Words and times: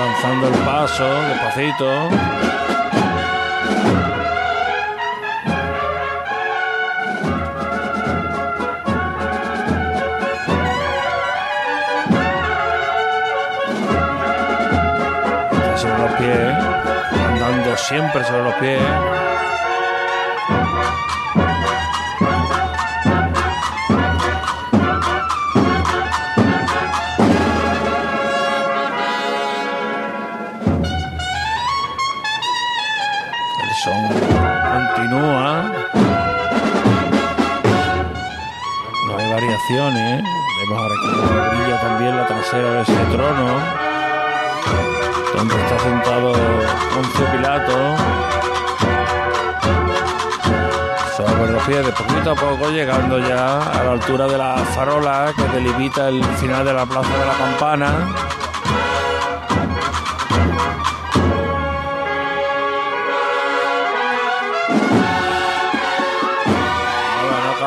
Avanzando 0.00 0.48
el 0.48 0.54
paso, 0.64 1.04
despacito. 1.28 2.10
Sobre 15.76 15.98
los 15.98 16.12
pies, 16.12 16.54
andando 17.28 17.76
siempre 17.76 18.24
sobre 18.24 18.44
los 18.44 18.54
pies. 18.54 19.29
Variaciones. 39.60 40.24
Vemos 40.58 40.78
ahora 40.78 40.94
que 41.00 41.56
brilla 41.56 41.80
también 41.80 42.16
la 42.16 42.26
trasera 42.26 42.70
de 42.72 42.82
ese 42.82 43.04
trono. 43.12 43.60
Donde 45.36 45.54
está 45.54 45.78
sentado 45.78 46.32
Poncio 46.94 47.26
Pilato. 47.32 47.96
Sobre 51.16 51.52
los 51.52 51.62
pies, 51.64 51.86
de 51.86 51.92
poquito 51.92 52.30
a 52.30 52.34
poco, 52.34 52.70
llegando 52.70 53.18
ya 53.18 53.58
a 53.58 53.84
la 53.84 53.92
altura 53.92 54.26
de 54.26 54.38
la 54.38 54.56
farola 54.56 55.32
que 55.36 55.42
delimita 55.54 56.08
el 56.08 56.24
final 56.36 56.64
de 56.64 56.72
la 56.72 56.86
plaza 56.86 57.10
de 57.18 57.26
la 57.26 57.34
campana. 57.34 58.08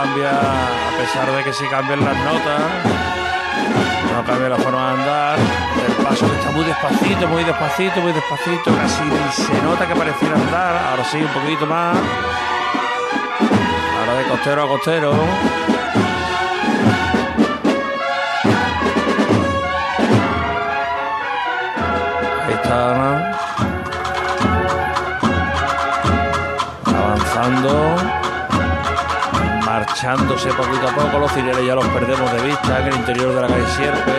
A 0.04 0.98
pesar 0.98 1.32
de 1.32 1.44
que 1.44 1.54
sí 1.54 1.66
cambian 1.70 2.04
las 2.04 2.18
notas, 2.18 2.62
no 4.14 4.24
cambia 4.26 4.50
la 4.50 4.58
forma 4.58 4.88
de 4.88 5.02
andar. 5.02 5.40
El 5.88 6.06
paso 6.06 6.26
está 6.26 6.52
muy 6.52 6.66
despacito, 6.66 7.28
muy 7.28 7.44
despacito, 7.44 8.02
muy 8.02 8.12
despacito, 8.12 8.76
casi 8.76 9.44
se 9.44 9.62
nota 9.62 9.88
que 9.88 9.96
pareciera 9.96 10.36
andar. 10.36 10.76
Ahora 10.90 11.06
sí, 11.06 11.18
un 11.18 11.42
poquito 11.42 11.66
más. 11.66 11.98
Ahora 14.00 14.18
de 14.18 14.24
costero 14.26 14.64
a 14.64 14.68
costero. 14.68 15.14
Marchándose 30.04 30.50
poquito 30.50 30.90
a 30.90 30.96
poco, 30.96 31.18
los 31.18 31.32
cireles 31.32 31.66
ya 31.66 31.76
los 31.76 31.88
perdemos 31.88 32.30
de 32.34 32.42
vista 32.42 32.80
en 32.82 32.88
el 32.88 32.96
interior 32.96 33.34
de 33.34 33.42
la 33.42 33.48
calle 33.48 33.68
Sierpe. 33.68 34.12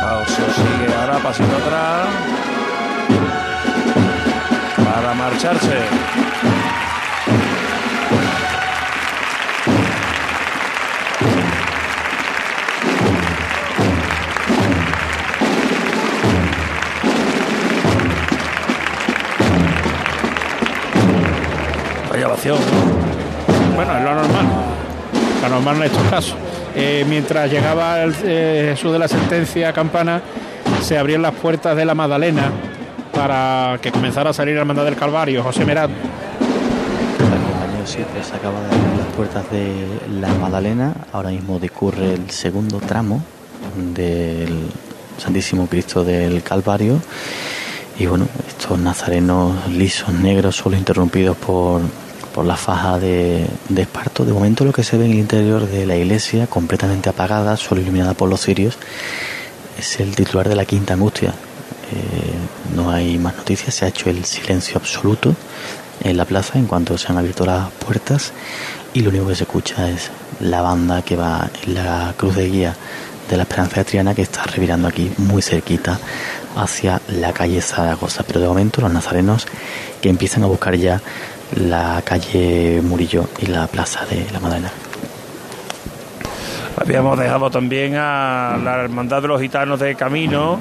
Pauso 0.00 0.42
sigue 0.56 0.94
ahora, 1.00 1.18
pasito 1.18 1.56
atrás. 1.56 2.08
Para 4.84 5.14
marcharse. 5.14 6.63
Bueno, 22.52 23.96
es 23.96 24.04
lo 24.04 24.14
normal. 24.14 24.46
Lo 25.42 25.48
normal 25.48 25.76
en 25.76 25.82
estos 25.84 26.02
casos. 26.10 26.36
Eh, 26.76 27.06
mientras 27.08 27.50
llegaba 27.50 28.02
el, 28.02 28.14
eh, 28.24 28.72
Jesús 28.74 28.92
de 28.92 28.98
la 28.98 29.08
sentencia 29.08 29.68
a 29.68 29.72
Campana, 29.72 30.20
se 30.82 30.98
abrían 30.98 31.22
las 31.22 31.34
puertas 31.34 31.76
de 31.76 31.84
la 31.84 31.94
Magdalena 31.94 32.50
para 33.12 33.78
que 33.80 33.90
comenzara 33.90 34.30
a 34.30 34.32
salir 34.32 34.54
la 34.54 34.60
hermandad 34.60 34.84
del 34.84 34.96
Calvario. 34.96 35.42
José 35.42 35.64
Merat. 35.64 35.90
7 37.86 38.06
se 38.22 38.34
acaba 38.34 38.60
de 38.60 38.66
abrir 38.66 38.98
las 38.98 39.06
puertas 39.14 39.50
de 39.50 39.86
la 40.20 40.28
Magdalena. 40.34 40.94
Ahora 41.12 41.30
mismo 41.30 41.58
discurre 41.58 42.14
el 42.14 42.30
segundo 42.30 42.78
tramo 42.78 43.22
del 43.94 44.68
Santísimo 45.18 45.66
Cristo 45.66 46.02
del 46.02 46.42
Calvario. 46.42 47.00
Y 47.98 48.06
bueno, 48.06 48.26
estos 48.48 48.78
nazarenos 48.78 49.68
lisos, 49.68 50.12
negros, 50.14 50.56
solo 50.56 50.76
interrumpidos 50.76 51.36
por, 51.36 51.82
por 52.34 52.44
la 52.44 52.56
faja 52.56 52.98
de, 52.98 53.46
de 53.68 53.82
esparto. 53.82 54.24
De 54.24 54.32
momento 54.32 54.64
lo 54.64 54.72
que 54.72 54.82
se 54.82 54.98
ve 54.98 55.06
en 55.06 55.12
el 55.12 55.18
interior 55.18 55.68
de 55.68 55.86
la 55.86 55.96
iglesia, 55.96 56.48
completamente 56.48 57.08
apagada, 57.08 57.56
solo 57.56 57.80
iluminada 57.80 58.14
por 58.14 58.28
los 58.28 58.40
cirios, 58.40 58.76
es 59.78 60.00
el 60.00 60.16
titular 60.16 60.48
de 60.48 60.56
la 60.56 60.64
Quinta 60.64 60.94
Angustia. 60.94 61.30
Eh, 61.30 62.74
no 62.74 62.90
hay 62.90 63.18
más 63.18 63.36
noticias, 63.36 63.74
se 63.74 63.84
ha 63.84 63.88
hecho 63.88 64.10
el 64.10 64.24
silencio 64.24 64.78
absoluto 64.78 65.34
en 66.02 66.16
la 66.16 66.24
plaza 66.24 66.58
en 66.58 66.66
cuanto 66.66 66.98
se 66.98 67.06
han 67.08 67.18
abierto 67.18 67.46
las 67.46 67.70
puertas 67.70 68.32
y 68.94 69.00
lo 69.00 69.10
único 69.10 69.28
que 69.28 69.36
se 69.36 69.44
escucha 69.44 69.88
es 69.88 70.10
la 70.40 70.60
banda 70.60 71.02
que 71.02 71.14
va 71.14 71.48
en 71.62 71.74
la 71.74 72.14
cruz 72.16 72.34
de 72.34 72.48
guía 72.48 72.76
de 73.30 73.36
la 73.36 73.44
Esperanza 73.44 73.76
de 73.76 73.84
Triana 73.84 74.14
que 74.14 74.22
está 74.22 74.42
revirando 74.44 74.88
aquí 74.88 75.12
muy 75.18 75.40
cerquita 75.40 75.98
hacia 76.56 77.00
la 77.08 77.32
calle 77.32 77.60
Zaragoza. 77.60 78.22
Pero 78.26 78.40
de 78.40 78.48
momento 78.48 78.80
los 78.80 78.92
nazarenos 78.92 79.46
que 80.00 80.08
empiezan 80.08 80.42
a 80.44 80.46
buscar 80.46 80.74
ya 80.76 81.00
la 81.56 82.02
calle 82.04 82.80
Murillo 82.82 83.28
y 83.40 83.46
la 83.46 83.66
plaza 83.66 84.04
de 84.06 84.26
la 84.32 84.40
Madalena. 84.40 84.72
Habíamos 86.76 87.18
dejado 87.18 87.50
también 87.50 87.94
a 87.96 88.58
la 88.62 88.82
Hermandad 88.82 89.22
de 89.22 89.28
los 89.28 89.40
Gitanos 89.40 89.78
de 89.78 89.94
Camino. 89.94 90.58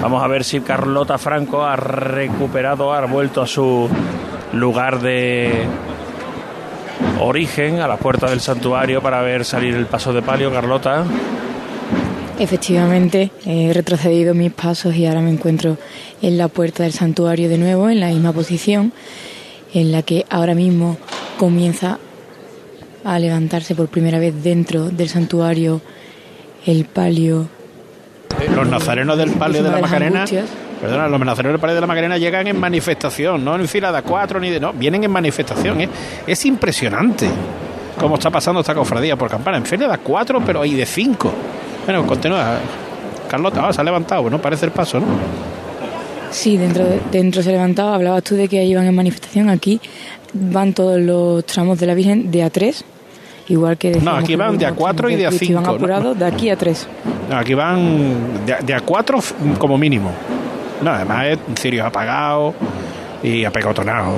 Vamos 0.00 0.22
a 0.22 0.26
ver 0.26 0.44
si 0.44 0.60
Carlota 0.60 1.16
Franco 1.18 1.64
ha 1.64 1.76
recuperado, 1.76 2.92
ha 2.92 3.06
vuelto 3.06 3.42
a 3.42 3.46
su 3.46 3.88
lugar 4.52 5.00
de 5.00 5.66
origen, 7.20 7.80
a 7.80 7.88
la 7.88 7.96
puerta 7.96 8.28
del 8.28 8.40
santuario, 8.40 9.00
para 9.00 9.22
ver 9.22 9.44
salir 9.44 9.74
el 9.74 9.86
paso 9.86 10.12
de 10.12 10.22
palio. 10.22 10.52
Carlota. 10.52 11.04
Efectivamente, 12.38 13.30
he 13.46 13.72
retrocedido 13.72 14.34
mis 14.34 14.52
pasos 14.52 14.94
y 14.96 15.06
ahora 15.06 15.20
me 15.20 15.30
encuentro 15.30 15.78
en 16.20 16.36
la 16.36 16.48
puerta 16.48 16.82
del 16.82 16.92
santuario 16.92 17.48
de 17.48 17.58
nuevo, 17.58 17.88
en 17.88 18.00
la 18.00 18.08
misma 18.08 18.32
posición, 18.32 18.92
en 19.74 19.92
la 19.92 20.02
que 20.02 20.24
ahora 20.30 20.54
mismo 20.54 20.96
comienza 21.36 21.98
a 23.04 23.18
levantarse 23.18 23.74
por 23.74 23.88
primera 23.88 24.18
vez 24.18 24.42
dentro 24.42 24.88
del 24.88 25.08
santuario 25.08 25.82
el 26.64 26.86
palio. 26.86 27.48
Los 28.54 28.68
nazarenos 28.68 29.18
del 29.18 29.30
palio 29.32 29.62
de 29.62 29.70
la 29.70 29.78
Macarena. 29.78 30.20
angustias. 30.20 30.46
Perdona, 30.80 31.08
los 31.08 31.20
nazarenos 31.20 31.54
del 31.54 31.60
palio 31.60 31.74
de 31.74 31.80
la 31.80 31.86
Macarena 31.86 32.18
llegan 32.18 32.46
en 32.46 32.58
manifestación, 32.58 33.44
no 33.44 33.54
en 33.56 33.68
fila 33.68 33.92
de 33.92 33.98
a 33.98 34.02
cuatro 34.02 34.40
ni 34.40 34.50
de. 34.50 34.60
No, 34.60 34.72
vienen 34.72 35.04
en 35.04 35.10
manifestación. 35.10 35.80
Es, 35.80 35.90
es 36.26 36.46
impresionante 36.46 37.28
cómo 37.98 38.14
está 38.14 38.30
pasando 38.30 38.60
esta 38.60 38.74
cofradía 38.74 39.16
por 39.16 39.28
campana. 39.28 39.58
En 39.58 39.66
fila 39.66 39.88
de 39.88 39.94
a 39.94 39.98
cuatro, 39.98 40.40
pero 40.44 40.62
ahí 40.62 40.74
de 40.74 40.86
cinco. 40.86 41.32
Bueno, 41.84 42.06
continúa. 42.06 42.58
Carlota, 43.28 43.66
ah, 43.66 43.72
se 43.72 43.80
ha 43.80 43.84
levantado, 43.84 44.28
¿no? 44.30 44.40
Parece 44.40 44.66
el 44.66 44.72
paso, 44.72 45.00
¿no? 45.00 45.06
Sí, 46.30 46.56
dentro, 46.56 46.84
de- 46.84 47.00
dentro 47.12 47.42
se 47.42 47.52
levantaba. 47.52 47.94
Hablabas 47.94 48.22
tú 48.24 48.34
de 48.34 48.48
que 48.48 48.58
ahí 48.58 48.74
van 48.74 48.86
en 48.86 48.94
manifestación. 48.94 49.48
Aquí 49.50 49.80
van 50.32 50.72
todos 50.72 51.00
los 51.00 51.44
tramos 51.46 51.78
de 51.78 51.86
la 51.86 51.94
Virgen 51.94 52.30
de 52.30 52.44
A3. 52.44 52.82
Igual 53.48 53.76
que 53.76 53.92
No, 54.00 54.12
aquí 54.16 54.36
van 54.36 54.56
de 54.56 54.64
a 54.66 54.72
cuatro 54.72 55.10
y 55.10 55.16
de 55.16 55.26
a 55.26 55.30
Van 55.30 55.38
cinco, 55.38 55.60
¿no? 55.60 55.70
apurados 55.70 56.18
de 56.18 56.24
aquí 56.24 56.48
a 56.48 56.56
3. 56.56 56.88
No, 57.28 57.36
aquí 57.36 57.52
van 57.54 58.46
de, 58.46 58.54
a- 58.54 58.58
de 58.60 58.74
a 58.74 58.80
cuatro 58.80 59.18
f- 59.18 59.34
como 59.58 59.76
mínimo. 59.76 60.10
No, 60.82 60.90
además 60.90 61.26
es 61.26 61.38
cirios 61.60 61.86
apagados 61.86 62.54
y 63.22 63.44
apegotonados. 63.44 64.14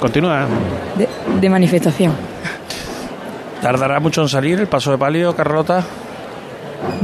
Continúa. 0.00 0.46
De, 0.98 1.08
de 1.40 1.48
manifestación. 1.48 2.12
¿Tardará 3.60 4.00
mucho 4.00 4.22
en 4.22 4.28
salir 4.28 4.58
el 4.58 4.66
paso 4.66 4.90
de 4.90 4.98
palio, 4.98 5.34
Carlota? 5.36 5.84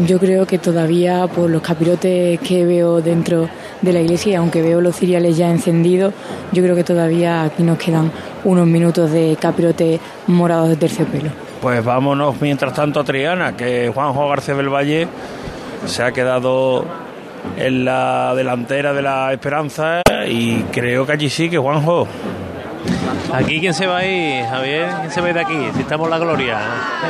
Yo 0.06 0.19
creo 0.19 0.44
que 0.47 0.58
todavía 0.58 1.29
por 1.29 1.49
los 1.49 1.62
capirotes 1.62 2.41
que 2.41 2.64
veo 2.67 3.00
dentro 3.00 3.49
de 3.80 3.92
la 3.92 4.00
iglesia, 4.00 4.32
y 4.32 4.34
aunque 4.34 4.62
veo 4.62 4.80
los 4.80 4.96
ciriales 4.96 5.36
ya 5.36 5.50
encendidos, 5.50 6.14
yo 6.52 6.62
creo 6.62 6.75
que 6.75 6.84
todavía 6.84 7.42
aquí 7.42 7.62
nos 7.62 7.78
quedan 7.78 8.10
unos 8.44 8.66
minutos 8.66 9.10
de 9.10 9.36
capirote 9.40 10.00
morados 10.26 10.69
de 10.69 10.76
terciopelo. 10.76 11.30
Pues 11.60 11.84
vámonos 11.84 12.40
mientras 12.40 12.72
tanto 12.72 13.00
a 13.00 13.04
Triana, 13.04 13.56
que 13.56 13.90
Juanjo 13.92 14.28
García 14.28 14.54
del 14.54 14.69
Valle 14.69 15.08
se 15.86 16.02
ha 16.02 16.12
quedado 16.12 16.84
en 17.56 17.84
la 17.84 18.34
delantera 18.36 18.92
de 18.92 19.02
la 19.02 19.32
Esperanza 19.32 20.02
y 20.28 20.62
creo 20.72 21.06
que 21.06 21.12
allí 21.12 21.30
sí 21.30 21.48
que 21.48 21.58
Juanjo. 21.58 22.06
Aquí 23.32 23.60
quién 23.60 23.75
se 23.75 23.86
va 23.86 23.98
a 23.98 24.06
ir, 24.06 24.44
Javier, 24.44 24.88
quién 25.00 25.10
se 25.10 25.20
va 25.20 25.26
a 25.26 25.30
ir 25.30 25.34
de 25.34 25.40
aquí, 25.42 25.69
si 25.75 25.80
estamos 25.80 26.06
en 26.06 26.10
la 26.10 26.19
gloria, 26.19 26.58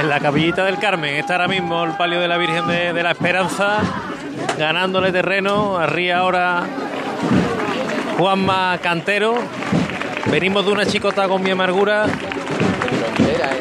en 0.00 0.08
la 0.08 0.18
capillita 0.18 0.64
del 0.64 0.78
Carmen, 0.78 1.14
está 1.14 1.34
ahora 1.34 1.48
mismo 1.48 1.84
el 1.84 1.92
palio 1.92 2.18
de 2.20 2.26
la 2.26 2.36
Virgen 2.38 2.66
de, 2.66 2.92
de 2.92 3.02
la 3.02 3.12
Esperanza, 3.12 3.78
ganándole 4.58 5.12
terreno, 5.12 5.78
arriba 5.78 6.16
ahora 6.18 6.64
Juanma 8.18 8.78
Cantero, 8.82 9.34
venimos 10.30 10.64
de 10.66 10.72
una 10.72 10.86
chicota 10.86 11.28
con 11.28 11.42
mi 11.42 11.50
amargura 11.50 12.06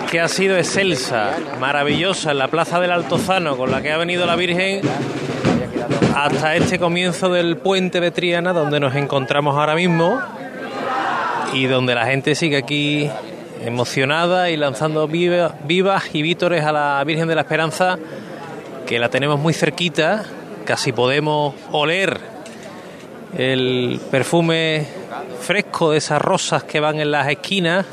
que 0.10 0.20
ha 0.22 0.28
sido 0.28 0.58
excelsa, 0.58 1.32
maravillosa 1.60 2.32
en 2.32 2.38
la 2.40 2.48
plaza 2.48 2.80
del 2.80 2.92
Altozano, 2.92 3.58
con 3.58 3.72
la 3.72 3.82
que 3.82 3.92
ha 3.92 3.98
venido 3.98 4.26
la 4.26 4.36
Virgen 4.36 4.82
hasta 6.16 6.56
este 6.56 6.80
comienzo 6.80 7.30
del 7.30 7.58
puente 7.58 8.00
de 8.00 8.10
Triana, 8.12 8.54
donde 8.54 8.80
nos 8.80 8.96
encontramos 8.96 9.56
ahora 9.56 9.76
mismo 9.76 10.20
y 11.54 11.66
donde 11.66 11.94
la 11.94 12.06
gente 12.06 12.34
sigue 12.36 12.58
aquí 12.58 13.10
emocionada 13.64 14.50
y 14.50 14.58
lanzando 14.58 15.08
viva- 15.08 15.56
vivas 15.66 16.06
y 16.14 16.22
vítores 16.22 16.64
a 16.64 16.72
la 16.72 17.04
Virgen 17.06 17.28
de 17.28 17.36
la 17.36 17.42
Esperanza, 17.42 17.98
que 18.88 18.98
la 19.00 19.10
tenemos 19.10 19.38
muy 19.40 19.54
cerquita, 19.54 20.24
casi 20.68 20.92
podemos 20.92 21.56
oler 21.72 22.20
el 23.38 24.02
perfume 24.12 24.86
fresco 25.40 25.92
de 25.92 26.00
esas 26.00 26.22
rosas 26.22 26.66
que 26.66 26.82
van 26.82 27.00
en 27.00 27.10
las 27.10 27.30
esquinas, 27.30 27.86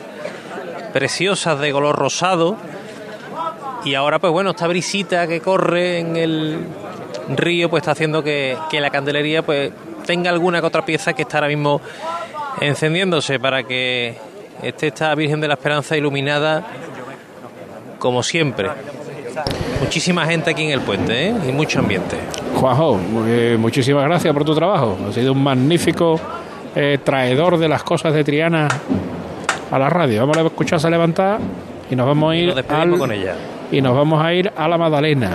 preciosas 0.93 1.61
de 1.61 1.71
color 1.71 1.95
rosado. 1.95 2.57
Y 3.85 3.95
ahora, 3.95 4.19
pues 4.19 4.33
bueno, 4.33 4.51
esta 4.51 4.67
brisita 4.67 5.29
que 5.29 5.41
corre 5.41 6.01
en 6.01 6.17
el 6.17 6.67
río, 7.37 7.71
pues 7.71 7.83
está 7.83 7.93
haciendo 7.93 8.25
que, 8.25 8.59
que 8.69 8.81
la 8.81 8.91
candelería 8.91 9.43
pues 9.43 9.71
tenga 10.05 10.31
alguna 10.31 10.61
que 10.61 10.67
otra 10.67 10.85
pieza 10.85 11.13
que 11.13 11.23
está 11.23 11.39
ahora 11.39 11.49
mismo 11.49 11.81
encendiéndose 12.61 13.39
para 13.39 13.63
que 13.63 14.17
esté 14.63 14.89
esta 14.89 15.15
Virgen 15.15 15.41
de 15.41 15.47
la 15.47 15.55
Esperanza 15.55 15.97
iluminada 15.97 16.67
como 18.01 18.25
siempre. 18.25 18.69
Muchísima 19.81 20.27
gente 20.27 20.51
aquí 20.51 20.65
en 20.65 20.71
el 20.71 20.81
puente 20.81 21.29
¿eh? 21.29 21.35
y 21.49 21.53
mucho 21.53 21.79
ambiente. 21.79 22.17
Juanjo, 22.55 22.99
eh, 23.27 23.57
muchísimas 23.59 24.05
gracias 24.05 24.33
por 24.33 24.45
tu 24.45 24.55
trabajo. 24.55 24.97
Ha 25.09 25.13
sido 25.13 25.33
un 25.33 25.43
magnífico 25.43 26.19
eh, 26.75 26.99
traedor 27.03 27.59
de 27.59 27.69
las 27.69 27.83
cosas 27.83 28.15
de 28.15 28.25
Triana 28.25 28.69
a 29.71 29.79
la 29.79 29.89
radio. 29.91 30.21
Vamos 30.21 30.37
a 30.39 30.43
escucharse 30.43 30.87
a 30.87 30.91
levantar 30.91 31.39
y 31.91 31.97
nos 31.97 32.07
vamos 32.07 32.33
a 32.33 32.37
ir 32.37 32.47
Nos 32.47 32.57
despedimos 32.57 32.93
al- 32.95 32.99
con 32.99 33.13
ella. 33.13 33.35
y 33.71 33.81
nos 33.83 33.97
vamos 33.97 34.25
a 34.25 34.33
ir 34.33 34.53
a 34.57 34.69
la 34.69 34.79
Magdalena. 34.79 35.31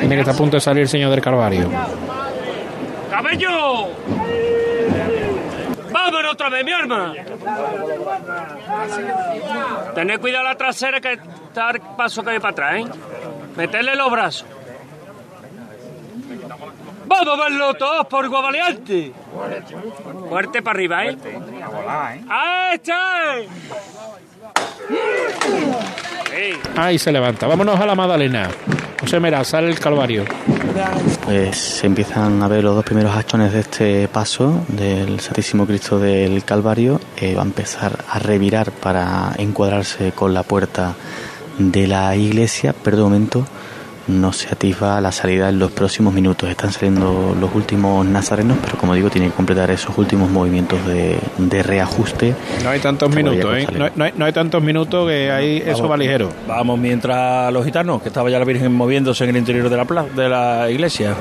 Tiene 0.00 0.14
que 0.14 0.20
estar 0.20 0.34
a 0.34 0.38
punto 0.38 0.56
de 0.56 0.60
salir 0.60 0.82
el 0.82 0.88
señor 0.88 1.10
del 1.10 1.20
Calvario. 1.20 1.68
¡Cabello! 3.10 3.88
¡Vámonos 5.90 6.32
otra 6.32 6.48
vez, 6.50 6.64
mi 6.64 6.72
arma! 6.72 7.14
Tened 9.94 10.20
cuidado 10.20 10.44
la 10.44 10.54
trasera 10.54 11.00
que 11.00 11.14
está 11.14 11.70
el 11.70 11.80
paso 11.96 12.22
que 12.22 12.30
hay 12.30 12.38
para 12.38 12.52
atrás, 12.52 12.74
¿eh? 12.76 12.84
Meterle 13.56 13.96
los 13.96 14.10
brazos. 14.10 14.46
¡Vamos 17.08 17.38
a 17.38 17.44
verlo 17.44 17.74
todos 17.74 18.06
por 18.06 18.28
Guavaleante! 18.28 19.12
Fuerte 20.28 20.62
para 20.62 20.76
arriba, 20.76 21.06
¿eh? 21.06 21.16
¡Ahí 22.28 22.74
está! 22.74 23.36
Sí. 26.30 26.58
Ahí 26.76 26.98
se 26.98 27.10
levanta. 27.10 27.46
Vámonos 27.46 27.80
a 27.80 27.86
la 27.86 27.94
Magdalena. 27.94 28.50
José 29.00 29.20
Mera, 29.20 29.42
sale 29.44 29.68
el 29.68 29.78
Calvario. 29.78 30.24
Pues 31.24 31.56
se 31.56 31.86
empiezan 31.86 32.42
a 32.42 32.48
ver 32.48 32.62
los 32.62 32.74
dos 32.74 32.84
primeros 32.84 33.16
actones 33.16 33.52
de 33.52 33.60
este 33.60 34.08
paso 34.08 34.64
del 34.68 35.20
Santísimo 35.20 35.66
Cristo 35.66 35.98
del 35.98 36.44
Calvario. 36.44 37.00
Eh, 37.16 37.34
va 37.34 37.42
a 37.42 37.46
empezar 37.46 38.04
a 38.10 38.18
revirar 38.18 38.70
para 38.70 39.32
encuadrarse 39.38 40.12
con 40.12 40.34
la 40.34 40.42
puerta 40.42 40.94
de 41.58 41.86
la 41.86 42.14
iglesia, 42.16 42.74
pero 42.82 42.98
de 42.98 43.02
momento 43.02 43.44
no 44.08 44.32
se 44.32 44.48
atisba 44.48 45.00
la 45.00 45.12
salida 45.12 45.48
en 45.48 45.58
los 45.58 45.70
próximos 45.70 46.12
minutos. 46.14 46.48
Están 46.50 46.72
saliendo 46.72 47.36
los 47.40 47.54
últimos 47.54 48.04
nazarenos, 48.06 48.56
pero 48.62 48.76
como 48.78 48.94
digo, 48.94 49.10
tienen 49.10 49.30
que 49.30 49.36
completar 49.36 49.70
esos 49.70 49.96
últimos 49.98 50.30
movimientos 50.30 50.84
de, 50.86 51.18
de 51.38 51.62
reajuste. 51.62 52.34
No 52.64 52.70
hay 52.70 52.80
tantos 52.80 53.14
minutos, 53.14 53.56
¿eh? 53.56 53.66
No, 53.76 53.84
hay- 53.84 53.92
no 53.94 54.04
hay, 54.04 54.12
no 54.16 54.24
hay 54.24 54.32
tantos 54.32 54.62
minutos 54.62 55.08
que 55.08 55.30
hay, 55.30 55.62
eso 55.64 55.88
va 55.88 55.96
ligero. 55.96 56.30
Vamos 56.46 56.78
mientras 56.78 57.52
los 57.52 57.64
gitanos, 57.64 58.02
que 58.02 58.08
estaba 58.08 58.30
ya 58.30 58.38
la 58.38 58.44
Virgen 58.44 58.72
moviéndose 58.72 59.24
en 59.24 59.30
el 59.30 59.36
interior 59.36 59.68
de 59.68 59.76
la, 59.76 59.84
pla- 59.84 60.06
de 60.16 60.28
la 60.28 60.70
iglesia. 60.70 61.14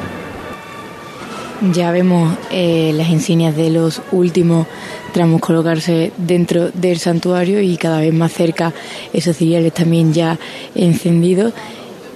Ya 1.74 1.92
vemos 1.92 2.38
eh, 2.51 2.92
las 2.95 3.10
insignias 3.10 3.56
de 3.56 3.72
los 3.72 4.01
últimos 4.12 4.68
tramos 5.12 5.42
colocarse 5.42 6.12
dentro 6.18 6.69
del 6.69 7.00
santuario 7.00 7.60
y 7.62 7.78
cada 7.78 8.00
vez 8.01 8.13
más 8.13 8.31
cerca 8.31 8.74
esos 9.12 9.36
ciriales 9.36 9.74
también 9.74 10.13
ya 10.13 10.38
encendidos. 10.75 11.54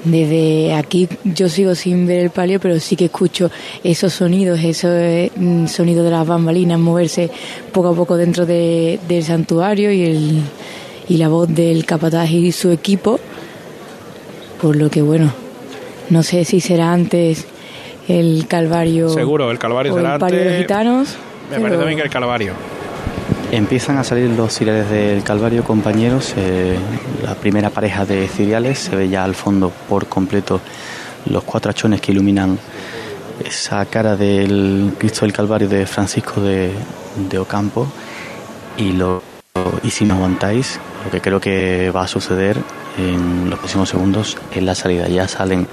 Desde 0.03 0.73
aquí 0.73 1.07
yo 1.23 1.47
sigo 1.47 1.75
sin 1.75 2.07
ver 2.07 2.19
el 2.21 2.29
palio, 2.31 2.59
pero 2.59 2.79
sí 2.79 2.95
que 2.95 3.05
escucho 3.05 3.51
esos 3.83 4.11
sonidos, 4.13 4.59
esos 4.63 5.29
mm, 5.35 5.67
sonidos 5.67 6.03
de 6.05 6.11
las 6.11 6.25
bambalinas 6.25 6.79
moverse 6.79 7.29
poco 7.71 7.89
a 7.89 7.93
poco 7.95 8.17
dentro 8.17 8.45
de- 8.47 8.99
del 9.07 9.23
santuario 9.23 9.91
y, 9.91 10.01
el, 10.03 10.41
y 11.07 11.17
la 11.17 11.27
voz 11.27 11.47
del 11.53 11.85
capataz 11.85 12.31
y 12.31 12.51
su 12.51 12.71
equipo. 12.71 13.19
Por 14.59 14.75
lo 14.75 14.89
que 14.89 15.01
bueno, 15.03 15.31
no 16.09 16.23
sé 16.23 16.45
si 16.45 16.59
será 16.61 16.91
antes 16.93 17.45
el 18.07 18.45
Calvario 18.47 19.09
Seguro, 19.09 19.51
el 19.51 19.59
Calvario 19.59 19.93
o 19.93 19.97
será 19.97 20.15
el 20.15 20.19
palio 20.19 20.39
de 20.39 20.45
los 20.45 20.57
gitanos. 20.57 21.09
Me 21.09 21.55
pero- 21.57 21.61
parece 21.63 21.77
también 21.77 21.97
que 21.99 22.03
el 22.05 22.09
Calvario. 22.11 22.53
Empiezan 23.51 23.97
a 23.97 24.05
salir 24.05 24.29
los 24.29 24.53
ciriales 24.53 24.89
del 24.89 25.23
Calvario, 25.23 25.65
compañeros. 25.65 26.33
eh, 26.37 26.77
la 27.21 27.35
primera 27.35 27.69
pareja 27.69 28.05
de 28.05 28.29
ciriales 28.29 28.79
se 28.79 28.95
ve 28.95 29.09
ya 29.09 29.25
al 29.25 29.35
fondo 29.35 29.73
por 29.89 30.07
completo 30.07 30.61
los 31.25 31.43
cuatro 31.43 31.69
achones 31.69 31.99
que 31.99 32.13
iluminan 32.13 32.57
esa 33.45 33.85
cara 33.87 34.15
del 34.15 34.93
Cristo 34.97 35.25
del 35.25 35.33
Calvario 35.33 35.67
de 35.67 35.85
Francisco 35.85 36.39
de, 36.39 36.71
Ocampo. 37.37 37.87
Y, 38.77 38.93
lo, 38.93 39.21
y 39.83 39.89
si 39.89 40.05
me 40.05 40.13
aguantáis, 40.13 40.79
lo 41.03 41.11
que 41.11 41.19
creo 41.19 41.41
que 41.41 41.91
va 41.91 42.03
a 42.03 42.07
suceder 42.07 42.57
en 42.97 43.49
los 43.49 43.59
próximos 43.59 43.89
segundos 43.89 44.37
es 44.55 44.63
la 44.63 44.75
salida. 44.75 45.09
Ya 45.09 45.27
salen 45.27 45.67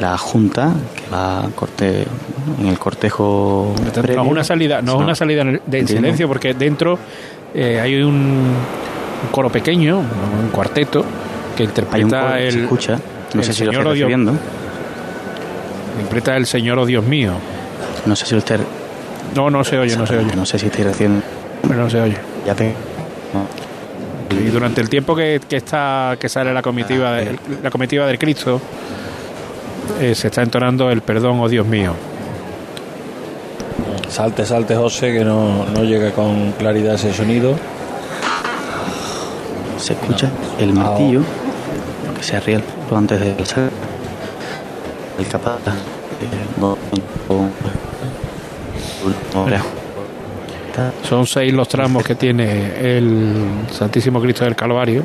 la 0.00 0.16
Junta, 0.18 0.72
que 0.94 1.10
va 1.10 1.44
a 1.46 1.48
corte, 1.50 2.04
en 2.60 2.66
el 2.66 2.78
cortejo. 2.78 3.74
No 3.80 3.86
es 3.86 3.92
previo. 3.92 4.22
una 4.24 4.44
salida, 4.44 4.82
no 4.82 4.96
es 4.96 4.98
una 5.02 5.14
salida 5.14 5.42
el- 5.42 5.62
de 5.66 5.86
silencio, 5.86 6.28
porque 6.28 6.54
dentro 6.54 6.98
eh, 7.54 7.80
hay 7.80 8.02
un, 8.02 8.12
un 8.14 9.30
coro 9.30 9.50
pequeño, 9.50 9.98
un 9.98 10.48
cuarteto, 10.52 11.04
que 11.56 11.62
Hay 11.62 11.66
un 11.66 11.70
interpreta 11.70 12.20
coro 12.20 12.34
que 12.34 12.50
se 12.50 12.58
el, 12.58 12.64
escucha, 12.64 12.98
no 13.34 13.40
el 13.40 13.46
sé 13.46 13.52
si 13.54 13.64
lo 13.64 13.72
Señor 13.72 13.82
estoy 13.86 13.90
o 13.90 13.94
Dios- 13.94 14.08
recibiendo. 14.08 14.32
interpreta 16.00 16.36
el 16.36 16.46
Señor, 16.46 16.78
oh 16.78 16.86
Dios 16.86 17.04
mío. 17.04 17.32
No 18.04 18.14
sé 18.16 18.26
si 18.26 18.34
usted. 18.36 18.60
No, 19.34 19.50
no 19.50 19.64
se 19.64 19.78
oye, 19.78 19.96
no 19.96 20.06
se 20.06 20.18
oye, 20.18 20.34
No 20.36 20.46
sé 20.46 20.58
si 20.58 20.66
estoy 20.66 20.84
recién. 20.84 21.22
pero 21.66 21.82
no 21.84 21.90
se 21.90 22.00
oye. 22.00 22.16
Ya 22.46 22.54
ve. 22.54 22.72
No. 23.34 23.46
Y 24.38 24.48
durante 24.50 24.80
el 24.80 24.88
tiempo 24.88 25.16
que, 25.16 25.40
que 25.48 25.56
está 25.56 26.16
que 26.20 26.28
sale 26.28 26.52
la 26.52 26.60
comitiva 26.62 27.12
de- 27.12 27.38
la 27.62 27.70
comitiva 27.70 28.06
del 28.06 28.18
Cristo 28.18 28.60
eh, 30.00 30.14
se 30.14 30.28
está 30.28 30.42
entonando 30.42 30.90
el 30.90 31.00
perdón, 31.02 31.40
oh 31.40 31.48
Dios 31.48 31.66
mío. 31.66 31.94
Salte, 34.08 34.44
salte, 34.46 34.76
José, 34.76 35.12
que 35.12 35.24
no, 35.24 35.66
no 35.66 35.84
llega 35.84 36.12
con 36.12 36.52
claridad 36.52 36.94
ese 36.94 37.12
sonido. 37.12 37.54
Se 39.78 39.92
escucha 39.92 40.30
el 40.58 40.72
martillo 40.72 41.22
que 42.16 42.22
se 42.22 42.40
poco 42.40 42.96
antes 42.96 43.20
de 43.20 43.44
salir. 43.44 43.70
El 45.18 45.26
capaz. 45.26 45.58
eh, 49.48 49.60
Son 51.08 51.26
seis 51.26 51.52
los 51.52 51.68
tramos 51.68 52.04
que 52.04 52.14
tiene 52.14 52.96
el 52.96 53.34
Santísimo 53.70 54.20
Cristo 54.20 54.44
del 54.44 54.56
Calvario. 54.56 55.04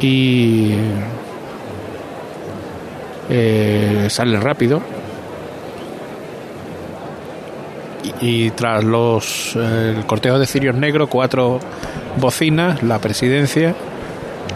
Y 0.00 0.74
eh, 3.36 4.06
sale 4.10 4.38
rápido. 4.40 4.80
Y, 8.20 8.46
y 8.46 8.50
tras 8.50 8.84
los 8.84 9.56
eh, 9.56 9.94
el 9.96 10.06
cortejo 10.06 10.38
de 10.38 10.46
cirios 10.46 10.74
negros, 10.74 11.08
cuatro 11.08 11.58
bocinas, 12.18 12.82
la 12.82 12.98
presidencia, 12.98 13.74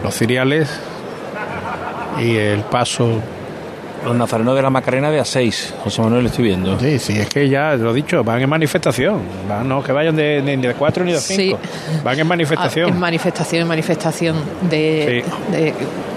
los 0.03 0.13
ciriales 0.15 0.69
y 2.21 2.35
el 2.35 2.61
paso 2.61 3.21
Los 4.05 4.15
nazarenos 4.15 4.55
de 4.55 4.61
la 4.61 4.69
Macarena 4.69 5.09
de 5.11 5.19
A6, 5.19 5.73
José 5.83 6.01
Manuel, 6.01 6.25
estoy 6.27 6.45
viendo. 6.45 6.79
Sí, 6.79 6.99
sí, 6.99 7.17
es 7.17 7.27
que 7.27 7.49
ya 7.49 7.75
lo 7.75 7.91
he 7.91 7.93
dicho, 7.93 8.23
van 8.23 8.41
en 8.41 8.49
manifestación. 8.49 9.19
Van, 9.47 9.67
no 9.67 9.83
que 9.83 9.91
vayan 9.91 10.15
de, 10.15 10.41
ni 10.41 10.55
de 10.55 10.73
cuatro 10.73 11.03
ni 11.03 11.11
de 11.11 11.19
cinco. 11.19 11.59
Van 12.03 12.13
en 12.15 12.21
Ah, 12.21 12.29
manifestación. 12.29 12.89
en 12.91 12.97
manifestación, 12.99 13.61
en 13.63 13.67
manifestación 13.67 14.35
de, 14.69 15.23
de- 15.51 15.73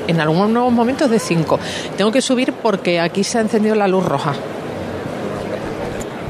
en 0.07 0.21
algunos 0.21 0.73
momentos 0.73 1.11
de 1.11 1.19
cinco. 1.19 1.59
Tengo 1.97 2.11
que 2.11 2.21
subir 2.21 2.53
porque 2.53 3.01
aquí 3.01 3.25
se 3.25 3.39
ha 3.39 3.41
encendido 3.41 3.75
la 3.75 3.89
luz 3.89 4.05
roja. 4.05 4.35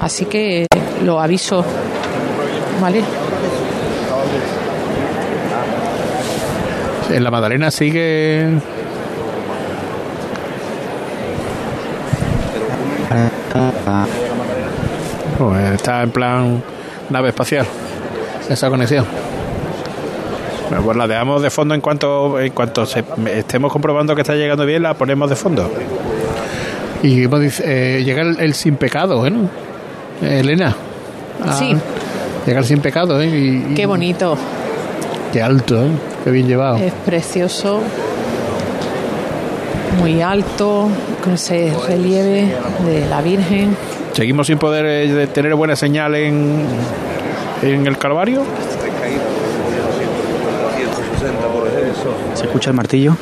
Así 0.01 0.25
que 0.25 0.67
los 1.05 1.23
avisos, 1.23 1.65
¿vale? 2.81 3.03
En 7.11 7.25
la 7.25 7.31
Magdalena 7.31 7.71
sigue. 7.71 8.49
Pues 15.39 15.71
está 15.75 16.03
en 16.03 16.11
plan 16.11 16.63
nave 17.11 17.29
espacial 17.29 17.67
esa 18.49 18.71
conexión. 18.71 19.05
Bueno, 20.73 20.87
pues 20.87 20.97
la 20.97 21.07
dejamos 21.07 21.43
de 21.43 21.51
fondo 21.51 21.75
en 21.75 21.83
cuanto 21.83 22.41
en 22.41 22.51
cuanto 22.53 22.87
se- 22.87 23.05
estemos 23.37 23.71
comprobando 23.71 24.15
que 24.15 24.23
está 24.23 24.35
llegando 24.35 24.65
bien, 24.65 24.83
la 24.83 24.95
ponemos 24.95 25.29
de 25.29 25.37
fondo. 25.37 25.71
Y 27.03 27.25
eh, 27.27 28.03
llega 28.03 28.23
el, 28.23 28.41
el 28.41 28.55
sin 28.55 28.77
pecado, 28.77 29.27
¿eh? 29.27 29.33
Elena. 30.23 30.75
Ah, 31.47 31.53
Sí. 31.53 31.77
Llega 32.47 32.61
el 32.61 32.65
sin 32.65 32.81
pecado, 32.81 33.21
¿eh? 33.21 33.27
Y- 33.27 33.73
y- 33.73 33.75
Qué 33.75 33.85
bonito, 33.85 34.35
Qué 35.31 35.43
alto, 35.43 35.83
¿eh? 35.85 35.89
Qué 36.25 36.31
bien 36.31 36.47
llevado. 36.49 36.77
es 36.79 36.93
precioso, 37.05 37.81
muy 39.99 40.23
alto, 40.23 40.89
con 41.23 41.35
ese 41.35 41.71
relieve 41.87 42.49
de 42.87 43.07
la 43.11 43.21
Virgen. 43.21 43.77
Seguimos 44.15 44.47
sin 44.47 44.57
poder 44.57 44.87
eh, 44.87 45.27
tener 45.27 45.55
buena 45.55 45.77
señal 45.77 46.15
en, 46.15 46.65
en 47.63 47.87
el 47.87 47.99
Calvario. 47.99 48.43
¿Se 52.35 52.45
escucha 52.45 52.71
el 52.71 52.77
martillo? 52.77 53.17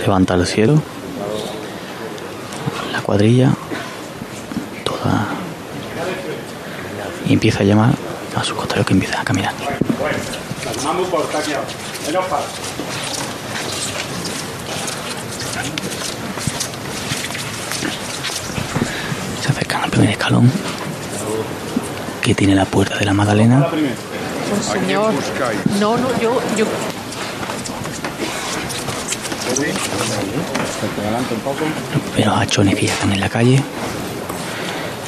Levanta 0.00 0.34
al 0.34 0.46
cielo. 0.46 0.80
La 2.92 3.00
cuadrilla. 3.00 3.50
Toda. 4.84 5.26
Y 7.26 7.32
empieza 7.32 7.60
a 7.60 7.64
llamar 7.64 7.94
a 8.36 8.44
sus 8.44 8.54
costados 8.54 8.86
que 8.86 8.92
empiezan 8.92 9.20
a 9.20 9.24
caminar. 9.24 9.52
Se 19.42 19.48
acercan 19.48 19.82
al 19.82 19.85
primer 19.96 20.10
escalón 20.10 20.52
que 22.20 22.34
tiene 22.34 22.54
la 22.54 22.66
puerta 22.66 22.98
de 22.98 23.06
la 23.06 23.14
Magdalena. 23.14 23.66
Señor, 24.60 25.14
no, 25.80 25.96
no, 25.96 26.20
yo, 26.20 26.38
yo, 26.54 26.66
Pero 32.14 32.34
hachones 32.34 32.74
que 32.74 32.86
ya 32.86 32.92
están 32.92 33.12
en 33.12 33.20
la 33.20 33.30
calle 33.30 33.62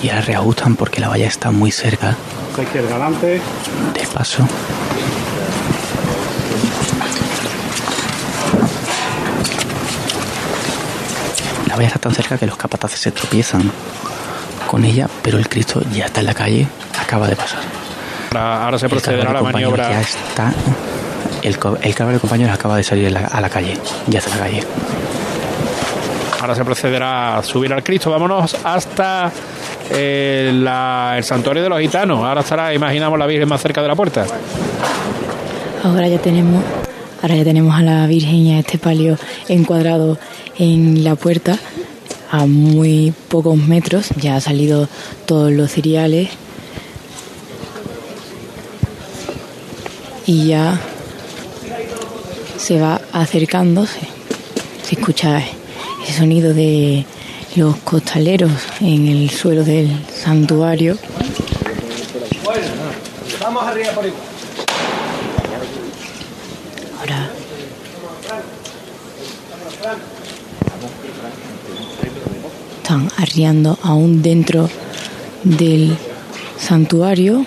y 0.02 0.08
ahora 0.08 0.22
reajustan 0.22 0.74
porque 0.74 1.00
la 1.00 1.08
valla 1.08 1.26
está 1.26 1.50
muy 1.50 1.70
cerca 1.70 2.16
del 3.94 4.06
paso. 4.14 4.48
La 11.66 11.76
valla 11.76 11.88
está 11.88 11.98
tan 11.98 12.14
cerca 12.14 12.38
que 12.38 12.46
los 12.46 12.56
capataces 12.56 13.00
se 13.00 13.10
tropiezan 13.12 13.70
con 14.78 14.84
ella, 14.84 15.08
pero 15.22 15.38
el 15.38 15.48
Cristo 15.48 15.82
ya 15.92 16.04
está 16.06 16.20
en 16.20 16.26
la 16.26 16.34
calle, 16.34 16.64
acaba 17.00 17.26
de 17.26 17.34
pasar. 17.34 17.58
Ahora, 18.30 18.64
ahora 18.64 18.78
se 18.78 18.88
procederá 18.88 19.30
a 19.30 19.32
la 19.34 19.42
maniobra. 19.42 19.90
Ya 19.90 20.00
está. 20.00 20.52
El, 21.42 21.58
el 21.82 21.94
Calvario 21.96 22.20
compañero 22.20 22.52
acaba 22.52 22.76
de 22.76 22.84
salir 22.84 23.10
la- 23.10 23.26
a 23.26 23.40
la 23.40 23.48
calle, 23.50 23.76
ya 24.06 24.20
está 24.20 24.30
en 24.30 24.38
la 24.38 24.44
calle. 24.44 24.62
Ahora 26.40 26.54
se 26.54 26.64
procederá 26.64 27.38
a 27.38 27.42
subir 27.42 27.72
al 27.72 27.82
Cristo. 27.82 28.08
Vámonos 28.12 28.54
hasta 28.62 29.32
eh, 29.90 30.52
la- 30.54 31.14
el 31.16 31.24
santuario 31.24 31.64
de 31.64 31.68
los 31.70 31.80
gitanos. 31.80 32.22
Ahora 32.22 32.42
estará, 32.42 32.72
imaginamos, 32.72 33.18
la 33.18 33.26
Virgen 33.26 33.48
más 33.48 33.60
cerca 33.60 33.82
de 33.82 33.88
la 33.88 33.96
puerta. 33.96 34.26
Ahora 35.82 36.06
ya 36.06 36.18
tenemos, 36.18 36.62
ahora 37.20 37.34
ya 37.34 37.42
tenemos 37.42 37.74
a 37.74 37.82
la 37.82 38.06
Virgen 38.06 38.34
y 38.36 38.54
a 38.54 38.60
este 38.60 38.78
palio 38.78 39.18
encuadrado 39.48 40.18
en 40.56 41.02
la 41.02 41.16
puerta 41.16 41.58
a 42.30 42.46
muy 42.46 43.12
pocos 43.28 43.56
metros. 43.56 44.08
Ya 44.20 44.34
han 44.34 44.40
salido 44.40 44.88
todos 45.26 45.52
los 45.52 45.70
cereales 45.70 46.30
y 50.26 50.48
ya 50.48 50.78
se 52.56 52.78
va 52.78 53.00
acercándose. 53.12 54.00
Se 54.82 54.94
escucha 54.94 55.42
ese 56.04 56.12
sonido 56.18 56.52
de 56.54 57.04
los 57.56 57.76
costaleros 57.76 58.52
en 58.80 59.06
el 59.08 59.30
suelo 59.30 59.64
del 59.64 59.90
santuario. 60.14 60.96
Están 72.88 73.10
arriando 73.18 73.78
aún 73.82 74.22
dentro 74.22 74.66
del 75.44 75.94
santuario. 76.58 77.44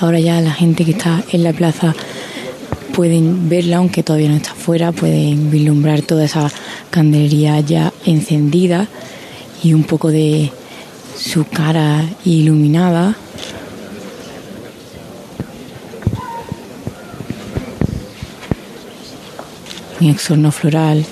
Ahora 0.00 0.18
ya 0.18 0.40
la 0.40 0.50
gente 0.50 0.86
que 0.86 0.92
está 0.92 1.22
en 1.30 1.42
la 1.44 1.52
plaza 1.52 1.94
pueden 2.94 3.50
verla, 3.50 3.76
aunque 3.76 4.02
todavía 4.02 4.30
no 4.30 4.36
está 4.36 4.54
fuera, 4.54 4.92
pueden 4.92 5.50
vislumbrar 5.50 6.00
toda 6.00 6.24
esa 6.24 6.50
candelería 6.88 7.60
ya 7.60 7.92
encendida 8.06 8.88
y 9.62 9.74
un 9.74 9.84
poco 9.84 10.10
de 10.10 10.50
su 11.18 11.44
cara 11.44 12.02
iluminada. 12.24 13.14
un 19.98 20.08
exorno 20.08 20.52
floral 20.52 21.06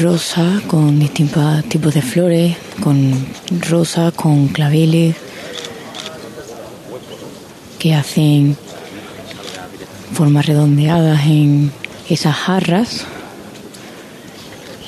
rosa 0.00 0.60
con 0.66 0.98
distintos 0.98 1.64
tipos 1.64 1.94
de 1.94 2.02
flores, 2.02 2.56
con 2.82 3.14
rosa, 3.68 4.12
con 4.12 4.48
claveles 4.48 5.16
que 7.78 7.94
hacen 7.94 8.56
formas 10.12 10.46
redondeadas 10.46 11.26
en 11.26 11.72
esas 12.08 12.34
jarras. 12.34 13.06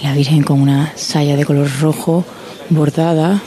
La 0.03 0.15
Virgen 0.15 0.43
con 0.43 0.61
una 0.61 0.93
saya 0.97 1.37
de 1.37 1.45
color 1.45 1.71
rojo 1.81 2.25
bordada. 2.69 3.41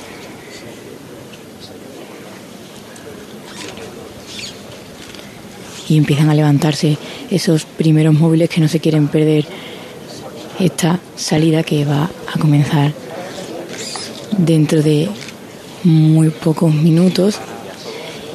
Y 5.88 5.98
empiezan 5.98 6.30
a 6.30 6.34
levantarse 6.34 6.98
esos 7.30 7.65
primeros 7.65 8.13
móviles 8.13 8.50
que 8.50 8.62
no 8.62 8.68
se 8.68 8.80
quieren 8.80 9.08
perder 9.08 9.46
esta 10.62 11.00
salida 11.15 11.63
que 11.63 11.86
va 11.86 12.10
a 12.34 12.39
comenzar 12.39 12.94
dentro 14.38 14.82
de 14.82 15.10
muy 15.84 16.30
pocos 16.30 16.74
minutos. 16.74 17.39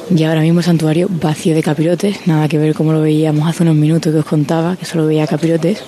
Y 0.09 0.23
ahora 0.23 0.41
mismo 0.41 0.59
el 0.59 0.65
santuario 0.65 1.07
vacío 1.09 1.53
de 1.53 1.63
capirotes, 1.63 2.27
nada 2.27 2.47
que 2.47 2.57
ver 2.57 2.73
como 2.73 2.93
lo 2.93 3.01
veíamos 3.01 3.47
hace 3.47 3.63
unos 3.63 3.75
minutos 3.75 4.13
que 4.13 4.19
os 4.19 4.25
contaba, 4.25 4.75
que 4.77 4.85
solo 4.85 5.05
veía 5.05 5.27
capirotes. 5.27 5.83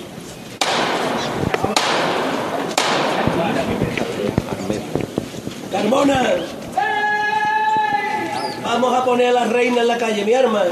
Carmona. 5.72 6.22
Vamos 8.62 8.94
a 8.94 9.04
poner 9.04 9.28
a 9.28 9.32
la 9.32 9.44
reina 9.46 9.80
en 9.80 9.88
la 9.88 9.98
calle, 9.98 10.24
mi 10.24 10.34
arma. 10.34 10.62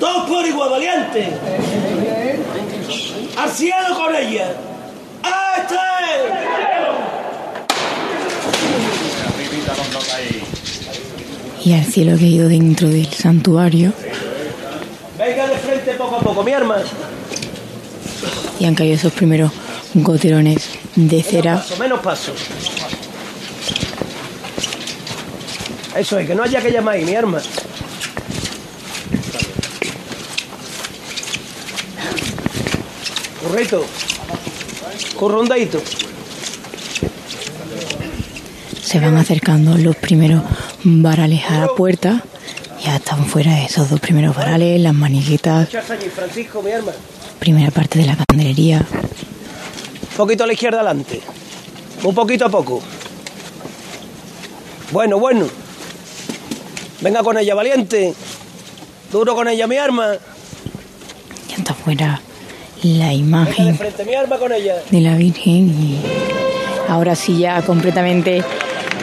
Todos 0.00 0.28
por 0.28 0.46
igual, 0.46 0.70
valiente. 0.70 1.28
Al 3.36 3.47
cielo 3.58 3.96
con 3.96 4.14
ella. 4.14 4.54
¡Este! 5.58 5.74
Y 11.64 11.72
al 11.74 11.84
cielo 11.84 12.16
que 12.16 12.24
ha 12.24 12.28
ido 12.28 12.48
dentro 12.48 12.88
del 12.88 13.08
santuario 13.12 13.92
Venga 15.18 15.48
de 15.48 15.56
frente 15.56 15.92
poco 15.94 16.16
a 16.16 16.20
poco, 16.20 16.44
mi 16.44 16.52
arma. 16.52 16.76
y 18.60 18.64
han 18.64 18.74
caído 18.76 18.94
esos 18.94 19.12
primeros 19.12 19.50
goterones 19.94 20.68
de 20.94 21.22
cera. 21.22 21.56
Paso, 21.56 21.76
menos 21.78 22.00
paso. 22.00 22.32
Eso 25.96 26.18
es, 26.18 26.26
que 26.28 26.34
no 26.36 26.44
haya 26.44 26.62
que 26.62 26.70
llamar 26.70 26.94
ahí, 26.94 27.04
mi 27.04 27.16
arma. 27.16 27.40
Correcto. 33.48 33.82
Corrondadito. 35.16 35.80
Se 38.82 39.00
van 39.00 39.16
acercando 39.16 39.78
los 39.78 39.96
primeros 39.96 40.42
varales 40.84 41.44
a 41.48 41.60
la 41.60 41.68
puerta. 41.68 42.22
Ya 42.84 42.96
están 42.96 43.24
fuera 43.24 43.62
esos 43.64 43.88
dos 43.88 44.00
primeros 44.00 44.36
varales, 44.36 44.78
las 44.82 44.92
maniguetas. 44.92 45.66
Primera 47.38 47.70
parte 47.70 47.98
de 47.98 48.06
la 48.06 48.16
candelería. 48.16 48.86
Un 48.90 50.16
poquito 50.16 50.44
a 50.44 50.46
la 50.46 50.52
izquierda 50.52 50.80
adelante. 50.80 51.22
Un 52.04 52.14
poquito 52.14 52.44
a 52.44 52.50
poco. 52.50 52.82
Bueno, 54.92 55.18
bueno. 55.18 55.46
Venga 57.00 57.22
con 57.22 57.38
ella, 57.38 57.54
valiente. 57.54 58.12
Duro 59.10 59.34
con 59.34 59.48
ella, 59.48 59.66
mi 59.66 59.78
arma. 59.78 60.12
Ya 61.48 61.56
está 61.56 61.72
fuera 61.72 62.20
la 62.82 63.12
imagen 63.12 63.76
de 64.90 65.00
la 65.00 65.16
Virgen 65.16 65.68
y 65.68 65.98
ahora 66.88 67.16
sí 67.16 67.38
ya 67.38 67.62
completamente 67.62 68.44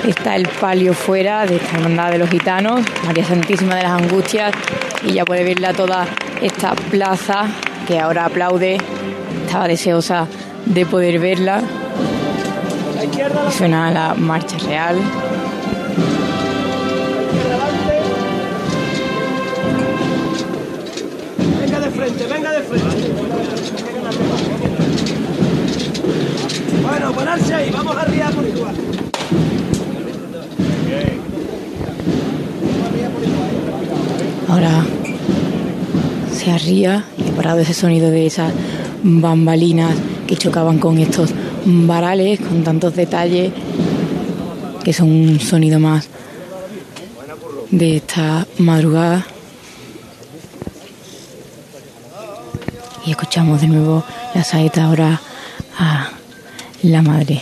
está 0.07 0.35
el 0.35 0.47
palio 0.47 0.93
fuera 0.93 1.45
de 1.45 1.57
esta 1.57 1.77
hermandad 1.77 2.11
de 2.11 2.19
los 2.19 2.29
gitanos, 2.29 2.81
María 3.05 3.25
Santísima 3.25 3.75
de 3.75 3.83
las 3.83 4.01
Angustias 4.01 4.53
y 5.03 5.13
ya 5.13 5.25
puede 5.25 5.43
verla 5.43 5.73
toda 5.73 6.07
esta 6.41 6.73
plaza 6.75 7.47
que 7.87 7.99
ahora 7.99 8.25
aplaude, 8.25 8.77
estaba 9.45 9.67
deseosa 9.67 10.27
de 10.65 10.85
poder 10.85 11.19
verla. 11.19 11.61
Y 13.03 13.51
suena 13.57 13.91
la 13.91 14.13
marcha 14.15 14.57
real. 14.59 14.97
Venga 21.59 21.79
de 21.79 21.91
frente, 21.91 22.25
venga 22.25 22.51
de 22.51 22.61
frente. 22.61 23.34
Bueno, 26.81 27.11
ponerse 27.13 27.53
ahí, 27.53 27.71
vamos 27.71 27.95
arriba 27.97 28.29
por 28.29 28.47
igual. 28.47 28.75
Ahora 34.47 34.85
se 36.31 36.51
arría 36.51 37.05
y 37.17 37.23
parado 37.31 37.59
ese 37.59 37.73
sonido 37.73 38.11
de 38.11 38.27
esas 38.27 38.53
bambalinas 39.03 39.95
que 40.27 40.37
chocaban 40.37 40.79
con 40.79 40.97
estos 40.97 41.31
varales, 41.65 42.39
con 42.39 42.63
tantos 42.63 42.95
detalles, 42.95 43.51
que 44.83 44.93
son 44.93 45.09
un 45.11 45.39
sonido 45.39 45.79
más 45.79 46.07
de 47.71 47.97
esta 47.97 48.45
madrugada. 48.59 49.25
Y 53.05 53.11
escuchamos 53.11 53.61
de 53.61 53.67
nuevo 53.67 54.03
la 54.33 54.43
saeta 54.43 54.85
ahora 54.85 55.21
a 55.77 56.09
la 56.81 57.01
madre. 57.01 57.41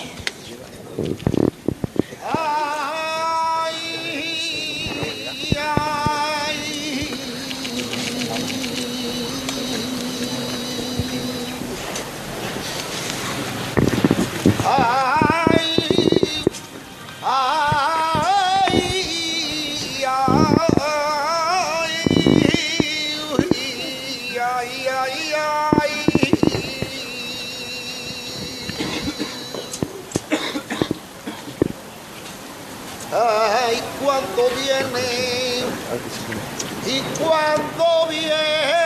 Y 36.85 37.01
cuando 37.21 38.07
viene 38.09 38.83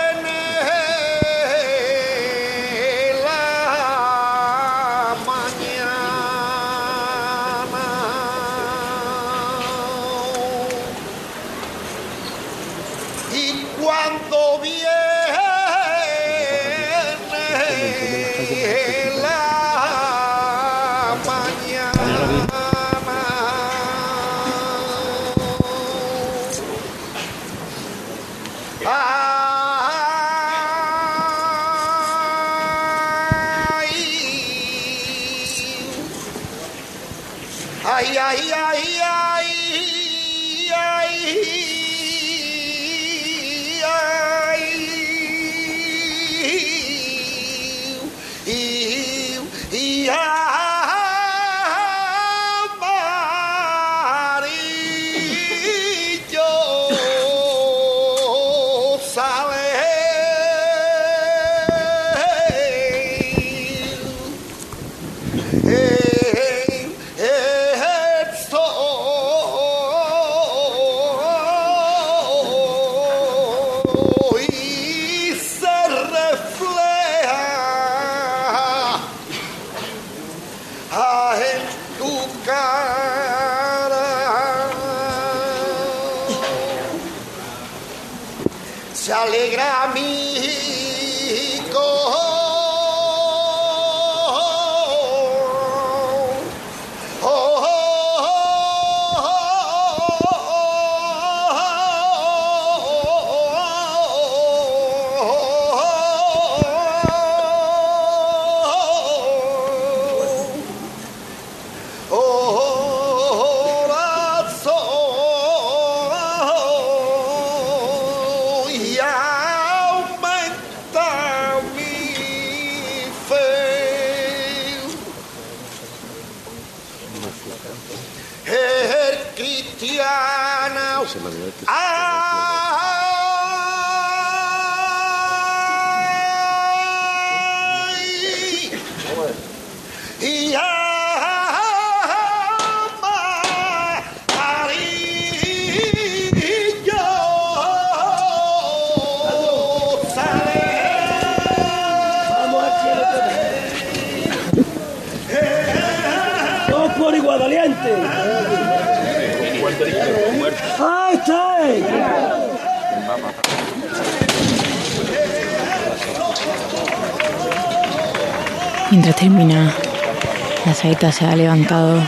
se 171.11 171.25
ha 171.25 171.35
levantado 171.35 172.01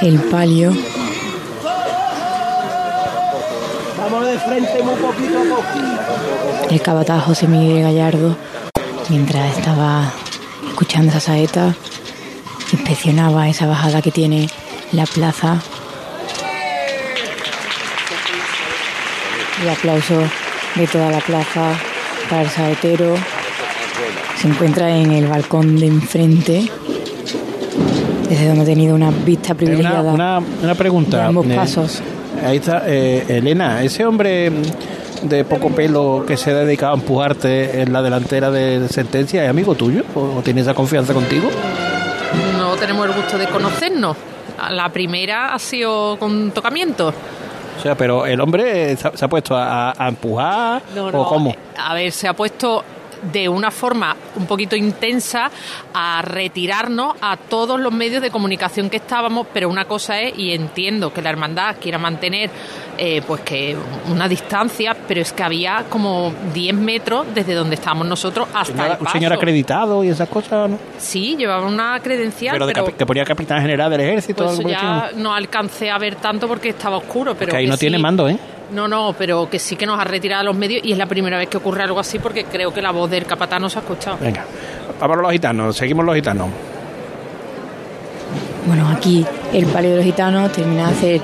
el 0.00 0.18
palio 0.30 0.72
Vamos 3.98 4.26
de 4.26 4.32
de 4.32 4.38
frente 4.38 4.82
muy 4.82 4.94
poquito 4.96 5.38
a 5.38 5.44
poco. 5.44 6.68
El 6.70 6.82
capataz 6.82 7.24
José 7.24 7.46
Miguel 7.46 7.82
Gallardo, 7.82 8.36
mientras 9.08 9.56
estaba 9.56 10.12
escuchando 10.68 11.10
esa 11.10 11.20
saeta, 11.20 11.74
inspeccionaba 12.72 13.48
esa 13.48 13.66
bajada 13.66 14.02
que 14.02 14.10
tiene 14.10 14.48
la 14.90 15.06
plaza. 15.06 15.60
El 19.62 19.68
aplauso 19.68 20.22
de 20.74 20.86
toda 20.88 21.10
la 21.10 21.20
plaza 21.20 21.74
para 22.28 22.42
el 22.42 22.50
saetero. 22.50 23.14
Se 24.42 24.48
encuentra 24.48 24.90
en 24.90 25.12
el 25.12 25.28
balcón 25.28 25.78
de 25.78 25.86
enfrente, 25.86 26.68
desde 28.28 28.48
donde 28.48 28.62
ha 28.62 28.64
tenido 28.64 28.96
una 28.96 29.12
vista 29.12 29.54
privilegiada 29.54 30.12
una, 30.12 30.40
una 30.60 30.74
pregunta. 30.74 31.18
de 31.18 31.22
ambos 31.22 31.46
eh, 31.46 31.54
pasos. 31.54 32.02
Ahí 32.44 32.56
está, 32.56 32.82
eh, 32.88 33.24
Elena, 33.28 33.84
ese 33.84 34.04
hombre 34.04 34.50
de 35.22 35.44
poco 35.44 35.70
pelo 35.70 36.24
que 36.26 36.36
se 36.36 36.50
ha 36.50 36.54
dedicado 36.54 36.92
a 36.92 36.96
empujarte 36.96 37.82
en 37.82 37.92
la 37.92 38.02
delantera 38.02 38.50
de 38.50 38.88
sentencia, 38.88 39.44
¿es 39.44 39.48
amigo 39.48 39.76
tuyo? 39.76 40.02
¿O 40.16 40.42
tiene 40.42 40.62
esa 40.62 40.74
confianza 40.74 41.14
contigo? 41.14 41.48
No 42.58 42.74
tenemos 42.74 43.06
el 43.06 43.12
gusto 43.12 43.38
de 43.38 43.46
conocernos. 43.46 44.16
La 44.70 44.88
primera 44.88 45.54
ha 45.54 45.58
sido 45.60 46.16
con 46.18 46.50
tocamiento. 46.50 47.14
O 47.78 47.80
sea, 47.80 47.94
pero 47.94 48.26
el 48.26 48.40
hombre 48.40 48.96
se 48.96 49.06
ha, 49.06 49.16
se 49.16 49.24
ha 49.24 49.28
puesto 49.28 49.56
a, 49.56 49.92
a 49.96 50.08
empujar 50.08 50.82
No, 50.96 51.06
o 51.06 51.12
no, 51.12 51.24
cómo? 51.26 51.54
A 51.78 51.94
ver, 51.94 52.10
se 52.10 52.26
ha 52.26 52.34
puesto 52.34 52.82
de 53.30 53.48
una 53.48 53.70
forma 53.70 54.16
un 54.36 54.46
poquito 54.46 54.74
intensa 54.76 55.50
a 55.94 56.22
retirarnos 56.22 57.14
a 57.20 57.36
todos 57.36 57.78
los 57.80 57.92
medios 57.92 58.22
de 58.22 58.30
comunicación 58.30 58.90
que 58.90 58.96
estábamos, 58.96 59.46
pero 59.52 59.68
una 59.68 59.84
cosa 59.84 60.20
es, 60.20 60.36
y 60.38 60.52
entiendo 60.52 61.12
que 61.12 61.22
la 61.22 61.30
hermandad 61.30 61.76
quiera 61.80 61.98
mantener 61.98 62.50
eh, 62.98 63.22
pues 63.26 63.40
que 63.42 63.76
una 64.10 64.28
distancia, 64.28 64.94
pero 65.08 65.20
es 65.22 65.32
que 65.32 65.42
había 65.42 65.84
como 65.88 66.32
10 66.52 66.74
metros 66.74 67.26
desde 67.34 67.54
donde 67.54 67.76
estábamos 67.76 68.06
nosotros 68.06 68.48
hasta 68.52 68.72
Señora- 68.74 68.94
el 68.94 69.00
un 69.00 69.08
señor 69.08 69.32
acreditado 69.32 70.04
y 70.04 70.08
esas 70.08 70.28
cosas, 70.28 70.68
¿no? 70.70 70.78
Sí, 70.98 71.36
llevaba 71.38 71.66
una 71.66 71.98
credencial, 72.00 72.54
Pero 72.54 72.66
de 72.66 72.72
pero, 72.74 72.96
que 72.96 73.06
ponía 73.06 73.24
capitán 73.24 73.60
general 73.62 73.90
del 73.90 74.00
ejército. 74.00 74.44
pues 74.44 74.58
ya 74.66 75.10
no 75.16 75.32
alcancé 75.34 75.90
a 75.90 75.98
ver 75.98 76.16
tanto 76.16 76.46
porque 76.48 76.68
estaba 76.70 76.96
oscuro, 76.98 77.34
pero 77.34 77.50
que 77.50 77.56
ahí 77.56 77.64
que 77.64 77.70
no 77.70 77.76
tiene 77.78 77.98
mando, 77.98 78.28
¿eh? 78.28 78.36
No, 78.72 78.88
no, 78.88 79.14
pero 79.16 79.48
que 79.50 79.58
sí 79.58 79.76
que 79.76 79.86
nos 79.86 80.00
ha 80.00 80.04
retirado 80.04 80.40
a 80.40 80.44
los 80.44 80.56
medios 80.56 80.82
y 80.84 80.92
es 80.92 80.98
la 80.98 81.06
primera 81.06 81.36
vez 81.36 81.48
que 81.48 81.58
ocurre 81.58 81.82
algo 81.82 82.00
así 82.00 82.18
porque 82.18 82.44
creo 82.44 82.72
que 82.72 82.80
la 82.80 82.90
voz 82.90 83.10
del 83.10 83.26
capatán 83.26 83.62
no 83.62 83.68
se 83.68 83.78
ha 83.78 83.82
escuchado. 83.82 84.16
Venga, 84.20 84.44
vamos 84.98 85.18
a 85.18 85.22
los 85.22 85.32
gitanos, 85.32 85.76
seguimos 85.76 86.04
los 86.04 86.14
gitanos. 86.14 86.48
Bueno, 88.66 88.88
aquí 88.88 89.26
el 89.52 89.66
palio 89.66 89.90
de 89.90 89.96
los 89.96 90.04
gitanos 90.04 90.52
termina 90.52 90.86
de 90.86 90.92
hacer 90.92 91.20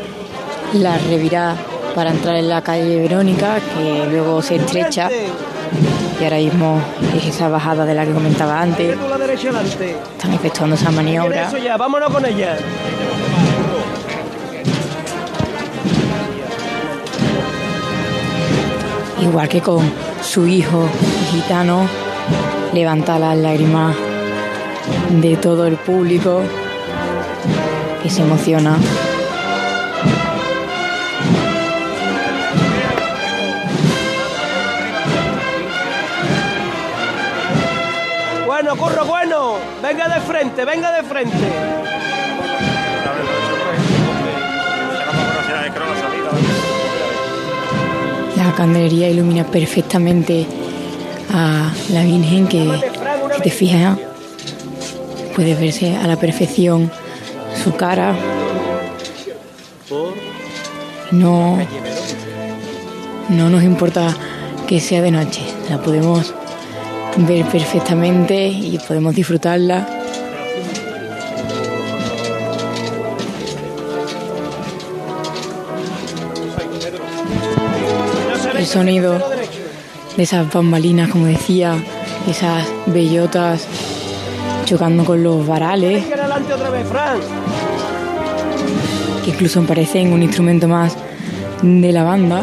la 0.75 0.99
revirada 0.99 1.57
para 1.95 2.11
entrar 2.11 2.37
en 2.37 2.49
la 2.49 2.63
calle 2.63 3.01
Verónica, 3.01 3.59
que 3.61 4.07
luego 4.11 4.43
se 4.43 4.57
estrecha 4.57 5.09
y 6.21 6.25
ahora 6.25 6.37
mismo 6.37 6.81
es 7.17 7.27
esa 7.27 7.49
bajada 7.49 7.85
de 7.85 7.95
la 7.95 8.05
que 8.05 8.13
comentaba 8.13 8.61
antes. 8.61 8.97
Están 8.97 10.35
efectuando 10.35 10.75
esa 10.75 10.91
maniobra. 10.91 11.49
Eso 11.49 11.59
ya, 11.59 11.77
vámonos 11.77 12.13
con 12.13 12.25
ella. 12.27 12.57
Igual 19.21 19.49
que 19.49 19.61
con 19.61 19.81
su 20.23 20.47
hijo 20.47 20.89
gitano, 21.31 21.89
levanta 22.73 23.19
las 23.19 23.37
lágrimas 23.37 23.97
de 25.11 25.37
todo 25.37 25.67
el 25.67 25.77
público 25.77 26.43
que 28.03 28.11
se 28.11 28.23
emociona. 28.23 28.77
Bueno, 38.47 38.77
curro, 38.77 39.05
bueno. 39.05 39.55
Venga 39.83 40.09
de 40.09 40.21
frente, 40.21 40.65
venga 40.65 40.93
de 40.93 41.03
frente. 41.03 41.79
La 48.49 48.55
candelería 48.55 49.11
ilumina 49.11 49.45
perfectamente 49.45 50.47
a 51.35 51.71
la 51.91 52.03
Virgen 52.03 52.47
que, 52.47 52.67
te 53.43 53.51
fijas, 53.51 53.99
puede 55.37 55.55
verse 55.55 55.95
a 55.95 56.07
la 56.07 56.17
perfección 56.17 56.91
su 57.63 57.77
cara. 57.77 58.17
No, 61.11 61.59
no 63.29 63.51
nos 63.51 63.63
importa 63.63 64.17
que 64.67 64.81
sea 64.81 65.03
de 65.03 65.11
noche, 65.11 65.43
la 65.69 65.83
podemos 65.83 66.33
ver 67.19 67.45
perfectamente 67.45 68.47
y 68.49 68.79
podemos 68.79 69.15
disfrutarla. 69.15 69.98
El 78.59 78.67
sonido 78.67 79.21
de 80.17 80.23
esas 80.25 80.53
bambalinas, 80.53 81.09
como 81.11 81.27
decía, 81.27 81.77
esas 82.29 82.67
bellotas 82.87 83.69
chocando 84.65 85.05
con 85.05 85.23
los 85.23 85.47
varales, 85.47 86.05
que 89.25 89.31
incluso 89.31 89.63
parecen 89.63 90.13
un 90.13 90.25
instrumento 90.25 90.67
más 90.67 90.97
de 91.63 91.93
la 91.93 92.03
banda. 92.03 92.43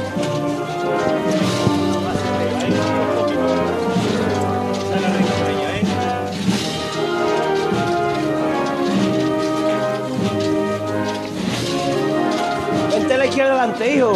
A 13.12 13.18
la 13.18 13.26
izquierda 13.26 13.76
hijo. 13.94 14.14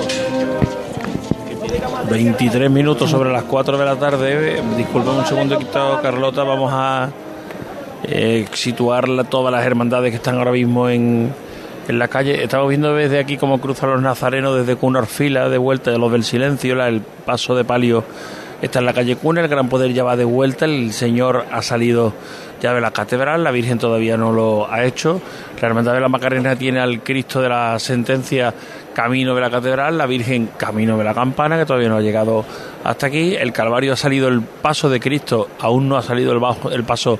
23 2.09 2.69
minutos 2.71 3.09
sobre 3.09 3.31
las 3.31 3.43
4 3.43 3.77
de 3.77 3.85
la 3.85 3.95
tarde. 3.95 4.61
Disculpen 4.77 5.13
un 5.13 5.25
segundito, 5.25 5.99
Carlota. 6.01 6.43
Vamos 6.43 6.71
a 6.73 7.09
eh, 8.03 8.45
situar 8.53 9.05
todas 9.29 9.51
las 9.51 9.65
hermandades 9.65 10.11
que 10.11 10.17
están 10.17 10.37
ahora 10.37 10.51
mismo 10.51 10.89
en, 10.89 11.31
en 11.87 11.99
la 11.99 12.07
calle. 12.07 12.43
Estamos 12.43 12.67
viendo 12.69 12.93
desde 12.95 13.19
aquí 13.19 13.37
cómo 13.37 13.59
cruzan 13.61 13.91
los 13.91 14.01
nazarenos 14.01 14.55
desde 14.57 14.75
Cuna 14.75 14.99
Orfila, 14.99 15.49
de 15.49 15.57
vuelta 15.57 15.91
de 15.91 15.97
los 15.99 16.11
del 16.11 16.23
silencio, 16.23 16.75
la- 16.75 16.87
el 16.87 17.01
paso 17.01 17.55
de 17.55 17.63
palio 17.63 18.03
está 18.61 18.79
en 18.79 18.85
la 18.85 18.93
calle 18.93 19.15
Cuna, 19.15 19.39
el 19.41 19.47
Gran 19.47 19.69
Poder 19.69 19.93
ya 19.93 20.03
va 20.03 20.17
de 20.17 20.25
vuelta, 20.25 20.65
el 20.65 20.91
Señor 20.91 21.45
ha 21.49 21.61
salido 21.61 22.11
ya 22.61 22.73
de 22.73 22.81
la 22.81 22.91
catedral, 22.91 23.41
la 23.41 23.51
Virgen 23.51 23.77
todavía 23.79 24.17
no 24.17 24.33
lo 24.33 24.69
ha 24.69 24.83
hecho, 24.83 25.21
la 25.61 25.67
Hermandad 25.69 25.93
de 25.93 26.01
la 26.01 26.09
Macarena 26.09 26.57
tiene 26.57 26.81
al 26.81 27.01
Cristo 27.01 27.41
de 27.41 27.47
la 27.47 27.79
Sentencia 27.79 28.53
camino 28.99 29.33
de 29.33 29.39
la 29.39 29.49
catedral, 29.49 29.97
la 29.97 30.05
Virgen 30.05 30.49
camino 30.57 30.97
de 30.97 31.05
la 31.05 31.13
campana, 31.13 31.57
que 31.57 31.65
todavía 31.65 31.87
no 31.87 31.95
ha 31.95 32.01
llegado 32.01 32.43
hasta 32.83 33.07
aquí, 33.07 33.33
el 33.33 33.53
Calvario 33.53 33.93
ha 33.93 33.95
salido 33.95 34.27
el 34.27 34.41
paso 34.41 34.89
de 34.89 34.99
Cristo, 34.99 35.47
aún 35.61 35.87
no 35.87 35.95
ha 35.95 36.01
salido 36.01 36.33
el, 36.33 36.39
bajo, 36.39 36.69
el 36.69 36.83
paso 36.83 37.17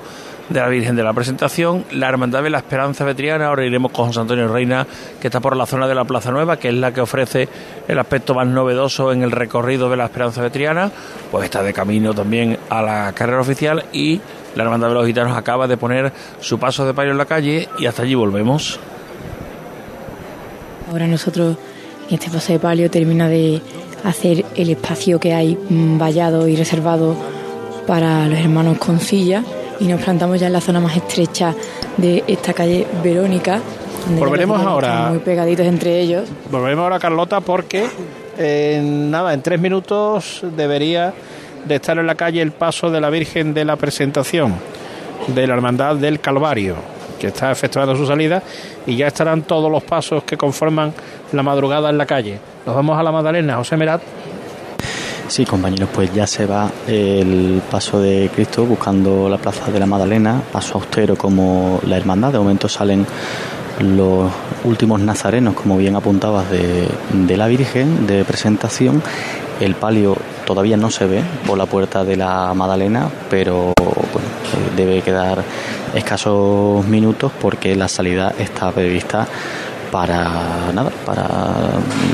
de 0.50 0.60
la 0.60 0.68
Virgen 0.68 0.94
de 0.94 1.02
la 1.02 1.14
Presentación, 1.14 1.86
la 1.92 2.10
Hermandad 2.10 2.42
de 2.42 2.50
la 2.50 2.58
Esperanza 2.58 3.06
Vetriana, 3.06 3.46
ahora 3.46 3.64
iremos 3.64 3.92
con 3.92 4.08
José 4.08 4.20
Antonio 4.20 4.46
Reina, 4.48 4.86
que 5.22 5.28
está 5.28 5.40
por 5.40 5.56
la 5.56 5.64
zona 5.64 5.88
de 5.88 5.94
la 5.94 6.04
Plaza 6.04 6.30
Nueva, 6.30 6.58
que 6.58 6.68
es 6.68 6.74
la 6.74 6.92
que 6.92 7.00
ofrece 7.00 7.48
el 7.88 7.98
aspecto 7.98 8.34
más 8.34 8.46
novedoso 8.46 9.10
en 9.10 9.22
el 9.22 9.30
recorrido 9.30 9.88
de 9.88 9.96
la 9.96 10.04
Esperanza 10.04 10.42
Vetriana, 10.42 10.90
pues 11.30 11.46
está 11.46 11.62
de 11.62 11.72
camino 11.72 12.12
también 12.12 12.58
a 12.68 12.82
la 12.82 13.12
carrera 13.14 13.40
oficial 13.40 13.86
y 13.90 14.20
la 14.54 14.64
Hermandad 14.64 14.88
de 14.88 14.94
los 14.96 15.06
Gitanos 15.06 15.34
acaba 15.34 15.66
de 15.66 15.78
poner 15.78 16.12
su 16.40 16.58
paso 16.58 16.84
de 16.84 16.92
palio 16.92 17.12
en 17.12 17.18
la 17.18 17.24
calle 17.24 17.70
y 17.78 17.86
hasta 17.86 18.02
allí 18.02 18.14
volvemos. 18.14 18.78
Ahora 20.90 21.06
nosotros 21.06 21.56
este 22.10 22.30
paso 22.30 22.52
de 22.52 22.58
palio 22.58 22.90
termina 22.90 23.28
de 23.28 23.60
hacer 24.04 24.44
el 24.54 24.70
espacio 24.70 25.20
que 25.20 25.34
hay 25.34 25.56
mm, 25.56 25.98
vallado 25.98 26.48
y 26.48 26.56
reservado 26.56 27.14
para 27.86 28.26
los 28.28 28.38
hermanos 28.38 28.78
con 28.78 29.00
silla 29.00 29.42
y 29.78 29.84
nos 29.84 30.00
plantamos 30.02 30.38
ya 30.38 30.48
en 30.48 30.52
la 30.52 30.60
zona 30.60 30.80
más 30.80 30.96
estrecha 30.96 31.54
de 31.96 32.24
esta 32.26 32.52
calle 32.52 32.86
Verónica. 33.02 33.60
donde 34.06 34.20
Volveremos 34.20 34.60
ahora. 34.60 35.08
Muy 35.08 35.18
pegaditos 35.18 35.66
entre 35.66 36.00
ellos. 36.00 36.28
Volvemos 36.50 36.82
ahora, 36.82 36.98
Carlota, 36.98 37.40
porque 37.40 37.86
en 38.38 39.10
nada, 39.10 39.34
en 39.34 39.42
tres 39.42 39.60
minutos 39.60 40.42
debería 40.56 41.12
de 41.64 41.74
estar 41.74 41.98
en 41.98 42.06
la 42.06 42.14
calle 42.14 42.40
el 42.40 42.52
paso 42.52 42.90
de 42.90 43.00
la 43.00 43.10
Virgen 43.10 43.54
de 43.54 43.64
la 43.64 43.76
Presentación 43.76 44.54
de 45.26 45.46
la 45.46 45.54
Hermandad 45.54 45.96
del 45.96 46.20
Calvario, 46.20 46.76
que 47.20 47.28
está 47.28 47.52
efectuando 47.52 47.94
su 47.94 48.06
salida 48.06 48.42
y 48.86 48.96
ya 48.96 49.08
estarán 49.08 49.42
todos 49.42 49.70
los 49.70 49.84
pasos 49.84 50.24
que 50.24 50.36
conforman 50.36 50.92
la 51.32 51.42
madrugada 51.42 51.90
en 51.90 51.98
la 51.98 52.06
calle. 52.06 52.40
Nos 52.66 52.74
vamos 52.74 52.98
a 52.98 53.02
la 53.02 53.12
Magdalena, 53.12 53.56
José 53.56 53.76
Merat. 53.76 54.00
Sí, 55.28 55.44
compañeros, 55.44 55.88
pues 55.94 56.12
ya 56.12 56.26
se 56.26 56.44
va 56.46 56.68
el 56.88 57.62
paso 57.70 58.00
de 58.00 58.28
Cristo 58.34 58.64
buscando 58.64 59.28
la 59.28 59.38
plaza 59.38 59.70
de 59.70 59.78
la 59.78 59.86
Magdalena, 59.86 60.42
paso 60.50 60.74
austero 60.78 61.14
como 61.14 61.78
la 61.86 61.96
hermandad. 61.96 62.32
De 62.32 62.38
momento 62.38 62.68
salen 62.68 63.06
los 63.78 64.30
últimos 64.64 65.00
nazarenos, 65.00 65.54
como 65.54 65.76
bien 65.76 65.94
apuntabas, 65.94 66.46
de, 66.50 67.36
la 67.36 67.46
Virgen 67.46 68.08
de 68.08 68.24
presentación. 68.24 69.02
El 69.60 69.74
palio 69.74 70.16
todavía 70.46 70.76
no 70.76 70.90
se 70.90 71.06
ve 71.06 71.22
por 71.46 71.56
la 71.56 71.66
puerta 71.66 72.02
de 72.02 72.16
la 72.16 72.52
Magdalena, 72.54 73.08
pero 73.28 73.70
eh, 73.70 74.76
debe 74.76 75.02
quedar 75.02 75.44
escasos 75.94 76.84
minutos 76.86 77.32
porque 77.40 77.74
la 77.76 77.88
salida 77.88 78.32
está 78.38 78.70
prevista 78.72 79.26
para 79.90 80.70
nada, 80.72 80.90
para 81.04 81.26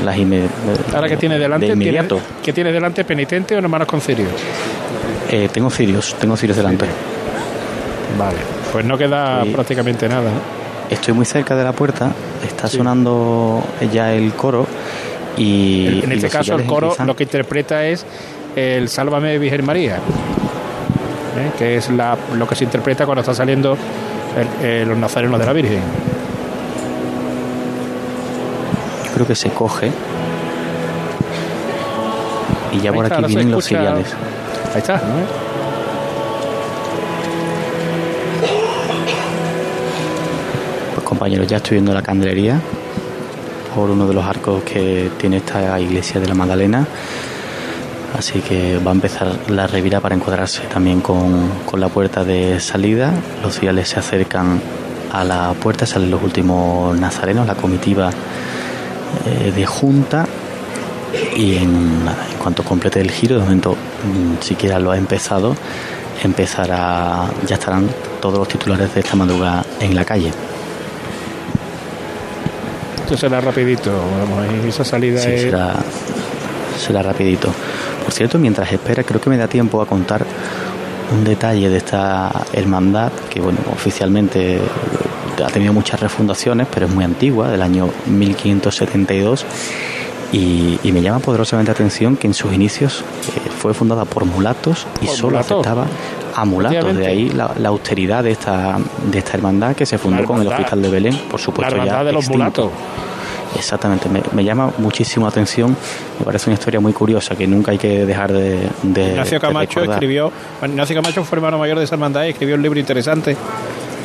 las 0.03 0.17
Ahora 0.95 1.07
que 1.07 1.17
tiene 1.17 1.37
delante, 1.37 1.67
de 1.67 1.73
tiene, 1.73 1.83
inmediato. 1.85 2.19
¿qué 2.43 2.51
tiene 2.53 2.71
delante? 2.71 3.03
¿Penitente 3.05 3.55
o 3.55 3.59
hermanos 3.59 3.87
con 3.87 4.01
cirio? 4.01 4.25
Eh, 5.29 5.49
tengo 5.51 5.69
cirios, 5.69 6.15
tengo 6.19 6.35
cirios 6.35 6.57
delante. 6.57 6.85
Vale, 8.17 8.37
pues 8.71 8.85
no 8.85 8.97
queda 8.97 9.43
Sí. 9.43 9.51
prácticamente 9.51 10.09
nada. 10.09 10.31
Estoy 10.89 11.13
muy 11.13 11.25
cerca 11.25 11.55
de 11.55 11.63
la 11.63 11.73
puerta, 11.73 12.11
está 12.47 12.67
sonando 12.67 13.61
ya 13.93 14.13
el 14.13 14.31
coro 14.33 14.65
y 15.35 16.01
en 16.03 16.11
este 16.13 16.29
caso, 16.29 16.55
el 16.55 16.65
coro 16.65 16.95
lo 17.05 17.15
que 17.15 17.23
interpreta 17.23 17.85
es 17.85 18.05
el 18.55 18.87
Sálvame 18.89 19.37
Virgen 19.37 19.65
María, 19.65 19.99
¿eh? 21.37 21.51
que 21.57 21.77
es 21.77 21.89
la, 21.89 22.17
lo 22.35 22.47
que 22.47 22.55
se 22.55 22.63
interpreta 22.63 23.05
cuando 23.05 23.21
está 23.21 23.33
saliendo 23.33 23.77
el- 24.61 24.87
los 24.87 24.97
nazarenos 24.97 25.39
de 25.39 25.45
la 25.45 25.53
Virgen. 25.53 25.81
yo 29.05 29.11
creo 29.13 29.27
que 29.27 29.35
se 29.35 29.49
coge 29.49 29.91
y 32.73 32.79
ya 32.81 32.91
Ahí 32.91 32.95
por 32.95 33.05
está, 33.05 33.17
aquí 33.17 33.27
vienen 33.27 33.51
los 33.51 33.65
ciriales. 33.65 34.13
Ahí 34.73 34.79
está, 34.79 34.97
¿no? 34.97 35.47
Pues 40.93 41.05
compañeros, 41.05 41.47
ya 41.47 41.57
estoy 41.57 41.75
viendo 41.75 41.93
la 41.93 42.01
candelería 42.01 42.59
por 43.75 43.89
uno 43.89 44.07
de 44.07 44.13
los 44.13 44.25
arcos 44.25 44.63
que 44.63 45.11
tiene 45.17 45.37
esta 45.37 45.79
iglesia 45.79 46.19
de 46.19 46.27
la 46.27 46.33
Magdalena. 46.33 46.85
Así 48.15 48.39
que 48.39 48.79
va 48.79 48.91
a 48.91 48.93
empezar 48.93 49.35
la 49.49 49.67
revira 49.67 49.99
para 49.99 50.15
encuadrarse 50.15 50.61
también 50.63 51.01
con, 51.01 51.49
con 51.65 51.79
la 51.79 51.89
puerta 51.89 52.23
de 52.23 52.59
salida. 52.59 53.13
Los 53.43 53.59
fieles 53.59 53.89
se 53.89 53.99
acercan 53.99 54.61
a 55.11 55.23
la 55.23 55.53
puerta, 55.53 55.85
salen 55.85 56.11
los 56.11 56.23
últimos 56.23 56.97
nazarenos, 56.97 57.45
la 57.45 57.55
comitiva 57.55 58.09
eh, 59.25 59.51
de 59.51 59.65
junta. 59.65 60.25
Y 61.35 61.55
en, 61.55 62.05
nada, 62.05 62.25
en 62.31 62.37
cuanto 62.37 62.63
complete 62.63 62.99
el 62.99 63.11
giro, 63.11 63.35
de 63.35 63.41
momento 63.41 63.73
mm, 63.73 64.41
siquiera 64.41 64.77
lo 64.79 64.91
ha 64.91 64.97
empezado, 64.97 65.55
empezará, 66.23 67.25
ya 67.45 67.55
estarán 67.55 67.89
todos 68.21 68.39
los 68.39 68.47
titulares 68.47 68.93
de 68.93 68.99
esta 68.99 69.15
madrugada 69.15 69.65
en 69.79 69.95
la 69.95 70.03
calle. 70.03 70.31
Esto 73.03 73.15
será 73.15 73.39
rapidito, 73.39 73.91
vamos, 74.19 74.45
esa 74.67 74.83
salida 74.83 75.21
Sí, 75.21 75.29
es... 75.29 75.41
será, 75.43 75.75
será 76.77 77.01
rapidito. 77.01 77.53
Por 78.07 78.13
cierto, 78.13 78.39
mientras 78.39 78.71
espera, 78.71 79.03
creo 79.03 79.19
que 79.19 79.29
me 79.29 79.35
da 79.37 79.47
tiempo 79.49 79.81
a 79.81 79.85
contar 79.85 80.25
un 81.11 81.25
detalle 81.25 81.69
de 81.69 81.75
esta 81.77 82.31
hermandad 82.53 83.11
que, 83.29 83.41
bueno, 83.41 83.59
oficialmente 83.73 84.55
eh, 84.55 84.61
ha 85.45 85.47
tenido 85.49 85.73
muchas 85.73 85.99
refundaciones, 85.99 86.67
pero 86.73 86.85
es 86.85 86.93
muy 86.93 87.03
antigua, 87.03 87.49
del 87.49 87.61
año 87.61 87.89
1572. 88.05 89.45
Y, 90.31 90.79
y 90.83 90.91
me 90.93 91.01
llama 91.01 91.19
poderosamente 91.19 91.69
la 91.71 91.73
atención 91.73 92.15
que 92.15 92.27
en 92.27 92.33
sus 92.33 92.53
inicios 92.53 93.03
eh, 93.35 93.49
fue 93.49 93.73
fundada 93.73 94.05
por 94.05 94.23
mulatos 94.25 94.85
y 95.01 95.05
Por 95.07 95.15
solo 95.15 95.29
mulatos. 95.37 95.51
aceptaba 95.65 95.85
a 96.35 96.45
mulatos. 96.45 96.95
De 96.95 97.07
ahí 97.07 97.29
la, 97.29 97.51
la 97.57 97.69
austeridad 97.69 98.23
de 98.23 98.31
esta, 98.31 98.77
de 99.11 99.19
esta 99.19 99.33
hermandad 99.37 99.75
que 99.75 99.85
se 99.85 99.97
fundó 99.97 100.21
La 100.21 100.27
con 100.27 100.41
el 100.41 100.47
Hospital 100.47 100.81
de 100.81 100.89
Belén, 100.89 101.17
por 101.29 101.39
La 101.41 101.45
supuesto. 101.45 101.75
ya 101.75 101.81
hermandad 101.81 102.05
de 102.05 102.11
los 102.13 102.23
extinto. 102.25 102.37
mulatos. 102.37 102.71
Exactamente, 103.57 104.07
me, 104.09 104.21
me 104.33 104.43
llama 104.43 104.71
muchísimo 104.77 105.25
la 105.25 105.29
atención, 105.29 105.75
me 106.19 106.25
parece 106.25 106.49
una 106.49 106.55
historia 106.55 106.79
muy 106.79 106.93
curiosa 106.93 107.35
que 107.35 107.47
nunca 107.47 107.71
hay 107.71 107.77
que 107.77 108.05
dejar 108.05 108.31
de... 108.31 108.69
de- 108.83 109.09
Ignacio 109.09 109.39
Camacho 109.39 109.81
escribió, 109.83 110.31
Ignacio 110.65 110.95
Camacho 110.95 111.23
fue 111.23 111.37
hermano 111.37 111.57
mayor 111.57 111.77
de 111.77 111.83
esa 111.85 111.95
hermandad 111.95 112.23
y 112.25 112.29
escribió 112.29 112.55
un 112.55 112.61
libro 112.61 112.79
interesante 112.79 113.35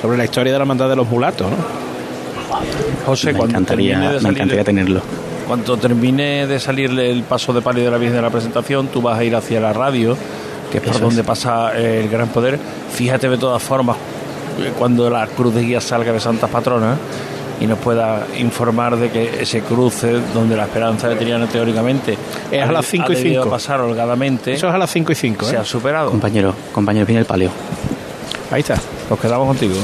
sobre 0.01 0.17
la 0.19 0.25
historia 0.25 0.53
de 0.53 0.59
la 0.59 0.63
hermandad 0.63 0.89
de 0.89 0.97
los 0.97 1.09
mulatos, 1.09 1.51
¿no? 1.51 1.57
José, 3.07 3.33
me 3.33 3.41
encantaría, 3.41 3.99
me 3.99 4.29
encantaría 4.31 4.65
tenerlo. 4.65 5.01
Cuando 5.47 5.77
termine 5.77 6.47
de 6.47 6.61
salir 6.61 6.91
el 6.99 7.23
paso 7.25 7.53
de 7.53 7.61
palio 7.63 7.85
de 7.85 7.91
la 7.91 7.99
Virgen 7.99 8.17
de 8.17 8.23
la 8.23 8.31
presentación, 8.31 8.89
tú 8.89 9.03
vas 9.03 9.19
a 9.19 9.25
ir 9.25 9.35
hacia 9.35 9.61
la 9.61 9.73
radio, 9.73 10.17
que 10.71 10.79
es 10.79 10.85
por 10.85 10.95
Eso 10.95 11.05
donde 11.05 11.21
es. 11.23 11.27
pasa 11.27 11.73
el 11.77 12.09
gran 12.09 12.29
poder. 12.29 12.59
Fíjate 12.93 13.29
de 13.29 13.37
todas 13.39 13.63
formas 13.63 13.97
eh, 14.61 14.73
cuando 14.79 15.11
la 15.11 15.27
cruz 15.27 15.55
de 15.55 15.63
guía 15.63 15.81
salga 15.81 16.13
de 16.13 16.21
Santas 16.21 16.49
Patronas 16.49 16.97
y 17.63 17.67
nos 17.69 17.79
pueda 17.79 18.27
informar 18.39 18.97
de 18.97 19.09
que 19.11 19.41
ese 19.43 19.61
cruce 19.61 20.21
donde 20.35 20.57
la 20.57 20.65
esperanza 20.65 21.09
de 21.09 21.15
Triana 21.15 21.47
teóricamente 21.47 22.19
Es 22.51 22.69
a 22.69 22.73
las 22.73 22.85
cinco 22.87 23.11
ha 23.11 23.13
y 23.13 23.17
debido 23.17 23.43
cinco. 23.45 23.55
pasar 23.55 23.81
holgadamente 23.81 24.53
Eso 24.53 24.69
es 24.69 24.75
a 24.75 24.79
las 24.79 24.91
5 24.91 25.13
y 25.13 25.15
5, 25.15 25.45
se 25.47 25.55
¿eh? 25.55 25.59
ha 25.59 25.65
superado. 25.65 26.11
Compañero, 26.11 26.55
compañero, 26.73 27.07
viene 27.07 27.21
el 27.21 27.27
palio. 27.27 27.51
Ahí 28.51 28.61
está. 28.63 28.75
Nos 29.09 29.19
quedamos 29.21 29.47
contigo. 29.47 29.75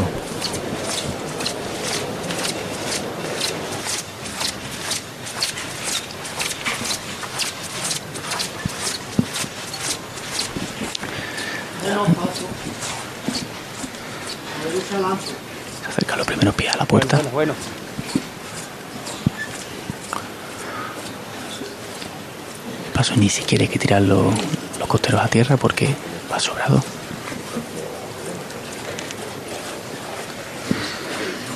Se 15.80 15.86
acerca 15.88 16.16
los 16.16 16.26
primeros 16.26 16.54
pies 16.54 16.72
a 16.74 16.78
la 16.78 16.84
puerta. 16.84 17.20
Bueno, 17.32 17.54
Paso 22.94 23.07
ni 23.18 23.28
siquiera 23.28 23.62
hay 23.62 23.68
que 23.68 23.78
tirar 23.78 24.02
los, 24.02 24.34
los 24.78 24.88
costeros 24.88 25.20
a 25.20 25.28
tierra 25.28 25.56
porque 25.56 25.94
va 26.30 26.38
sobrado. 26.38 26.82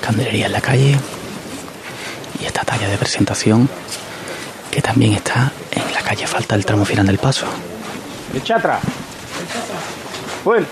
Candelería 0.01 0.46
en 0.46 0.53
la 0.53 0.61
calle 0.61 0.98
y 2.40 2.44
esta 2.44 2.62
talla 2.64 2.88
de 2.88 2.98
presentación 2.98 3.68
que 4.70 4.83
también 4.83 5.14
está 5.14 5.53
en 5.70 5.92
la 5.94 6.03
calle. 6.03 6.27
Falta 6.27 6.55
el 6.55 6.64
tramo 6.64 6.85
final 6.85 7.07
del 7.07 7.18
paso. 7.18 7.46
echa 8.35 8.57
atrás. 8.57 8.81
Bueno, 10.44 10.66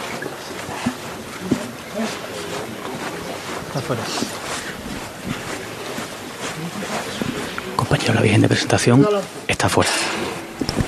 Compañero, 7.76 8.14
la 8.14 8.20
Virgen 8.20 8.40
de 8.42 8.48
presentación 8.48 9.06
está 9.48 9.68
fuera. 9.68 9.90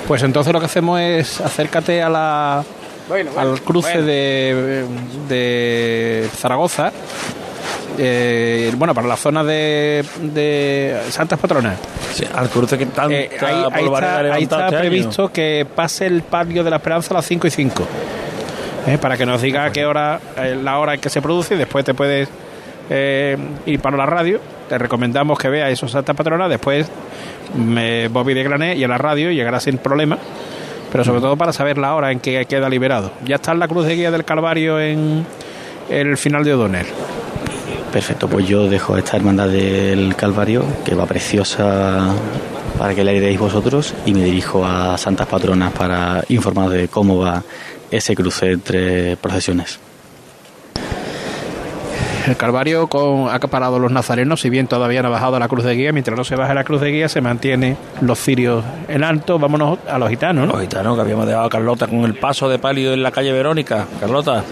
Pues 0.07 0.21
entonces 0.23 0.51
lo 0.53 0.59
que 0.59 0.65
hacemos 0.65 0.99
es 0.99 1.39
acércate 1.41 2.01
a 2.03 2.09
la, 2.09 2.63
bueno, 3.07 3.31
bueno, 3.33 3.51
al 3.51 3.61
cruce 3.61 3.91
bueno. 3.93 4.05
de, 4.07 4.85
de 5.29 6.29
Zaragoza. 6.37 6.91
eh, 7.97 8.71
bueno, 8.75 8.93
para 8.93 9.07
la 9.07 9.15
zona 9.15 9.43
de, 9.43 10.03
de 10.21 10.99
Santas 11.09 11.39
Patronas. 11.39 11.77
Sí, 12.13 12.25
al 12.35 12.49
cruce 12.49 12.77
que 12.77 12.85
tanta 12.87 13.15
Eh, 13.15 13.29
ahí, 13.41 13.65
ahí 13.71 13.85
está, 13.85 14.19
ahí 14.19 14.43
está 14.43 14.55
este 14.65 14.75
año. 14.75 14.79
previsto 14.79 15.31
que 15.31 15.65
pase 15.73 16.05
el 16.05 16.21
palio 16.23 16.63
de 16.63 16.69
la 16.69 16.75
esperanza 16.77 17.13
a 17.13 17.17
las 17.17 17.25
5 17.25 17.47
y 17.47 17.51
5. 17.51 17.83
Eh, 18.87 18.97
para 18.97 19.15
que 19.15 19.25
nos 19.25 19.41
diga 19.41 19.63
a 19.65 19.71
qué 19.71 19.85
hora, 19.85 20.19
eh, 20.37 20.59
la 20.61 20.77
hora 20.79 20.95
en 20.95 20.99
que 20.99 21.09
se 21.09 21.21
produce 21.21 21.55
y 21.55 21.57
después 21.57 21.85
te 21.85 21.93
puedes 21.93 22.27
eh, 22.89 23.37
ir 23.65 23.79
para 23.79 23.97
la 23.97 24.05
radio. 24.05 24.39
Te 24.69 24.77
recomendamos 24.77 25.37
que 25.37 25.49
veas 25.49 25.71
esos 25.71 25.91
Santa 25.91 26.13
Patrona, 26.13 26.47
después 26.47 26.89
me 27.55 28.07
Bobby 28.07 28.33
de 28.33 28.43
Grané 28.43 28.75
y 28.75 28.83
a 28.83 28.87
la 28.87 28.97
radio 28.97 29.31
y 29.31 29.35
llegará 29.35 29.59
sin 29.59 29.77
problema. 29.77 30.17
Pero 30.91 31.03
sobre 31.03 31.21
todo 31.21 31.35
para 31.37 31.53
saber 31.53 31.77
la 31.77 31.95
hora 31.95 32.11
en 32.11 32.19
que 32.19 32.45
queda 32.45 32.69
liberado. 32.69 33.11
Ya 33.25 33.35
está 33.35 33.51
en 33.51 33.59
la 33.59 33.67
cruz 33.67 33.85
de 33.87 33.95
guía 33.95 34.11
del 34.11 34.25
Calvario 34.25 34.79
en 34.79 35.25
el 35.89 36.17
final 36.17 36.43
de 36.43 36.53
O'Donnell. 36.53 36.87
Perfecto, 37.93 38.27
pues 38.27 38.47
yo 38.47 38.67
dejo 38.67 38.97
esta 38.97 39.17
hermandad 39.17 39.49
del 39.49 40.15
Calvario, 40.15 40.63
que 40.83 40.95
va 40.95 41.05
preciosa 41.05 42.11
para 42.79 42.95
que 42.95 43.03
la 43.03 43.13
ideéis 43.13 43.39
vosotros, 43.39 43.93
y 44.07 44.15
me 44.15 44.23
dirijo 44.23 44.65
a 44.65 44.97
Santas 44.97 45.27
Patronas 45.27 45.71
para 45.73 46.23
informar 46.29 46.69
de 46.69 46.87
cómo 46.87 47.19
va 47.19 47.43
ese 47.91 48.15
cruce 48.15 48.53
entre 48.53 49.15
procesiones. 49.17 49.79
El 52.25 52.37
Calvario 52.37 52.87
con, 52.87 53.27
ha 53.29 53.39
parado 53.39 53.79
los 53.79 53.91
nazarenos, 53.91 54.39
si 54.39 54.49
bien 54.49 54.67
todavía 54.67 55.01
no 55.01 55.09
ha 55.09 55.11
bajado 55.11 55.37
la 55.39 55.49
cruz 55.49 55.65
de 55.65 55.75
guía, 55.75 55.91
mientras 55.91 56.17
no 56.17 56.23
se 56.23 56.35
baje 56.35 56.53
la 56.53 56.63
cruz 56.63 56.79
de 56.79 56.89
guía 56.89 57.09
se 57.09 57.19
mantiene 57.19 57.75
los 58.01 58.17
cirios 58.19 58.63
en 58.87 59.03
alto. 59.03 59.39
Vámonos 59.39 59.79
a 59.89 59.99
los 59.99 60.09
gitanos, 60.09 60.47
¿no? 60.47 60.53
Los 60.53 60.61
gitanos 60.61 60.95
que 60.95 61.01
habíamos 61.01 61.25
dejado 61.25 61.45
a 61.45 61.49
Carlota 61.49 61.87
con 61.87 62.05
el 62.05 62.15
paso 62.15 62.47
de 62.47 62.59
palio 62.59 62.93
en 62.93 63.03
la 63.03 63.11
calle 63.11 63.33
Verónica. 63.33 63.85
Carlota. 63.99 64.43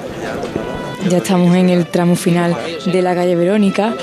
Ya 1.10 1.18
estamos 1.18 1.56
en 1.56 1.70
el 1.70 1.88
tramo 1.88 2.16
final 2.16 2.56
de 2.86 3.02
la 3.02 3.16
calle 3.16 3.36
Verónica. 3.36 3.94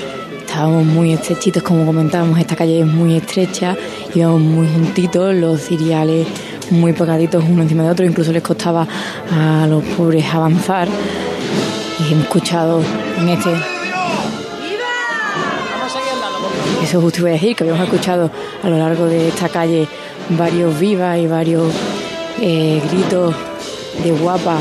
Estábamos 0.47 0.87
muy 0.87 1.13
estrechitos, 1.13 1.63
como 1.63 1.85
comentábamos, 1.85 2.39
esta 2.39 2.57
calle 2.57 2.81
es 2.81 2.87
muy 2.87 3.17
estrecha, 3.17 3.77
íbamos 4.15 4.41
muy 4.41 4.67
juntitos, 4.67 5.35
los 5.35 5.61
ciriales 5.61 6.27
muy 6.71 6.95
pegaditos 6.95 7.45
uno 7.49 7.63
encima 7.63 7.83
de 7.83 7.91
otro, 7.91 8.07
incluso 8.07 8.33
les 8.33 8.43
costaba 8.43 8.87
a 9.31 9.67
los 9.69 9.85
pobres 9.85 10.25
avanzar. 10.35 10.89
Hemos 12.11 12.25
escuchado 12.25 12.81
en 13.18 13.29
este 13.29 13.51
Eso 16.83 17.03
justo 17.03 17.21
iba 17.21 17.29
a 17.29 17.33
decir, 17.33 17.55
que 17.55 17.64
habíamos 17.64 17.85
escuchado 17.85 18.31
a 18.62 18.68
lo 18.71 18.79
largo 18.79 19.05
de 19.05 19.29
esta 19.29 19.51
calle 19.51 19.87
varios 20.31 20.81
vivas 20.81 21.18
y 21.18 21.27
varios 21.27 21.71
eh, 22.40 22.81
gritos 22.90 23.35
de 24.03 24.12
guapa 24.12 24.57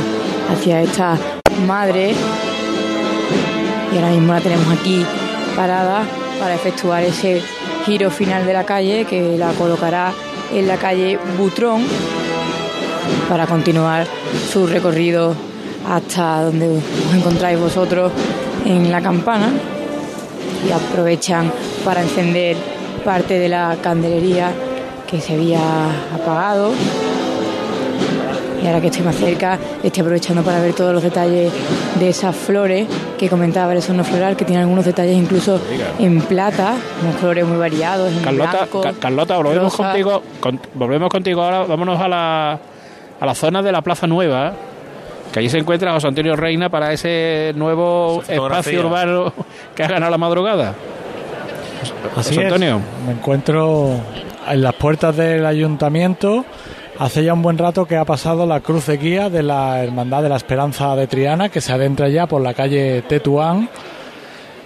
hacia 0.51 0.81
esta 0.81 1.17
madre. 1.65 2.13
Y 3.93 3.95
ahora 3.95 4.09
mismo 4.09 4.33
la 4.33 4.41
tenemos 4.41 4.67
aquí 4.77 5.05
parada 5.55 6.03
para 6.39 6.53
efectuar 6.53 7.03
ese 7.03 7.41
giro 7.85 8.11
final 8.11 8.45
de 8.45 8.53
la 8.53 8.65
calle 8.65 9.05
que 9.05 9.37
la 9.37 9.53
colocará 9.53 10.11
en 10.53 10.67
la 10.67 10.75
calle 10.75 11.17
Butrón 11.37 11.85
para 13.29 13.47
continuar 13.47 14.05
su 14.51 14.67
recorrido 14.67 15.33
hasta 15.89 16.43
donde 16.43 16.77
os 16.77 17.13
encontráis 17.15 17.59
vosotros 17.59 18.11
en 18.65 18.91
la 18.91 19.01
campana 19.01 19.49
y 20.67 20.71
aprovechan 20.71 21.51
para 21.85 22.01
encender 22.01 22.57
parte 23.05 23.39
de 23.39 23.47
la 23.49 23.77
candelería 23.81 24.51
que 25.09 25.21
se 25.21 25.35
había 25.35 25.59
apagado 26.13 26.71
y 28.61 28.65
ahora 28.67 28.81
que 28.81 28.87
estoy 28.87 29.03
más 29.03 29.15
cerca 29.15 29.57
estoy 29.83 30.01
aprovechando 30.01 30.41
para 30.41 30.59
ver 30.59 30.73
todos 30.73 30.93
los 30.93 31.03
detalles 31.03 31.53
de 31.99 32.09
esas 32.09 32.35
flores 32.35 32.87
que 33.17 33.29
comentaba 33.29 33.71
el 33.73 33.81
sono 33.81 34.03
floral 34.03 34.35
que 34.35 34.45
tiene 34.45 34.61
algunos 34.63 34.83
detalles 34.83 35.15
incluso 35.15 35.61
en 35.99 36.19
plata 36.21 36.73
unos 37.03 37.15
colores 37.17 37.45
muy 37.45 37.57
variados 37.57 38.11
en 38.11 38.19
Carlota, 38.23 38.51
blanco, 38.51 38.81
Ca- 38.81 38.93
Carlota, 38.99 39.37
volvemos 39.37 39.71
rosa. 39.77 39.83
contigo, 39.91 40.23
con- 40.39 40.59
volvemos 40.73 41.09
contigo 41.09 41.41
ahora, 41.43 41.63
vámonos 41.63 41.99
a 42.01 42.07
la, 42.07 42.59
a 43.19 43.25
la 43.25 43.35
zona 43.35 43.61
de 43.61 43.71
la 43.71 43.81
Plaza 43.81 44.07
Nueva, 44.07 44.53
que 45.37 45.41
allí 45.41 45.49
se 45.49 45.59
encuentra 45.59 45.93
José 45.93 46.07
Antonio 46.07 46.35
Reina 46.35 46.67
para 46.67 46.91
ese 46.91 47.53
nuevo 47.55 48.23
espacio 48.27 48.79
urbano 48.79 49.31
que 49.75 49.83
ha 49.83 49.87
ganado 49.87 50.09
la 50.09 50.17
madrugada. 50.17 50.73
Así 52.15 52.33
José 52.33 52.47
es. 52.47 52.53
Antonio. 52.53 52.81
Me 53.05 53.11
encuentro 53.11 53.99
en 54.49 54.61
las 54.63 54.73
puertas 54.73 55.15
del 55.15 55.45
ayuntamiento. 55.45 56.43
Hace 56.97 57.23
ya 57.23 57.33
un 57.33 57.43
buen 57.43 57.59
rato 57.59 57.85
que 57.85 57.97
ha 57.97 58.05
pasado 58.05 58.47
la 58.47 58.61
cruz 58.61 58.87
de 58.87 58.97
guía 58.97 59.29
de 59.29 59.43
la 59.43 59.83
Hermandad 59.83 60.23
de 60.23 60.29
la 60.29 60.37
Esperanza 60.37 60.95
de 60.95 61.05
Triana, 61.05 61.49
que 61.49 61.61
se 61.61 61.71
adentra 61.71 62.09
ya 62.09 62.25
por 62.25 62.41
la 62.41 62.55
calle 62.55 63.03
Tetuán. 63.03 63.69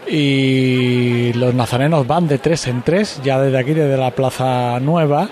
Y 0.08 1.34
los 1.34 1.54
nazarenos 1.54 2.08
van 2.08 2.30
de 2.30 2.38
tres 2.38 2.66
en 2.68 2.82
tres, 2.82 3.20
ya 3.26 3.42
desde 3.42 3.58
aquí, 3.58 3.74
desde 3.74 3.98
la 3.98 4.12
Plaza 4.12 4.80
Nueva. 4.80 5.28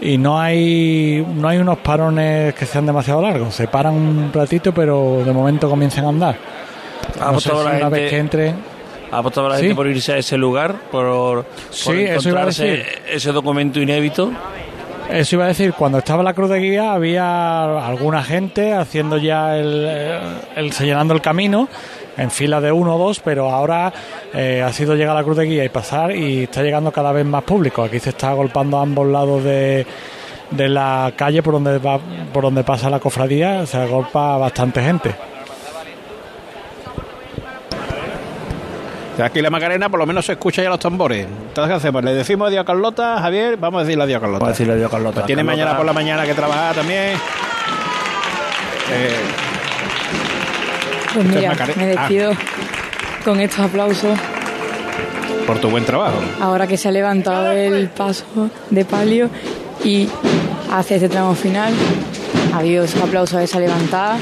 Y 0.00 0.16
no 0.16 0.40
hay, 0.40 1.26
no 1.34 1.48
hay 1.48 1.58
unos 1.58 1.78
parones 1.78 2.54
que 2.54 2.66
sean 2.66 2.86
demasiado 2.86 3.20
largos. 3.20 3.54
Se 3.54 3.66
paran 3.66 3.94
un 3.94 4.30
ratito, 4.32 4.72
pero 4.72 5.22
de 5.24 5.32
momento 5.32 5.68
comienzan 5.68 6.04
a 6.04 6.08
andar. 6.08 6.36
Ha 7.20 7.32
No 7.32 7.40
sé 7.40 7.50
si 7.50 7.56
una 7.56 7.88
vez 7.88 8.02
gente- 8.02 8.08
que 8.10 8.18
entre. 8.18 8.54
Ha 9.10 9.18
apostado 9.18 9.48
la 9.48 9.56
Sí. 9.56 9.62
gente 9.62 9.74
por 9.74 9.86
irse 9.86 10.12
a 10.12 10.18
ese 10.18 10.36
lugar, 10.36 10.74
por, 10.92 11.46
Sí, 11.70 11.86
por 11.86 11.94
eso 11.96 12.00
iba 12.00 12.10
a 12.10 12.14
encontrarse 12.14 12.64
decir. 12.66 12.86
ese 13.10 13.32
documento 13.32 13.80
inédito. 13.80 14.30
Eso 15.10 15.36
iba 15.36 15.46
a 15.46 15.48
decir, 15.48 15.72
cuando 15.72 15.96
estaba 15.98 16.22
la 16.22 16.34
cruz 16.34 16.50
de 16.50 16.58
guía 16.60 16.92
había 16.92 17.86
alguna 17.86 18.22
gente 18.22 18.74
haciendo 18.74 19.16
ya 19.16 19.56
el, 19.56 19.86
eh, 19.88 20.18
el 20.56 20.72
señalando 20.72 21.14
el 21.14 21.22
camino 21.22 21.66
en 22.18 22.30
fila 22.30 22.60
de 22.60 22.70
uno 22.72 22.96
o 22.96 22.98
dos, 22.98 23.20
pero 23.20 23.50
ahora 23.50 23.92
eh, 24.34 24.62
ha 24.62 24.72
sido 24.72 24.94
llegar 24.94 25.16
a 25.16 25.20
la 25.20 25.24
cruz 25.24 25.36
de 25.36 25.44
guía 25.44 25.64
y 25.64 25.68
pasar 25.68 26.14
y 26.14 26.42
está 26.42 26.62
llegando 26.62 26.92
cada 26.92 27.12
vez 27.12 27.24
más 27.24 27.44
público. 27.44 27.82
Aquí 27.82 27.98
se 28.00 28.10
está 28.10 28.30
agolpando 28.30 28.78
a 28.78 28.82
ambos 28.82 29.06
lados 29.06 29.44
de, 29.44 29.86
de 30.50 30.68
la 30.68 31.12
calle 31.16 31.42
por 31.42 31.54
donde 31.54 31.78
va, 31.78 31.98
por 32.32 32.42
donde 32.42 32.64
pasa 32.64 32.90
la 32.90 33.00
cofradía, 33.00 33.64
se 33.66 33.78
agolpa 33.78 34.36
bastante 34.36 34.82
gente. 34.82 35.14
Aquí 39.22 39.42
la 39.42 39.50
Macarena 39.50 39.88
por 39.88 39.98
lo 39.98 40.06
menos 40.06 40.26
se 40.26 40.32
escucha 40.32 40.62
ya 40.62 40.68
los 40.68 40.78
tambores. 40.78 41.26
Entonces, 41.26 41.72
¿qué 41.72 41.76
hacemos? 41.76 42.04
¿Le 42.04 42.14
decimos 42.14 42.48
adiós 42.48 42.62
a 42.62 42.64
Carlota, 42.64 43.18
Javier? 43.20 43.56
Vamos 43.56 43.80
a 43.80 43.84
decirle 43.84 44.04
adiós 44.04 44.18
a 44.18 44.20
Carlota. 44.20 44.38
Vamos 44.38 44.48
a 44.48 44.52
decirle 44.52 44.72
adiós 44.74 44.86
a 44.86 44.90
Carlota. 44.90 45.14
Pues 45.14 45.26
tiene 45.26 45.42
Carlota. 45.42 45.56
mañana 45.56 45.76
por 45.76 45.86
la 45.86 45.92
mañana 45.92 46.24
que 46.24 46.34
trabajar 46.34 46.76
también. 46.76 47.16
Eh, 48.90 49.16
Pues 51.14 51.26
es 51.26 51.34
mira, 51.34 51.54
me 51.76 51.86
despido 51.86 52.32
con 53.24 53.40
estos 53.40 53.60
aplausos. 53.60 54.18
por 55.46 55.58
tu 55.58 55.70
buen 55.70 55.84
trabajo. 55.84 56.18
Ahora 56.40 56.66
que 56.66 56.76
se 56.76 56.88
ha 56.88 56.92
levantado 56.92 57.52
el 57.52 57.88
paso 57.88 58.50
de 58.70 58.84
palio 58.84 59.30
y 59.84 60.08
hace 60.72 60.96
este 60.96 61.08
tramo 61.08 61.34
final. 61.34 61.72
Esos 62.62 63.00
aplausos 63.00 63.36
a 63.36 63.42
esa 63.44 63.60
levantada. 63.60 64.18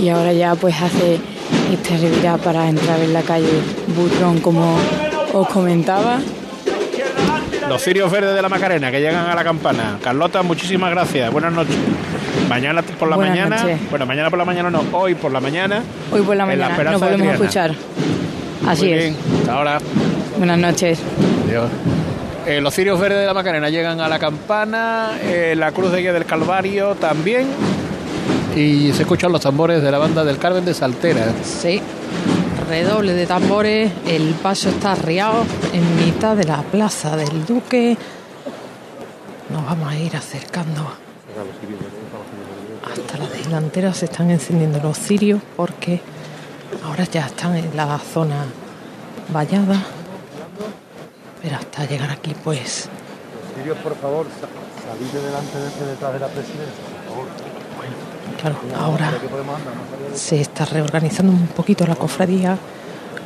Y 0.00 0.08
ahora 0.08 0.32
ya 0.32 0.54
pues 0.54 0.74
hace 0.80 1.18
esta 1.72 1.96
revirada 1.96 2.38
para 2.38 2.68
entrar 2.68 3.00
en 3.00 3.12
la 3.12 3.22
calle 3.22 3.48
Butrón 3.88 4.40
como 4.40 4.78
os 5.32 5.48
comentaba. 5.48 6.20
Los 7.68 7.82
cirios 7.82 8.10
verdes 8.12 8.34
de 8.34 8.42
la 8.42 8.48
Macarena 8.48 8.90
que 8.92 9.00
llegan 9.00 9.26
a 9.26 9.34
la 9.34 9.42
campana. 9.42 9.98
Carlota, 10.02 10.42
muchísimas 10.42 10.90
gracias. 10.90 11.30
Buenas 11.32 11.52
noches. 11.52 11.74
Mañana 12.48 12.82
por 12.82 13.08
la 13.08 13.16
Buenas 13.16 13.36
mañana. 13.36 13.56
noches. 13.62 13.80
Bueno, 13.90 14.06
mañana 14.06 14.30
por 14.30 14.38
la 14.38 14.44
mañana 14.44 14.70
no, 14.70 14.82
hoy 14.92 15.14
por 15.14 15.32
la 15.32 15.40
mañana. 15.40 15.82
Hoy 16.12 16.22
por 16.22 16.36
la 16.36 16.44
la 16.44 16.46
mañana 16.46 16.70
Esperanza 16.70 16.92
nos 16.98 17.10
volvemos 17.10 17.28
a 17.28 17.34
escuchar. 17.34 17.74
Así 18.66 18.84
Muy 18.84 18.92
es. 18.94 18.98
bien. 19.02 19.16
Hasta 19.40 19.52
ahora. 19.54 19.78
Buenas 20.38 20.58
noches. 20.58 20.98
Adiós. 21.48 21.70
Eh, 22.46 22.60
los 22.60 22.72
cirios 22.74 22.98
verdes 23.00 23.18
de 23.20 23.26
la 23.26 23.34
Macarena 23.34 23.68
llegan 23.70 24.00
a 24.00 24.08
la 24.08 24.18
campana, 24.20 25.12
eh, 25.22 25.54
la 25.56 25.72
cruz 25.72 25.90
de 25.90 26.00
guía 26.00 26.12
del 26.12 26.24
Calvario 26.24 26.94
también. 26.94 27.46
Y 28.54 28.92
se 28.92 29.02
escuchan 29.02 29.32
los 29.32 29.40
tambores 29.40 29.82
de 29.82 29.90
la 29.90 29.98
banda 29.98 30.24
del 30.24 30.38
Carmen 30.38 30.64
de 30.64 30.72
Saltera. 30.72 31.26
Sí, 31.42 31.80
redoble 32.70 33.12
de 33.14 33.26
tambores, 33.26 33.90
el 34.06 34.34
paso 34.42 34.68
está 34.70 34.92
arriado 34.92 35.44
en 35.72 36.06
mitad 36.06 36.36
de 36.36 36.44
la 36.44 36.62
plaza 36.62 37.16
del 37.16 37.44
Duque. 37.44 37.96
Nos 39.50 39.64
vamos 39.66 39.92
a 39.92 39.96
ir 39.98 40.16
acercando 40.16 40.88
hasta 43.46 43.50
la 43.50 43.56
delantera, 43.60 43.92
se 43.94 44.06
están 44.06 44.30
encendiendo 44.30 44.80
los 44.82 44.98
cirios 44.98 45.40
porque 45.56 46.00
ahora 46.84 47.04
ya 47.04 47.26
están 47.26 47.56
en 47.56 47.76
la 47.76 47.98
zona 47.98 48.44
vallada. 49.32 49.82
Pero 51.42 51.56
hasta 51.56 51.84
llegar 51.86 52.10
aquí, 52.10 52.34
pues 52.42 52.88
Sirios, 53.56 53.78
por 53.78 53.94
favor, 53.96 54.26
sa- 54.40 54.90
salid 54.90 55.06
de 55.12 55.20
delante 55.22 55.58
de 55.58 55.86
detrás 55.90 56.12
de 56.12 56.18
la 56.20 56.26
presidencia, 56.28 56.84
por 57.08 57.14
favor. 57.14 57.28
Claro, 58.40 58.56
ahora 58.78 59.12
se 60.14 60.40
está 60.40 60.64
reorganizando 60.66 61.32
un 61.32 61.46
poquito 61.48 61.86
la 61.86 61.94
cofradía, 61.96 62.58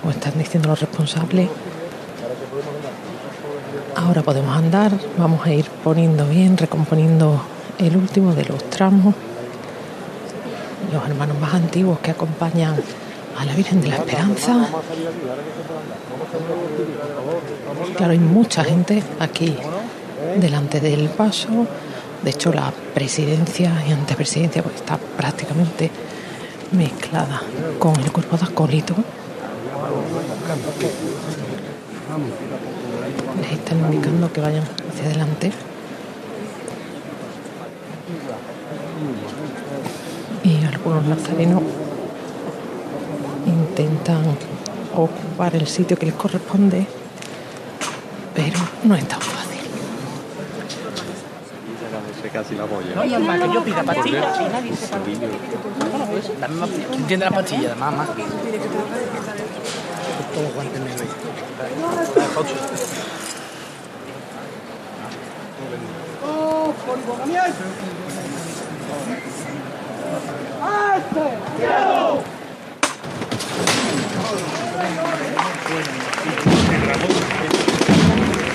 o 0.07 0.11
están 0.11 0.39
diciendo 0.39 0.69
los 0.69 0.81
responsables. 0.81 1.49
Ahora 3.97 4.23
podemos 4.23 4.57
andar, 4.57 4.93
vamos 5.19 5.45
a 5.47 5.53
ir 5.53 5.67
poniendo 5.83 6.27
bien, 6.27 6.57
recomponiendo 6.57 7.43
el 7.79 7.97
último 7.97 8.35
de 8.35 8.45
los 8.45 8.63
tramos. 8.71 9.15
Los 10.93 11.07
hermanos 11.07 11.39
más 11.39 11.55
antiguos 11.55 11.99
que 12.01 12.11
acompañan 12.11 12.75
a 13.39 13.45
la 13.45 13.55
Virgen 13.55 13.81
de 13.81 13.89
la 13.89 13.97
Esperanza. 13.97 14.69
Claro, 17.97 18.13
hay 18.13 18.19
mucha 18.19 18.65
gente 18.65 19.03
aquí 19.19 19.57
delante 20.41 20.81
del 20.81 21.09
paso. 21.09 21.67
De 22.23 22.31
hecho, 22.31 22.53
la 22.53 22.73
presidencia 22.95 23.73
y 23.89 23.93
antepresidencia 23.93 24.63
pues, 24.63 24.77
está 24.77 24.99
prácticamente 25.17 25.91
mezclada 26.73 27.41
con 27.79 27.99
el 28.01 28.13
cuerpo 28.13 28.37
de 28.37 28.45
acólito. 28.45 28.95
Les 33.41 33.53
están 33.53 33.79
indicando 33.79 34.33
que 34.33 34.41
vayan 34.41 34.65
hacia 34.65 35.07
adelante. 35.07 35.53
Algunos 40.83 41.05
nazarenos 41.05 41.63
intentan 43.45 44.23
ocupar 44.97 45.55
el 45.55 45.67
sitio 45.67 45.99
que 45.99 46.07
les 46.07 46.15
corresponde, 46.15 46.87
pero 48.35 48.59
no 48.85 48.95
es 48.95 49.07
tan 49.07 49.21
fácil. 49.21 49.61
casi 52.33 52.55
la 52.55 52.65
polla. 52.65 53.05
Yo 53.53 53.63
pida 53.63 53.83
pastillas, 53.83 54.41
y 54.41 54.45
nadie 54.45 54.75
se 54.75 54.87
Dame 56.41 56.55
más, 56.55 56.71
¿quién 56.71 57.03
tiene 57.05 57.25
la 57.27 57.31
pastilla? 57.31 57.75
Mamá. 57.75 58.07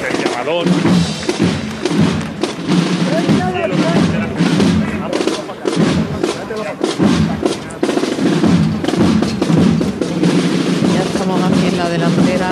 El 0.07 0.17
llamador. 0.23 0.65
Ya 10.93 11.01
estamos 11.03 11.41
aquí 11.41 11.67
en 11.67 11.77
la 11.77 11.89
delantera. 11.89 12.51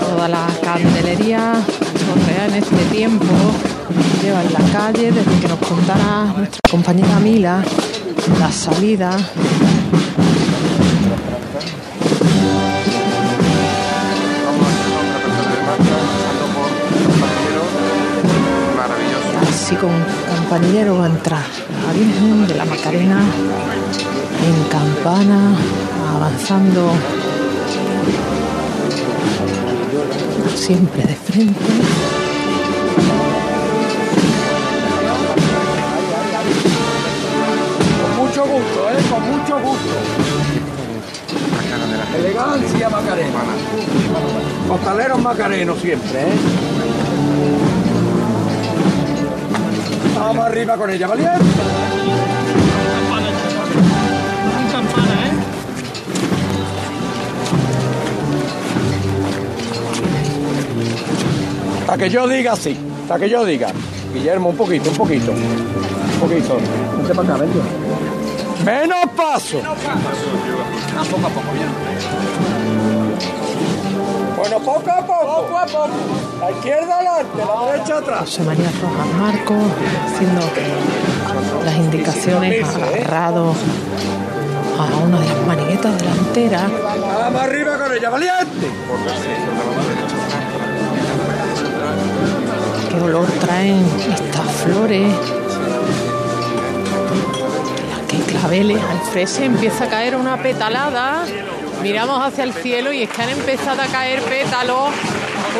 Toda 0.00 0.28
la 0.28 0.46
candelería 0.62 1.52
correa 2.06 2.46
en 2.46 2.54
este 2.54 2.84
tiempo. 2.86 3.26
Lleva 4.22 4.42
en 4.42 4.52
la 4.52 4.72
calle 4.72 5.12
desde 5.12 5.40
que 5.40 5.48
nos 5.48 5.58
contara 5.58 6.32
nuestra 6.36 6.60
compañera 6.70 7.18
Mila 7.20 7.62
la 8.38 8.50
salida. 8.50 9.10
Así 19.42 19.74
con 19.76 19.90
campanillero 20.26 20.98
va 20.98 21.04
a 21.04 21.08
entrar 21.08 21.42
la 21.86 21.92
Virgen 21.92 22.46
de 22.46 22.54
la 22.54 22.64
Macarena 22.64 23.20
en 24.46 24.64
campana, 24.70 25.54
avanzando 26.16 26.92
siempre 30.54 31.02
de 31.02 31.14
frente. 31.14 32.03
Elegancia 42.34 42.90
macarena. 42.90 43.38
Costaleros 44.66 45.22
macarenos 45.22 45.78
siempre, 45.78 46.20
¿eh? 46.20 46.32
Vamos 50.18 50.44
arriba 50.44 50.76
con 50.76 50.90
ella, 50.90 51.06
valiente. 51.06 51.38
Hasta 61.82 61.98
que 61.98 62.10
yo 62.10 62.26
diga 62.26 62.56
sí, 62.56 62.76
hasta 63.02 63.18
que 63.20 63.30
yo 63.30 63.44
diga. 63.44 63.68
Guillermo, 64.12 64.48
un 64.48 64.56
poquito, 64.56 64.90
un 64.90 64.96
poquito. 64.96 65.30
Un 65.30 66.20
poquito. 66.20 66.58
Para 67.14 67.34
acá. 67.34 67.44
Menos 68.64 69.10
paso. 69.14 69.58
poco 69.60 71.26
a 71.26 71.30
poco, 71.30 71.48
Bueno, 74.36 74.58
poco 74.60 74.90
a 74.90 75.06
poco. 75.06 75.46
Poco 75.46 75.58
a 75.58 75.66
poco. 75.66 75.90
La 76.40 76.50
izquierda 76.50 76.96
adelante, 76.96 77.38
la 77.38 77.72
derecha 77.72 77.98
atrás. 77.98 78.20
José 78.20 78.42
María 78.42 78.70
Rojas 78.80 79.06
Marco 79.18 79.54
haciendo 80.06 80.40
las 81.64 81.76
indicaciones 81.76 82.66
agarrado 82.74 83.54
a 84.78 84.96
una 84.96 85.20
de 85.20 85.28
las 85.28 85.46
maniguetas 85.46 85.98
delanteras. 85.98 86.70
Vamos 87.18 87.42
arriba 87.42 87.78
con 87.78 87.92
ella, 87.94 88.10
valiente. 88.10 88.68
qué 92.88 93.00
olor 93.00 93.26
traen 93.40 93.84
estas 94.10 94.50
flores. 94.52 95.43
Claveles. 98.44 98.82
Al 98.82 99.00
frese 99.00 99.44
empieza 99.44 99.84
a 99.84 99.88
caer 99.88 100.16
una 100.16 100.36
petalada. 100.36 101.24
Miramos 101.82 102.24
hacia 102.24 102.44
el 102.44 102.52
cielo 102.52 102.92
y 102.92 103.02
es 103.02 103.10
que 103.10 103.22
han 103.22 103.28
empezado 103.30 103.82
a 103.82 103.86
caer 103.86 104.22
pétalos, 104.22 104.90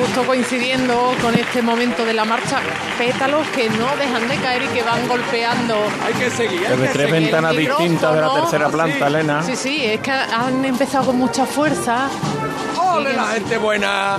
justo 0.01 0.27
coincidiendo 0.27 1.15
con 1.21 1.35
este 1.35 1.61
momento 1.61 2.05
de 2.05 2.15
la 2.15 2.25
marcha. 2.25 2.61
Pétalos 2.97 3.47
que 3.49 3.69
no 3.69 3.95
dejan 3.97 4.29
de 4.29 4.37
caer 4.37 4.63
y 4.63 4.67
que 4.69 4.83
van 4.83 5.07
golpeando. 5.07 5.77
Hay 6.05 6.15
que 6.15 6.31
seguir. 6.31 6.67
Desde 6.67 6.89
tres 6.89 7.11
ventanas 7.11 7.57
distintas 7.57 8.15
de 8.15 8.21
la 8.21 8.35
tercera 8.35 8.69
planta, 8.69 9.07
Elena. 9.07 9.43
Sí, 9.43 9.57
sí, 9.57 9.85
es 9.85 10.01
que 10.01 10.11
han 10.11 10.65
empezado 10.65 11.07
con 11.07 11.19
mucha 11.19 11.45
fuerza. 11.45 12.09
¡Ole 12.77 13.13
la 13.13 13.27
gente 13.27 13.59
buena! 13.59 14.19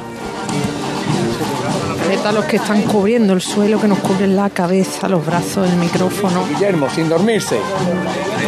Pétalos 2.07 2.45
que 2.45 2.57
están 2.57 2.81
cubriendo 2.83 3.33
el 3.33 3.41
suelo, 3.41 3.79
que 3.79 3.87
nos 3.87 3.99
cubren 3.99 4.35
la 4.35 4.49
cabeza, 4.49 5.07
los 5.07 5.25
brazos, 5.25 5.69
el 5.69 5.75
micrófono. 5.77 6.45
Guillermo, 6.47 6.89
sin 6.89 7.09
dormirse. 7.09 7.59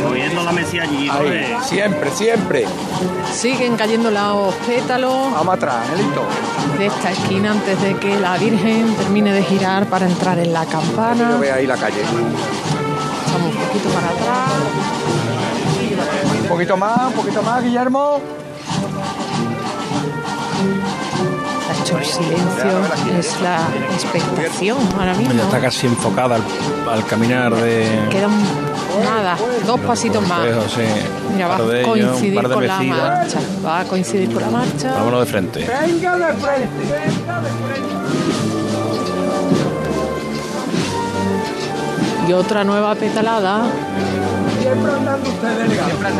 Moviendo 0.04 0.44
la 0.44 0.52
mesilla 0.52 0.84
allí, 0.84 1.10
Ahí, 1.10 1.56
siempre, 1.64 2.12
siempre. 2.12 2.66
Siguen 3.34 3.76
cayendo 3.76 4.12
los 4.12 4.54
pétalos. 4.56 5.32
Vamos 5.32 5.56
atrás, 5.56 5.90
Angelito. 5.90 6.24
De 6.78 6.86
esta 6.86 7.12
esquina 7.12 7.52
antes 7.52 7.82
de 7.82 7.96
que 7.98 8.20
la 8.20 8.38
Virgen 8.38 8.96
termine 8.96 9.34
de 9.34 9.44
girar 9.44 9.88
para 9.88 10.06
entrar 10.08 10.38
en 10.40 10.54
la 10.54 10.66
campana. 10.66 11.32
Yo 11.32 11.40
veo 11.40 11.56
ahí 11.56 11.66
la 11.66 11.78
calle. 11.78 12.02
Vamos 13.34 13.56
un 13.56 13.62
poquito 13.68 13.90
para 13.90 14.10
atrás. 14.10 14.52
Un 16.42 16.48
poquito 16.48 16.78
más, 16.78 17.08
un 17.08 17.14
poquito 17.14 17.44
más, 17.44 17.64
Guillermo. 17.64 18.22
El 21.90 22.06
silencio, 22.06 23.18
es 23.18 23.42
la 23.42 23.60
expectación 23.94 24.78
ahora 24.98 25.14
mismo. 25.14 25.34
Ya 25.36 25.44
está 25.44 25.60
casi 25.62 25.88
enfocada 25.88 26.36
al, 26.36 26.44
al 26.90 27.06
caminar 27.06 27.56
de. 27.56 27.88
Quedan 28.10 28.32
nada, 29.06 29.38
dos 29.66 29.80
pasitos 29.82 30.28
más. 30.28 30.42
Sí. 30.74 30.82
Mira, 31.34 31.48
va 31.48 31.56
a 31.56 31.84
coincidir 31.84 32.44
con 32.44 32.68
la 32.68 32.80
marcha. 32.82 33.40
Va 33.66 33.80
a 33.80 33.84
coincidir 33.86 34.34
con 34.34 34.42
la 34.42 34.50
marcha. 34.50 34.94
Vámonos 34.96 35.20
de 35.22 35.26
frente. 35.28 35.60
Venga 35.60 36.18
de 36.18 36.34
frente, 36.34 36.84
venga 36.84 37.42
de 37.42 37.50
frente. 37.50 37.88
Y 42.28 42.34
otra 42.34 42.64
nueva 42.66 42.96
petalada. 42.96 43.62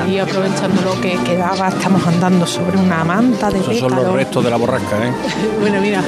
Y 0.10 0.20
aprovechando 0.20 0.82
lo 0.82 1.02
que 1.02 1.18
quedaba, 1.24 1.68
estamos 1.68 2.06
andando 2.08 2.46
sobre 2.46 2.78
una 2.78 3.04
manta 3.04 3.50
de 3.50 3.60
Esos 3.60 3.78
son 3.78 3.96
los 3.96 4.12
restos 4.14 4.44
de 4.44 4.50
la 4.50 4.58
borrasca, 4.58 5.06
¿eh? 5.06 5.12
Bueno, 5.60 5.82
mira, 5.82 6.02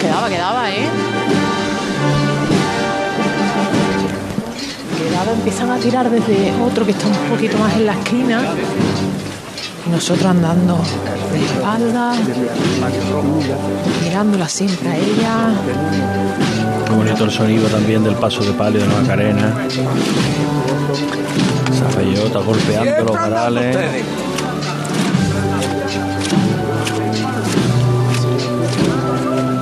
quedaba, 0.00 0.28
quedaba, 0.28 0.70
¿eh? 0.70 0.86
Quedaba, 4.98 5.32
empiezan 5.32 5.70
a 5.70 5.76
tirar 5.78 6.10
desde 6.10 6.52
otro 6.62 6.84
que 6.84 6.92
está 6.92 7.06
un 7.06 7.30
poquito 7.30 7.58
más 7.58 7.74
en 7.74 7.86
la 7.86 7.92
esquina. 7.92 8.42
Y 9.86 9.90
nosotros 9.90 10.24
andando 10.24 10.78
de 11.32 11.44
espaldas, 11.44 12.18
mirándola 14.02 14.48
siempre 14.48 14.88
a 14.88 14.96
ella. 14.96 15.52
Qué 16.86 16.92
bonito 16.92 17.24
el 17.24 17.30
sonido 17.30 17.68
también 17.68 18.04
del 18.04 18.14
paso 18.14 18.42
de 18.44 18.52
palio 18.52 18.80
de 18.80 18.86
la 18.86 18.94
Macarena. 19.00 19.54
Esa 21.88 21.98
bellota 21.98 22.38
golpeando 22.40 23.04
los 23.04 23.12
varales. 23.12 23.76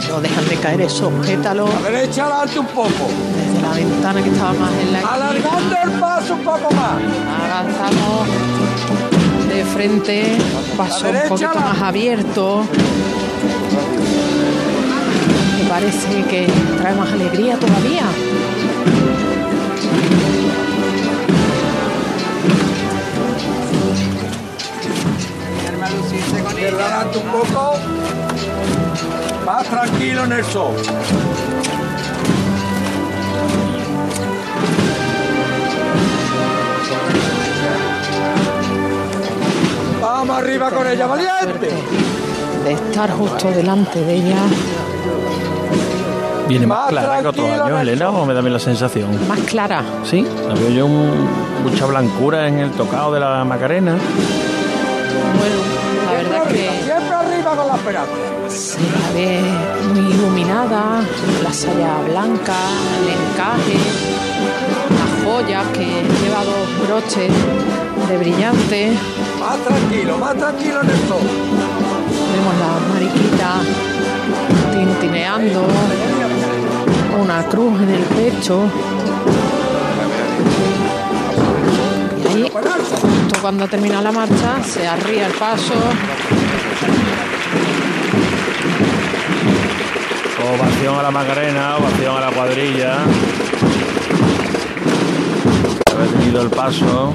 No 0.08 0.20
dejan 0.20 0.48
de 0.48 0.56
caer 0.56 0.80
esos 0.82 1.12
pétalos 1.24 1.70
A 1.74 1.80
la 1.80 1.90
derecha 1.90 2.24
adelante 2.26 2.58
un 2.58 2.66
poco. 2.66 3.08
desde 3.36 3.62
la 3.62 3.72
ventana 3.72 4.22
que 4.22 4.28
estaba 4.30 4.52
más 4.52 4.70
en 4.80 4.92
la. 4.92 4.98
Alargando 5.00 5.76
el 5.84 5.90
paso 6.00 6.34
un 6.34 6.40
poco 6.44 6.70
más. 6.74 7.00
Avanzamos 7.44 8.28
de 9.48 9.64
frente, 9.64 10.36
paso 10.76 11.06
un 11.06 11.12
derecha, 11.12 11.28
poquito 11.28 11.50
la- 11.54 11.60
más 11.60 11.82
abierto. 11.82 12.64
Me 15.62 15.68
parece 15.68 16.22
que 16.28 16.46
trae 16.78 16.94
más 16.94 17.12
alegría 17.12 17.56
todavía. 17.56 18.02
Izquierda 26.62 26.84
adelante 26.84 27.18
un 27.18 27.32
poco. 27.32 27.74
Más 29.44 29.64
tranquilo, 29.68 30.26
Nelson. 30.28 30.74
Vamos 40.00 40.36
arriba 40.38 40.70
con 40.70 40.86
ella, 40.86 41.06
valiente. 41.06 41.70
De 42.64 42.72
estar 42.72 43.10
justo 43.12 43.50
delante 43.50 44.04
de 44.04 44.14
ella, 44.14 44.36
Viene 46.48 46.66
más 46.66 46.80
Más 46.80 46.88
clara 46.90 47.20
que 47.22 47.28
otros 47.28 47.48
años, 47.48 47.80
Elena, 47.80 48.10
o 48.10 48.26
me 48.26 48.34
da 48.34 48.40
a 48.40 48.42
mí 48.42 48.50
la 48.50 48.58
sensación. 48.58 49.26
más 49.26 49.40
clara. 49.40 49.82
Sí, 50.04 50.26
la 50.46 50.54
veo 50.54 50.68
yo 50.70 50.86
un- 50.86 51.26
mucha 51.64 51.86
blancura 51.86 52.46
en 52.46 52.58
el 52.58 52.70
tocado 52.72 53.12
de 53.12 53.20
la 53.20 53.42
Macarena. 53.44 53.96
Con 57.84 57.92
la 57.92 58.04
esperanza. 58.04 58.56
se 58.56 58.80
la 58.80 59.12
ve 59.14 59.40
muy 59.92 60.12
iluminada, 60.14 61.02
la 61.42 61.52
saya 61.52 62.00
blanca, 62.08 62.54
el 62.98 63.08
encaje, 63.08 63.78
las 64.98 65.24
joyas 65.24 65.66
que 65.68 65.86
lleva 65.86 66.44
dos 66.44 66.86
broches 66.86 67.32
de 68.08 68.18
brillante. 68.18 68.92
Más 69.40 69.58
tranquilo, 69.58 70.18
más 70.18 70.34
tranquilo, 70.36 70.82
Nelson. 70.82 71.24
Vemos 72.32 72.54
la 72.62 72.72
mariquita 72.92 73.50
tintineando, 74.72 75.66
una 77.20 77.42
cruz 77.44 77.80
en 77.80 77.88
el 77.88 78.02
pecho. 78.02 78.64
Y 82.22 82.26
ahí, 82.28 82.42
justo 82.52 83.38
cuando 83.40 83.66
termina 83.66 84.00
la 84.02 84.12
marcha, 84.12 84.62
se 84.64 84.86
arría 84.86 85.26
el 85.26 85.32
paso. 85.32 85.74
Ovación 90.44 90.98
a 90.98 91.02
la 91.02 91.10
Macarena, 91.12 91.76
ovación 91.76 92.16
a 92.16 92.20
la 92.20 92.30
cuadrilla. 92.32 92.96
Ha 95.86 96.18
tenido 96.18 96.42
el 96.42 96.50
paso. 96.50 97.14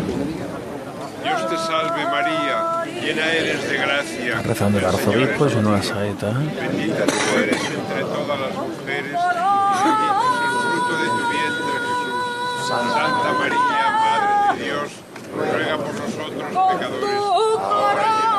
Dios 1.23 1.49
te 1.49 1.57
salve 1.57 2.05
María, 2.05 2.85
llena 2.85 3.31
eres 3.33 3.69
de 3.69 3.77
gracia. 3.77 4.41
Rezando 4.43 4.79
el 4.79 4.85
arzobispo, 4.85 5.45
es 5.45 5.55
una 5.55 5.83
saeta. 5.83 6.27
Bendita 6.29 7.05
tú 7.05 7.13
eres 7.37 7.61
entre 7.65 8.01
todas 8.03 8.39
las 8.39 8.53
mujeres 8.55 9.11
y 9.11 9.83
bendito 9.83 10.23
es 10.23 10.39
el 10.43 10.53
fruto 10.63 10.93
de 10.97 11.07
tu 11.07 11.23
vientre 11.29 11.75
Jesús. 11.83 12.67
Santa 12.67 13.29
María, 13.39 13.85
Madre 13.99 14.57
de 14.57 14.63
Dios, 14.63 14.89
ruega 15.35 15.75
por 15.77 15.93
nosotros 15.93 16.43
pecadores, 16.43 17.19
ahora 17.61 18.07
y 18.07 18.36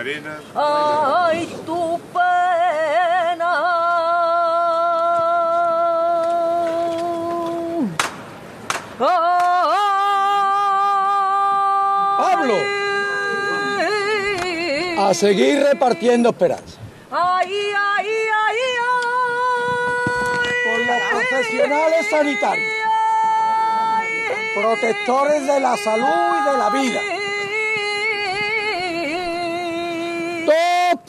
Macarena, 0.00 0.40
Ay, 0.54 1.46
tu 1.66 2.00
Pablo, 12.16 12.54
a 14.98 15.12
seguir 15.12 15.62
repartiendo 15.64 16.30
esperanza. 16.30 16.78
Ay, 17.10 17.52
ay, 17.76 18.06
ay, 18.46 18.56
Por 20.64 20.78
los 20.86 21.02
profesionales 21.10 22.06
sanitarios, 22.08 22.72
protectores 24.54 25.46
de 25.46 25.60
la 25.60 25.76
salud 25.76 26.06
y 26.40 26.50
de 26.50 26.58
la 26.58 26.70
vida. 26.70 27.19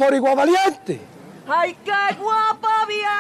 Por 0.02 0.16
igual 0.16 0.36
valiente. 0.36 1.00
ay, 1.48 1.78
qué 1.86 2.16
guapa 2.20 2.86
viene. 2.88 3.12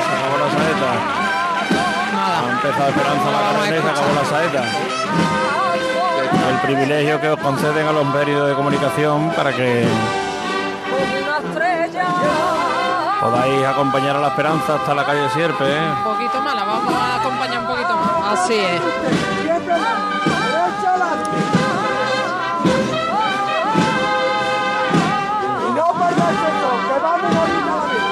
Se 0.00 0.14
acabó 0.16 0.38
la 0.38 0.48
saeta. 0.56 0.90
Ha 2.16 2.52
empezado 2.52 2.88
Esperanza 2.88 3.30
Macarena 3.30 3.76
y 3.76 3.82
se 3.82 3.88
acabó 3.88 4.14
la 4.14 4.24
saeta. 4.24 4.64
El 6.50 6.60
privilegio 6.66 7.20
que 7.20 7.28
os 7.28 7.40
conceden 7.40 7.86
a 7.86 7.92
los 7.92 8.06
medios 8.06 8.48
de 8.48 8.54
comunicación 8.54 9.30
para 9.36 9.52
que. 9.52 9.86
Podáis 13.20 13.66
acompañar 13.66 14.16
a 14.16 14.20
la 14.20 14.28
Esperanza 14.28 14.76
hasta 14.76 14.94
la 14.94 15.04
calle 15.04 15.28
Sierpe. 15.30 15.64
¿eh? 15.64 15.92
Un 15.98 16.04
poquito 16.04 16.40
más, 16.40 16.54
la 16.54 16.64
vamos 16.64 16.94
a 16.94 17.16
acompañar 17.16 17.60
un 17.60 17.66
poquito 17.66 17.96
más. 17.96 18.38
Así 18.38 18.54
es. 18.54 18.80
Y 25.68 25.72
no 25.72 25.86
perderse 25.92 26.46
eso, 26.48 26.70
que 26.88 26.96
vamos 27.02 27.30
a 27.30 27.48
ir 27.48 27.62
a 27.62 27.76
la 27.76 27.84
vida. 27.84 28.10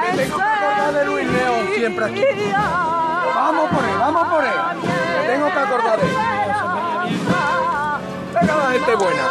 Me 0.00 0.22
tengo 0.22 0.36
que 0.36 0.42
acordar 0.42 0.92
de 0.94 1.04
Luis 1.04 1.26
León 1.28 1.68
siempre 1.74 2.04
aquí. 2.06 2.24
Vamos 3.34 3.70
por 3.70 3.84
él, 3.84 3.98
vamos 3.98 4.28
por 4.28 4.44
él. 4.44 4.85
Me 5.46 5.52
tengo 5.52 5.66
que 5.66 5.74
acordar 5.74 6.00
de 6.00 6.06
él. 6.06 6.16
Venga 8.34 8.56
la 8.56 8.72
gente 8.72 8.94
buena. 8.96 9.22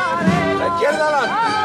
La 0.59 0.67
izquierda 0.67 1.07
adelante. 1.07 1.64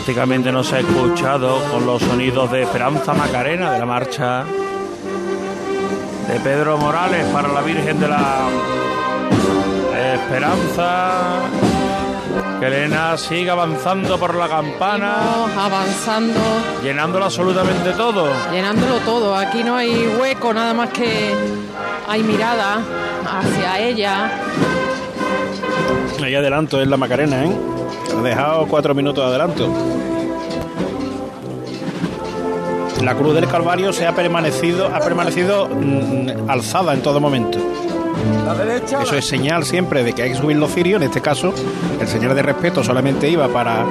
Prácticamente 0.00 0.50
no 0.50 0.64
se 0.64 0.76
ha 0.76 0.80
escuchado 0.80 1.62
con 1.70 1.84
los 1.84 2.00
sonidos 2.00 2.50
de 2.50 2.62
Esperanza 2.62 3.12
Macarena 3.12 3.70
de 3.72 3.78
la 3.80 3.84
marcha 3.84 4.44
de 6.26 6.40
Pedro 6.40 6.78
Morales 6.78 7.26
para 7.26 7.48
la 7.48 7.60
Virgen 7.60 8.00
de 8.00 8.08
la 8.08 8.48
Esperanza. 10.14 11.10
Que 12.58 12.66
Elena 12.68 13.18
sigue 13.18 13.50
avanzando 13.50 14.18
por 14.18 14.34
la 14.36 14.48
campana, 14.48 15.16
avanzando, 15.58 16.40
llenándolo 16.82 17.26
absolutamente 17.26 17.92
todo. 17.92 18.26
llenándolo 18.50 19.00
todo. 19.00 19.36
Aquí 19.36 19.62
no 19.62 19.76
hay 19.76 20.16
hueco, 20.18 20.54
nada 20.54 20.72
más 20.72 20.88
que 20.90 21.34
hay 22.08 22.22
mirada 22.22 22.80
hacia 23.26 23.78
ella. 23.80 24.30
Ahí 26.24 26.34
adelanto 26.34 26.80
es 26.80 26.88
la 26.88 26.96
Macarena, 26.96 27.44
¿eh? 27.44 27.79
Dejado 28.22 28.66
cuatro 28.66 28.94
minutos 28.94 29.24
de 29.24 29.30
adelanto. 29.30 29.68
La 33.02 33.14
cruz 33.14 33.34
del 33.34 33.48
Calvario 33.48 33.92
se 33.92 34.06
ha 34.06 34.14
permanecido, 34.14 34.88
ha 34.94 35.00
permanecido 35.00 35.68
mm, 35.68 36.50
alzada 36.50 36.92
en 36.92 37.00
todo 37.00 37.18
momento. 37.18 37.58
Eso 39.02 39.16
es 39.16 39.26
señal 39.26 39.64
siempre 39.64 40.04
de 40.04 40.12
que 40.12 40.22
hay 40.22 40.30
que 40.32 40.36
subir 40.36 40.56
los 40.56 40.72
cirios. 40.72 41.00
En 41.00 41.08
este 41.08 41.22
caso, 41.22 41.54
el 41.98 42.06
señal 42.06 42.34
de 42.34 42.42
respeto 42.42 42.84
solamente 42.84 43.28
iba 43.28 43.48
para 43.48 43.84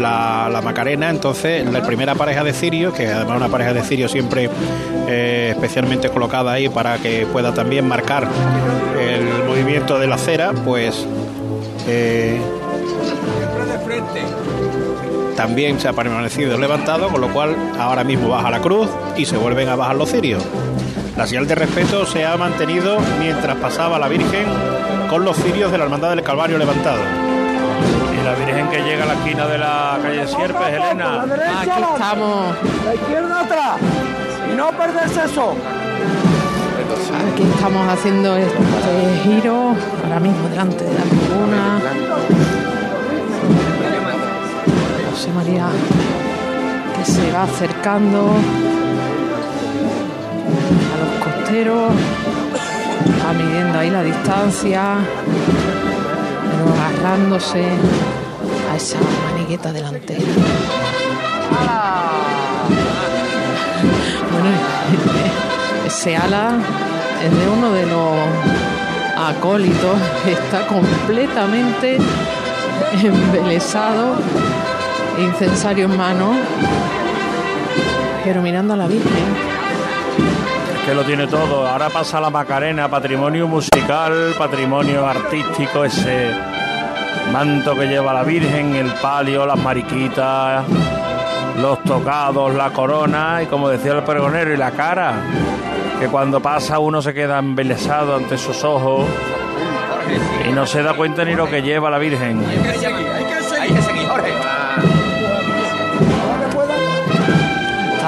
la, 0.00 0.50
la 0.52 0.60
Macarena. 0.60 1.08
Entonces, 1.08 1.64
la 1.70 1.82
primera 1.82 2.14
pareja 2.14 2.44
de 2.44 2.52
cirios, 2.52 2.92
que 2.92 3.06
además 3.06 3.38
una 3.38 3.48
pareja 3.48 3.72
de 3.72 3.82
cirios 3.82 4.12
siempre 4.12 4.50
eh, 5.08 5.50
especialmente 5.54 6.10
colocada 6.10 6.52
ahí 6.52 6.68
para 6.68 6.98
que 6.98 7.26
pueda 7.32 7.54
también 7.54 7.88
marcar 7.88 8.28
el 9.00 9.44
movimiento 9.44 9.98
de 9.98 10.06
la 10.06 10.18
cera, 10.18 10.52
pues 10.52 11.06
eh, 11.88 12.38
frente. 14.12 15.36
también 15.36 15.78
se 15.78 15.88
ha 15.88 15.92
permanecido 15.92 16.58
levantado, 16.58 17.08
con 17.08 17.20
lo 17.20 17.28
cual 17.32 17.54
ahora 17.78 18.04
mismo 18.04 18.28
baja 18.28 18.50
la 18.50 18.60
cruz 18.60 18.88
y 19.16 19.26
se 19.26 19.36
vuelven 19.36 19.68
a 19.68 19.76
bajar 19.76 19.96
los 19.96 20.10
cirios. 20.10 20.42
La 21.16 21.26
señal 21.26 21.46
de 21.46 21.54
respeto 21.54 22.04
se 22.06 22.24
ha 22.26 22.36
mantenido 22.36 22.98
mientras 23.18 23.56
pasaba 23.56 23.98
la 23.98 24.08
Virgen 24.08 24.46
con 25.08 25.24
los 25.24 25.36
cirios 25.36 25.72
de 25.72 25.78
la 25.78 25.84
Hermandad 25.84 26.10
del 26.10 26.22
Calvario 26.22 26.58
levantados. 26.58 27.06
Y 28.12 28.24
la 28.24 28.34
Virgen 28.34 28.68
que 28.68 28.82
llega 28.82 29.04
a 29.04 29.06
la 29.06 29.14
esquina 29.14 29.46
de 29.46 29.58
la 29.58 29.98
calle 30.02 30.26
Sierpes, 30.26 30.68
Elena. 30.68 31.22
Aquí 31.22 31.70
estamos. 31.92 32.54
La 32.84 32.94
izquierda 32.94 33.40
atrás. 33.40 33.80
Y 34.52 34.56
no 34.56 34.70
perderse 34.72 35.24
eso. 35.24 35.54
Aquí 37.32 37.42
estamos 37.54 37.88
haciendo 37.88 38.36
este 38.36 39.20
giro, 39.22 39.74
ahora 40.04 40.20
mismo 40.20 40.48
delante 40.48 40.84
de 40.84 40.94
la 40.94 41.02
tribuna. 41.02 41.80
María 45.32 45.68
que 46.96 47.04
se 47.04 47.32
va 47.32 47.44
acercando 47.44 48.32
a 50.92 50.96
los 51.02 51.24
costeros, 51.24 51.92
va 53.24 53.32
midiendo 53.32 53.78
ahí 53.78 53.90
la 53.90 54.02
distancia, 54.02 54.96
agarrándose 57.06 57.64
a 58.70 58.76
esa 58.76 58.98
maniqueta 59.32 59.72
delantera. 59.72 60.20
Bueno, 64.32 64.56
ese 65.86 66.16
ala 66.16 66.58
es 67.24 67.30
de 67.30 67.48
uno 67.48 67.72
de 67.72 67.86
los 67.86 68.16
acólitos, 69.16 69.96
está 70.26 70.66
completamente 70.66 71.98
embelesado, 73.02 74.16
incensario 75.18 75.86
en 75.86 75.96
mano. 75.96 76.32
Pero 78.24 78.42
mirando 78.42 78.74
a 78.74 78.76
la 78.76 78.86
Virgen. 78.86 79.56
que 80.84 80.94
lo 80.94 81.02
tiene 81.04 81.26
todo. 81.26 81.66
Ahora 81.66 81.90
pasa 81.90 82.20
la 82.20 82.30
Macarena, 82.30 82.88
patrimonio 82.88 83.48
musical, 83.48 84.34
patrimonio 84.38 85.06
artístico, 85.06 85.84
ese 85.84 86.30
manto 87.32 87.74
que 87.74 87.86
lleva 87.86 88.12
la 88.12 88.22
Virgen, 88.22 88.74
el 88.74 88.92
palio, 88.94 89.44
las 89.46 89.58
mariquitas, 89.58 90.64
los 91.60 91.82
tocados, 91.82 92.54
la 92.54 92.70
corona 92.70 93.40
y 93.42 93.46
como 93.46 93.68
decía 93.68 93.92
el 93.92 94.02
pregonero, 94.04 94.52
y 94.54 94.56
la 94.56 94.70
cara, 94.70 95.14
que 95.98 96.06
cuando 96.06 96.40
pasa 96.40 96.78
uno 96.78 97.02
se 97.02 97.12
queda 97.14 97.38
embelesado 97.38 98.14
ante 98.16 98.38
sus 98.38 98.62
ojos 98.62 99.06
y 100.48 100.52
no 100.52 100.66
se 100.66 100.82
da 100.82 100.94
cuenta 100.94 101.24
ni 101.24 101.34
lo 101.34 101.48
que 101.48 101.62
lleva 101.62 101.90
la 101.90 101.98
Virgen. 101.98 102.40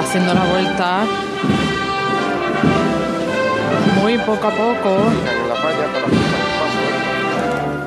Haciendo 0.09 0.33
la 0.33 0.43
vuelta. 0.45 1.05
Muy 4.01 4.17
poco 4.17 4.47
a 4.47 4.49
poco. 4.49 5.11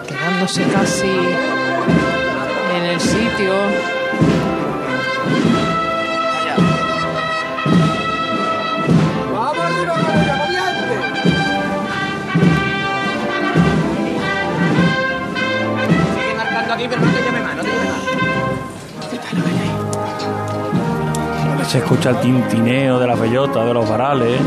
Quedándose 0.06 0.62
casi 0.72 1.10
en 2.76 2.84
el 2.84 3.00
sitio. 3.00 4.01
Se 21.72 21.78
escucha 21.78 22.10
el 22.10 22.16
tintineo 22.20 22.98
de 22.98 23.06
las 23.06 23.18
bellotas, 23.18 23.64
de 23.64 23.72
los 23.72 23.88
varales. 23.88 24.38
De 24.38 24.44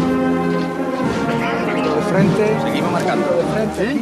frente, 2.12 2.56
seguimos 2.64 2.92
marcando 2.92 3.26
de 3.32 3.44
frente. 3.46 4.00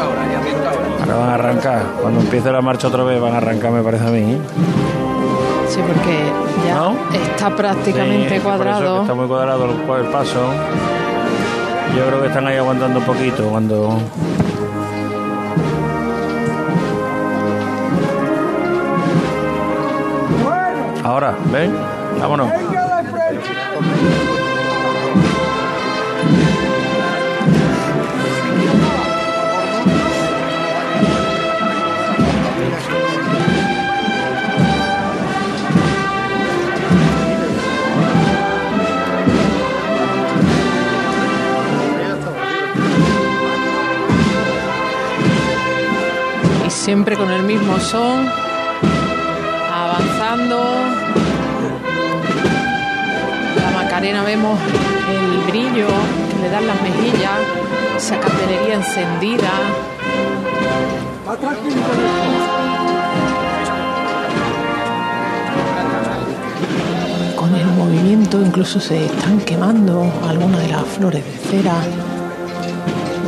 Ahora, 0.00 1.16
van 1.16 1.28
a 1.28 1.34
arrancar. 1.34 1.82
Cuando 2.00 2.20
empiece 2.20 2.52
la 2.52 2.60
marcha 2.60 2.86
otra 2.88 3.02
vez 3.02 3.20
van 3.20 3.34
a 3.34 3.38
arrancar, 3.38 3.72
me 3.72 3.82
parece 3.82 4.06
a 4.06 4.10
mí. 4.10 4.34
¿eh? 4.34 4.38
Sí, 5.68 5.80
porque 5.84 6.16
ya 6.66 6.92
está 7.18 7.50
prácticamente 7.56 8.28
Sí, 8.28 8.34
es 8.36 8.42
que 8.42 8.48
por 8.48 8.52
eso 8.54 8.62
cuadrado. 8.64 9.00
está 9.02 9.14
muy 9.14 9.26
cuadrado 9.26 9.64
el, 9.64 9.70
el 10.04 10.10
paso. 10.12 10.40
Yo 11.96 12.06
creo 12.06 12.20
que 12.20 12.28
están 12.28 12.46
ahí 12.46 12.56
aguantando 12.58 13.00
un 13.00 13.04
poquito 13.04 13.42
cuando. 13.48 13.98
Ahora, 21.16 21.34
ven, 21.50 21.74
vámonos. 22.20 22.50
Siempre 46.68 47.16
con 47.16 47.30
el 47.30 47.42
mismo 47.44 47.80
son. 47.80 48.45
Avanzando. 49.96 50.58
La 53.56 53.82
Macarena 53.82 54.22
vemos 54.24 54.58
el 55.08 55.50
brillo 55.50 55.86
que 56.30 56.42
le 56.42 56.50
dan 56.50 56.66
las 56.66 56.82
mejillas. 56.82 57.38
Esa 57.96 58.20
candelería 58.20 58.74
encendida. 58.74 59.50
Con 67.36 67.54
el 67.54 67.66
movimiento 67.68 68.42
incluso 68.42 68.78
se 68.78 69.06
están 69.06 69.40
quemando 69.40 70.12
algunas 70.28 70.60
de 70.60 70.68
las 70.68 70.84
flores 70.84 71.24
de 71.24 71.32
cera. 71.48 71.74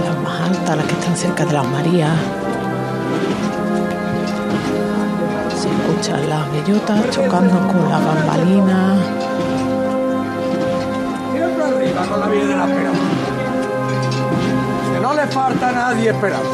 Las 0.04 0.18
más 0.22 0.50
altas, 0.50 0.76
las 0.76 0.86
que 0.86 0.92
están 0.92 1.16
cerca 1.16 1.46
de 1.46 1.52
las 1.54 1.66
Marías. 1.66 2.12
Las 5.98 6.52
bellotas 6.52 7.10
chocando 7.10 7.58
con 7.66 7.88
las 7.88 8.04
bambalinas. 8.04 8.98
Siempre 11.32 11.64
arriba 11.64 12.02
con 12.08 12.20
la 12.20 12.26
Virgen 12.28 12.48
de 12.50 12.56
la 12.56 12.66
Esperanza. 12.68 13.00
Que 14.94 15.00
no 15.00 15.14
le 15.14 15.26
falta 15.26 15.68
a 15.68 15.72
nadie 15.72 16.10
esperanza. 16.10 16.48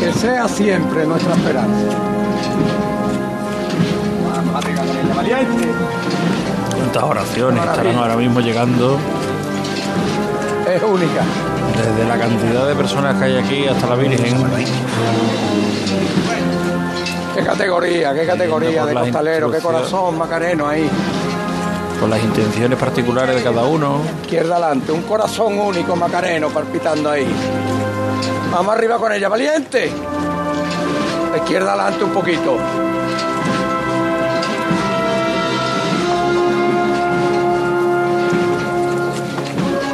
Que 0.00 0.12
sea 0.14 0.48
siempre 0.48 1.04
nuestra 1.06 1.34
esperanza. 1.34 1.84
¿Cuántas 6.74 7.02
oraciones 7.02 7.64
estarán 7.64 7.96
ahora 7.96 8.16
mismo 8.16 8.40
llegando? 8.40 8.98
Es 10.66 10.82
única. 10.82 11.47
Desde 11.76 12.08
la 12.08 12.18
cantidad 12.18 12.66
de 12.66 12.74
personas 12.74 13.16
que 13.16 13.24
hay 13.24 13.36
aquí 13.36 13.66
hasta 13.66 13.86
la 13.86 13.94
Virgen. 13.94 14.36
Qué 17.34 17.44
categoría, 17.44 18.14
qué 18.14 18.26
categoría 18.26 18.84
de 18.84 18.94
costalero, 18.94 19.50
qué 19.50 19.58
corazón 19.58 20.18
macareno 20.18 20.66
ahí. 20.66 20.88
Con 22.00 22.10
las 22.10 22.22
intenciones 22.22 22.78
particulares 22.78 23.36
de 23.36 23.42
cada 23.42 23.64
uno. 23.64 24.00
Izquierda 24.22 24.56
adelante, 24.56 24.92
un 24.92 25.02
corazón 25.02 25.58
único 25.58 25.94
macareno 25.96 26.48
palpitando 26.48 27.10
ahí. 27.10 27.26
Vamos 28.50 28.74
arriba 28.74 28.98
con 28.98 29.12
ella, 29.12 29.28
valiente. 29.28 29.90
Izquierda 31.36 31.74
adelante 31.74 32.04
un 32.04 32.10
poquito. 32.10 32.56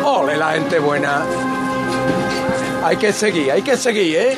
Ole, 0.05 0.37
la 0.37 0.53
gente 0.53 0.79
buena. 0.79 1.23
Hay 2.85 2.99
que 2.99 3.15
seguir, 3.15 3.51
hay 3.51 3.63
que 3.63 3.79
seguir, 3.79 4.17
¿eh? 4.17 4.37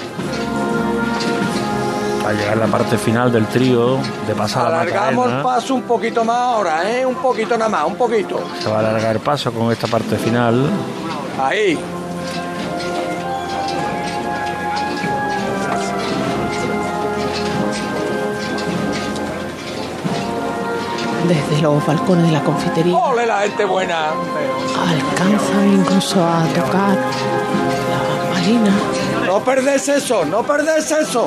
A 2.25 2.33
llegar 2.33 2.57
la 2.57 2.69
parte 2.69 2.97
final 2.97 3.33
del 3.33 3.45
trío 3.47 3.99
de 4.25 4.35
pasar 4.37 4.71
la 4.71 4.83
Alargamos 4.83 5.33
el 5.33 5.43
paso 5.43 5.75
un 5.75 5.83
poquito 5.83 6.25
más 6.25 6.37
ahora, 6.37 6.89
¿eh? 6.89 7.05
Un 7.05 7.17
poquito 7.17 7.59
nada 7.59 7.69
más, 7.69 7.87
un 7.87 7.97
poquito. 7.97 8.41
Se 8.61 8.71
va 8.71 8.77
a 8.77 8.79
alargar 8.81 9.17
el 9.17 9.21
paso 9.21 9.53
con 9.53 9.73
esta 9.73 9.89
parte 9.89 10.17
final. 10.17 10.71
Ahí. 11.43 11.77
Desde 21.29 21.61
los 21.63 21.85
balcones 21.85 22.27
de 22.27 22.33
la 22.33 22.43
confitería 22.45 22.97
Ole, 22.97 23.27
la 23.27 23.41
gente 23.41 23.65
buena. 23.65 24.11
alcanzan 24.89 25.73
incluso 25.73 26.23
a 26.25 26.45
tocar 26.55 26.97
la 26.97 28.25
bambalina. 28.25 28.71
No 29.27 29.41
perdés 29.41 29.89
eso, 29.89 30.25
no 30.25 30.43
perdés 30.45 30.91
eso. 30.93 31.27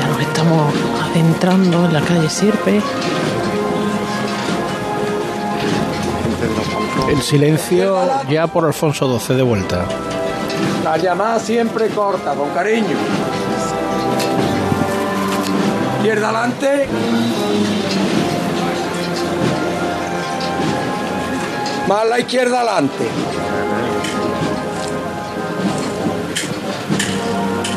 Ya 0.00 0.08
nos 0.08 0.20
estamos 0.20 0.74
adentrando 1.10 1.84
en 1.84 1.92
la 1.92 2.00
calle 2.00 2.28
Sirpe. 2.28 2.80
El 7.08 7.22
silencio 7.22 7.96
ya 8.28 8.46
por 8.48 8.64
Alfonso 8.64 9.18
XII 9.20 9.36
de 9.36 9.42
vuelta. 9.42 9.84
La 10.82 10.96
llamada 10.96 11.38
siempre 11.38 11.88
corta, 11.88 12.34
con 12.34 12.50
cariño. 12.50 12.96
Izquierda 15.98 16.28
adelante. 16.28 16.88
Más 21.86 22.04
la 22.08 22.18
izquierda 22.18 22.62
adelante. 22.62 23.04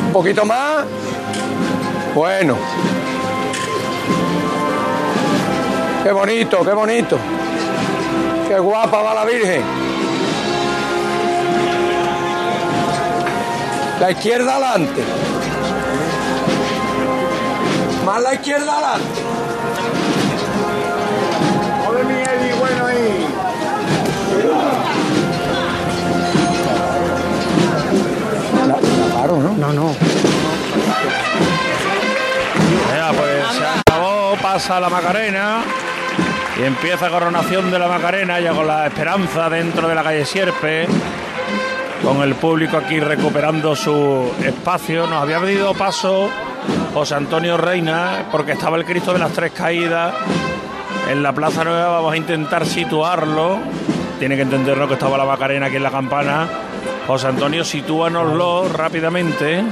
Un 0.07 0.14
poquito 0.14 0.45
más. 0.45 0.86
Bueno. 2.16 2.55
Qué 6.03 6.12
bonito, 6.12 6.66
qué 6.66 6.72
bonito. 6.72 7.20
Qué 8.47 8.57
guapa 8.57 9.03
va 9.03 9.14
la 9.14 9.26
Virgen. 9.26 9.62
La 13.99 14.12
izquierda 14.12 14.55
adelante. 14.55 15.03
Más 18.03 18.22
la 18.24 18.34
izquierda 18.34 18.74
adelante. 18.74 19.49
No, 29.28 29.74
no. 29.74 29.95
Venga, 32.89 33.11
pues 33.11 33.57
se 33.57 33.65
acabó, 33.80 34.36
pasa 34.41 34.80
la 34.80 34.89
Macarena 34.89 35.59
y 36.57 36.63
empieza 36.63 37.09
coronación 37.09 37.70
de 37.70 37.80
la 37.80 37.89
Macarena, 37.89 38.39
ya 38.39 38.53
con 38.53 38.65
la 38.65 38.88
esperanza 38.88 39.49
dentro 39.49 39.89
de 39.89 39.95
la 39.95 40.03
calle 40.03 40.26
Sierpe, 40.26 40.88
con 42.01 42.22
el 42.22 42.36
público 42.36 42.78
aquí 42.78 43.01
recuperando 43.01 43.76
su 43.76 44.32
espacio. 44.41 45.05
Nos 45.05 45.22
había 45.22 45.39
pedido 45.39 45.74
paso 45.74 46.30
José 46.93 47.15
Antonio 47.15 47.57
Reina, 47.57 48.26
porque 48.32 48.53
estaba 48.53 48.78
el 48.78 48.86
Cristo 48.86 49.11
de 49.11 49.20
las 49.20 49.34
Tres 49.34 49.51
Caídas 49.51 50.13
en 51.09 51.22
la 51.22 51.34
Plaza 51.34 51.65
Nueva. 51.65 51.89
Vamos 51.89 52.13
a 52.13 52.17
intentar 52.17 52.65
situarlo. 52.65 53.59
Tiene 54.17 54.38
que 54.38 54.43
entenderlo 54.43 54.88
que 54.88 54.93
estaba 54.93 55.17
la 55.17 55.26
Macarena 55.26 55.65
aquí 55.65 55.76
en 55.76 55.84
la 55.84 55.91
campana. 55.91 56.47
José 57.10 57.26
Antonio, 57.26 57.66
sitúanoslo 57.66 58.70
rápidamente. 58.70 59.64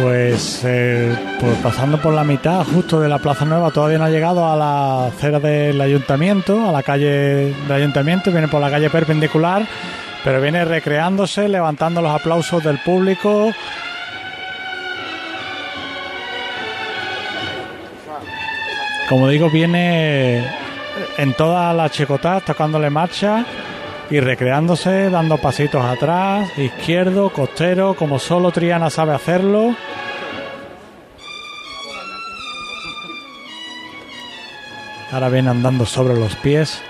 Pues 0.00 0.60
eh, 0.64 1.12
pues 1.40 1.56
pasando 1.58 2.00
por 2.00 2.14
la 2.14 2.22
mitad 2.22 2.64
justo 2.64 3.00
de 3.00 3.08
la 3.08 3.18
Plaza 3.18 3.44
Nueva, 3.44 3.72
todavía 3.72 3.98
no 3.98 4.04
ha 4.04 4.10
llegado 4.10 4.48
a 4.48 4.54
la 4.54 5.06
acera 5.06 5.40
del 5.40 5.80
ayuntamiento, 5.80 6.68
a 6.68 6.70
la 6.70 6.84
calle 6.84 7.52
del 7.52 7.72
ayuntamiento, 7.72 8.30
viene 8.30 8.46
por 8.46 8.60
la 8.60 8.70
calle 8.70 8.88
perpendicular, 8.90 9.66
pero 10.22 10.40
viene 10.40 10.64
recreándose, 10.64 11.48
levantando 11.48 12.00
los 12.00 12.14
aplausos 12.14 12.62
del 12.62 12.78
público. 12.78 13.50
Como 19.08 19.28
digo, 19.30 19.50
viene 19.50 20.46
en 21.18 21.34
toda 21.34 21.74
la 21.74 21.90
chicotá, 21.90 22.40
tocándole 22.40 22.88
marcha 22.88 23.44
y 24.10 24.20
recreándose, 24.20 25.10
dando 25.10 25.38
pasitos 25.38 25.84
atrás, 25.84 26.56
izquierdo, 26.58 27.30
costero, 27.30 27.94
como 27.94 28.18
solo 28.18 28.52
Triana 28.52 28.90
sabe 28.90 29.14
hacerlo. 29.14 29.74
Ahora 35.12 35.28
viene 35.28 35.50
andando 35.50 35.86
sobre 35.86 36.14
los 36.14 36.36
pies. 36.36 36.82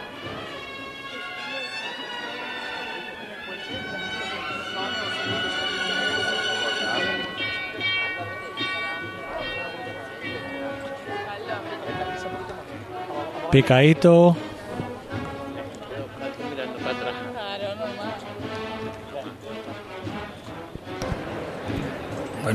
Picadito. 13.50 14.36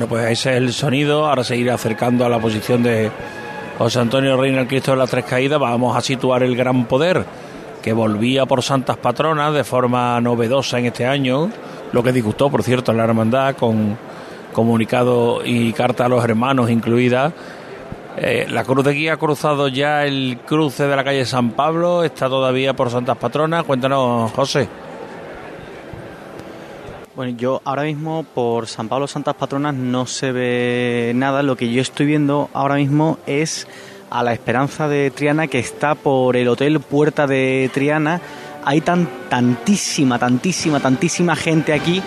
Bueno, 0.02 0.10
pues 0.10 0.32
ese 0.32 0.50
es 0.50 0.58
el 0.58 0.74
sonido. 0.74 1.28
Ahora 1.28 1.44
se 1.44 1.56
irá 1.56 1.76
acercando 1.76 2.26
a 2.26 2.30
la 2.30 2.40
posición 2.40 2.82
de 2.82 3.12
José 3.78 4.00
Antonio 4.00 4.36
Reina, 4.36 4.62
el 4.62 4.68
Cristo 4.68 4.90
de 4.90 4.98
las 4.98 5.12
Tres 5.12 5.26
Caídas. 5.26 5.60
Vamos 5.60 5.96
a 5.96 6.02
situar 6.02 6.42
el 6.42 6.56
gran 6.56 6.86
poder 6.86 7.24
que 7.84 7.94
volvía 7.94 8.48
por 8.48 8.64
Santas 8.64 8.98
Patronas 8.98 9.54
de 9.54 9.64
forma 9.64 10.20
novedosa 10.20 10.80
en 10.80 10.88
este 10.88 11.06
año. 11.06 11.52
Lo 11.92 12.02
que 12.02 12.12
disgustó, 12.12 12.50
por 12.50 12.64
cierto, 12.64 12.92
la 12.94 13.04
hermandad 13.04 13.56
con 13.56 13.96
comunicado 14.52 15.46
y 15.46 15.72
carta 15.72 16.06
a 16.06 16.10
los 16.10 16.24
hermanos 16.24 16.72
incluida. 16.72 17.32
Eh, 18.18 18.48
la 18.50 18.64
Cruz 18.64 18.84
de 18.84 18.94
Guía 18.94 19.14
ha 19.14 19.18
cruzado 19.18 19.68
ya 19.68 20.04
el 20.04 20.40
cruce 20.48 20.88
de 20.88 20.96
la 20.96 21.04
calle 21.04 21.28
San 21.28 21.52
Pablo. 21.52 22.04
Está 22.04 22.28
todavía 22.28 22.74
por 22.74 22.90
Santas 22.90 23.18
Patronas. 23.18 23.66
Cuéntanos, 23.66 24.32
José. 24.32 24.68
Bueno, 27.22 27.38
yo 27.38 27.62
ahora 27.66 27.84
mismo 27.84 28.24
por 28.24 28.66
San 28.66 28.90
Pablo 28.90 29.06
Santas 29.06 29.36
Patronas 29.36 29.76
no 29.76 30.08
se 30.08 30.32
ve 30.32 31.12
nada. 31.14 31.44
Lo 31.44 31.56
que 31.56 31.72
yo 31.72 31.80
estoy 31.80 32.08
viendo 32.08 32.50
ahora 32.52 32.78
mismo 32.78 33.20
es 33.28 33.68
a 34.10 34.24
la 34.24 34.34
Esperanza 34.34 34.88
de 34.88 35.12
Triana 35.12 35.46
que 35.46 35.60
está 35.60 35.94
por 35.94 36.36
el 36.36 36.48
Hotel 36.48 36.80
Puerta 36.80 37.28
de 37.28 37.70
Triana. 37.72 38.22
Hay 38.66 38.82
tan, 38.82 39.08
tantísima, 39.30 40.18
tantísima, 40.18 40.80
tantísima 40.80 41.36
gente 41.36 41.74
aquí 41.74 42.02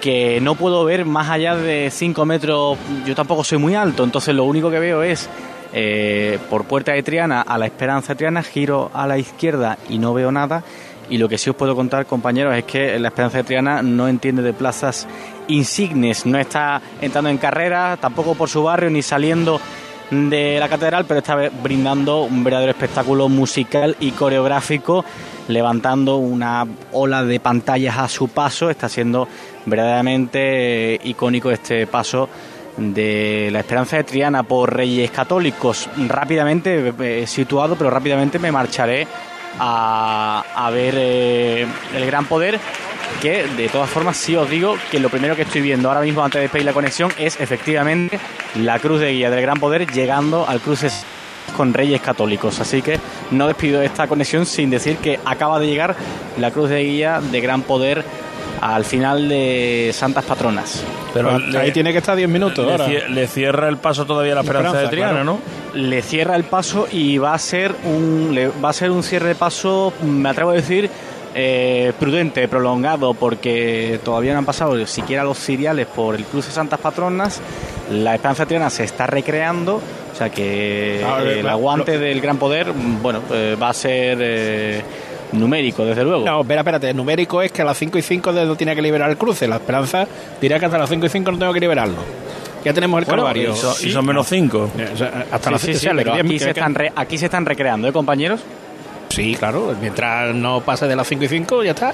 que 0.00 0.40
no 0.40 0.56
puedo 0.56 0.84
ver 0.84 1.04
más 1.04 1.30
allá 1.30 1.54
de 1.54 1.88
5 1.92 2.26
metros. 2.26 2.76
Yo 3.06 3.14
tampoco 3.14 3.44
soy 3.44 3.58
muy 3.58 3.76
alto, 3.76 4.02
entonces 4.02 4.34
lo 4.34 4.42
único 4.42 4.68
que 4.68 4.80
veo 4.80 5.04
es 5.04 5.30
eh, 5.74 6.40
por 6.50 6.64
Puerta 6.64 6.90
de 6.90 7.04
Triana 7.04 7.40
a 7.40 7.56
la 7.56 7.66
Esperanza 7.66 8.14
de 8.14 8.16
Triana, 8.16 8.42
giro 8.42 8.90
a 8.92 9.06
la 9.06 9.16
izquierda 9.16 9.78
y 9.88 9.98
no 9.98 10.12
veo 10.12 10.32
nada. 10.32 10.64
Y 11.08 11.18
lo 11.18 11.28
que 11.28 11.38
sí 11.38 11.50
os 11.50 11.56
puedo 11.56 11.76
contar, 11.76 12.06
compañeros, 12.06 12.56
es 12.56 12.64
que 12.64 12.98
la 12.98 13.08
Esperanza 13.08 13.38
de 13.38 13.44
Triana 13.44 13.82
no 13.82 14.08
entiende 14.08 14.42
de 14.42 14.52
plazas 14.52 15.06
insignes, 15.48 16.26
no 16.26 16.38
está 16.38 16.80
entrando 17.00 17.30
en 17.30 17.38
carrera, 17.38 17.96
tampoco 18.00 18.34
por 18.34 18.48
su 18.48 18.62
barrio, 18.62 18.90
ni 18.90 19.02
saliendo 19.02 19.60
de 20.10 20.58
la 20.58 20.68
catedral, 20.68 21.04
pero 21.04 21.18
está 21.18 21.36
brindando 21.62 22.22
un 22.22 22.44
verdadero 22.44 22.70
espectáculo 22.70 23.28
musical 23.28 23.96
y 24.00 24.12
coreográfico, 24.12 25.04
levantando 25.48 26.16
una 26.16 26.66
ola 26.92 27.24
de 27.24 27.40
pantallas 27.40 27.98
a 27.98 28.08
su 28.08 28.28
paso. 28.28 28.70
Está 28.70 28.88
siendo 28.88 29.28
verdaderamente 29.64 30.94
eh, 30.94 31.00
icónico 31.04 31.50
este 31.50 31.86
paso 31.86 32.28
de 32.76 33.48
la 33.52 33.60
Esperanza 33.60 33.96
de 33.96 34.04
Triana 34.04 34.42
por 34.42 34.74
Reyes 34.74 35.10
Católicos. 35.10 35.88
Rápidamente 36.08 36.94
eh, 37.00 37.26
situado, 37.26 37.76
pero 37.76 37.90
rápidamente 37.90 38.38
me 38.38 38.52
marcharé 38.52 39.06
a, 39.58 40.44
a 40.54 40.70
ver 40.70 40.94
eh, 40.96 41.66
el 41.94 42.06
gran 42.06 42.26
poder 42.26 42.60
que 43.20 43.46
de 43.46 43.68
todas 43.68 43.88
formas 43.88 44.16
sí 44.16 44.36
os 44.36 44.48
digo 44.50 44.76
que 44.90 45.00
lo 45.00 45.08
primero 45.08 45.36
que 45.36 45.42
estoy 45.42 45.60
viendo 45.60 45.88
ahora 45.88 46.00
mismo 46.00 46.22
antes 46.22 46.38
de 46.38 46.42
despedir 46.42 46.66
la 46.66 46.72
conexión 46.72 47.10
es 47.18 47.40
efectivamente 47.40 48.18
la 48.56 48.78
cruz 48.78 49.00
de 49.00 49.12
guía 49.12 49.30
del 49.30 49.42
gran 49.42 49.58
poder 49.58 49.90
llegando 49.90 50.46
al 50.46 50.60
cruce 50.60 50.90
con 51.56 51.72
reyes 51.72 52.00
católicos. 52.00 52.60
Así 52.60 52.82
que 52.82 52.98
no 53.30 53.46
despido 53.46 53.82
esta 53.82 54.06
conexión 54.06 54.46
sin 54.46 54.70
decir 54.70 54.98
que 54.98 55.18
acaba 55.24 55.58
de 55.58 55.66
llegar 55.66 55.96
la 56.38 56.50
cruz 56.50 56.68
de 56.68 56.82
guía 56.82 57.20
de 57.20 57.40
gran 57.40 57.62
poder 57.62 58.04
al 58.60 58.84
final 58.84 59.28
de 59.28 59.90
Santas 59.92 60.24
Patronas 60.24 60.82
Pero 61.12 61.38
ahí 61.58 61.72
tiene 61.72 61.92
que 61.92 61.98
estar 61.98 62.16
10 62.16 62.28
minutos 62.28 62.64
Le, 62.64 62.72
ahora. 62.72 62.88
le 63.08 63.26
cierra 63.26 63.68
el 63.68 63.76
paso 63.76 64.04
todavía 64.06 64.34
la 64.34 64.40
Esperanza, 64.42 64.78
de 64.78 64.88
Triana, 64.88 65.10
claro. 65.12 65.24
¿no? 65.24 65.38
le 65.74 66.00
cierra 66.02 66.36
el 66.36 66.44
paso 66.44 66.88
y 66.90 67.18
va 67.18 67.34
a 67.34 67.38
ser 67.38 67.74
un 67.84 68.30
le- 68.32 68.48
va 68.48 68.70
a 68.70 68.72
ser 68.72 68.90
un 68.90 69.02
cierre 69.02 69.28
de 69.28 69.34
paso 69.34 69.92
me 70.02 70.28
atrevo 70.30 70.50
a 70.50 70.54
decir 70.54 70.88
eh, 71.38 71.92
prudente 72.00 72.48
prolongado 72.48 73.12
porque 73.12 74.00
todavía 74.02 74.32
no 74.32 74.38
han 74.38 74.46
pasado 74.46 74.86
siquiera 74.86 75.22
los 75.22 75.38
ciriales 75.38 75.86
por 75.86 76.14
el 76.14 76.24
cruce 76.24 76.50
Santas 76.50 76.80
Patronas 76.80 77.40
la 77.92 78.14
Esperanza 78.14 78.46
Triana 78.46 78.70
se 78.70 78.84
está 78.84 79.06
recreando 79.06 79.76
o 79.76 80.16
sea 80.16 80.30
que 80.30 81.02
el 81.02 81.42
lo- 81.42 81.50
aguante 81.50 81.98
del 81.98 82.22
gran 82.22 82.38
poder 82.38 82.72
bueno 82.72 83.20
eh, 83.30 83.54
va 83.60 83.68
a 83.68 83.74
ser 83.74 84.16
eh, 84.22 84.82
numérico 85.32 85.84
desde 85.84 86.04
luego 86.04 86.24
No, 86.24 86.40
espera, 86.42 86.60
espérate, 86.60 86.90
el 86.90 86.96
numérico 86.96 87.42
es 87.42 87.52
que 87.52 87.62
a 87.62 87.64
las 87.64 87.76
5 87.78 87.98
y 87.98 88.02
5 88.02 88.32
no 88.32 88.56
tiene 88.56 88.74
que 88.74 88.82
liberar 88.82 89.10
el 89.10 89.16
cruce. 89.16 89.46
La 89.48 89.56
esperanza 89.56 90.06
dirá 90.40 90.58
que 90.58 90.66
hasta 90.66 90.78
las 90.78 90.88
5 90.88 91.06
y 91.06 91.08
5 91.08 91.32
no 91.32 91.38
tengo 91.38 91.52
que 91.52 91.60
liberarlo. 91.60 91.96
Ya 92.64 92.72
tenemos 92.72 92.98
el 92.98 93.04
Bueno, 93.04 93.22
calvario. 93.22 93.52
y 93.52 93.56
son- 93.56 93.74
Y 93.82 93.90
son 93.92 94.04
menos 94.06 94.26
5. 94.28 94.70
Hasta 95.30 95.50
las 95.50 95.60
Sí, 95.60 95.74
sí, 95.74 95.80
sí, 95.80 95.88
pero 95.96 96.14
aquí 96.14 96.28
que- 96.30 96.38
se, 96.40 96.50
están 96.50 96.74
re- 96.74 96.92
aquí 96.96 97.16
se 97.18 97.26
están 97.26 97.46
recreando, 97.46 97.86
¿eh, 97.88 97.92
compañeros? 97.92 98.40
Sí, 99.10 99.34
claro, 99.36 99.74
mientras 99.80 100.34
no 100.34 100.60
pase 100.62 100.86
de 100.86 100.96
las 100.96 101.06
5 101.06 101.24
y 101.24 101.28
5 101.28 101.62
ya 101.62 101.70
está. 101.70 101.92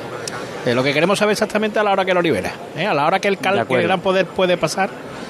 Eh, 0.65 0.75
lo 0.75 0.83
que 0.83 0.93
queremos 0.95 1.19
saber 1.19 1.33
exactamente 1.33 1.79
a 1.79 1.83
la 1.85 1.93
hora 1.93 2.05
que 2.05 2.15
lo 2.15 2.23
libera. 2.23 2.53
¿eh? 2.77 2.87
A 2.87 2.95
la 2.95 3.07
hora 3.07 3.19
que 3.21 3.29
el, 3.29 3.37
cal- 3.39 3.67
que 3.67 3.75
el 3.75 3.83
gran 3.83 4.01
poder 4.01 4.27
puede 4.27 4.57
pasar. 4.57 4.89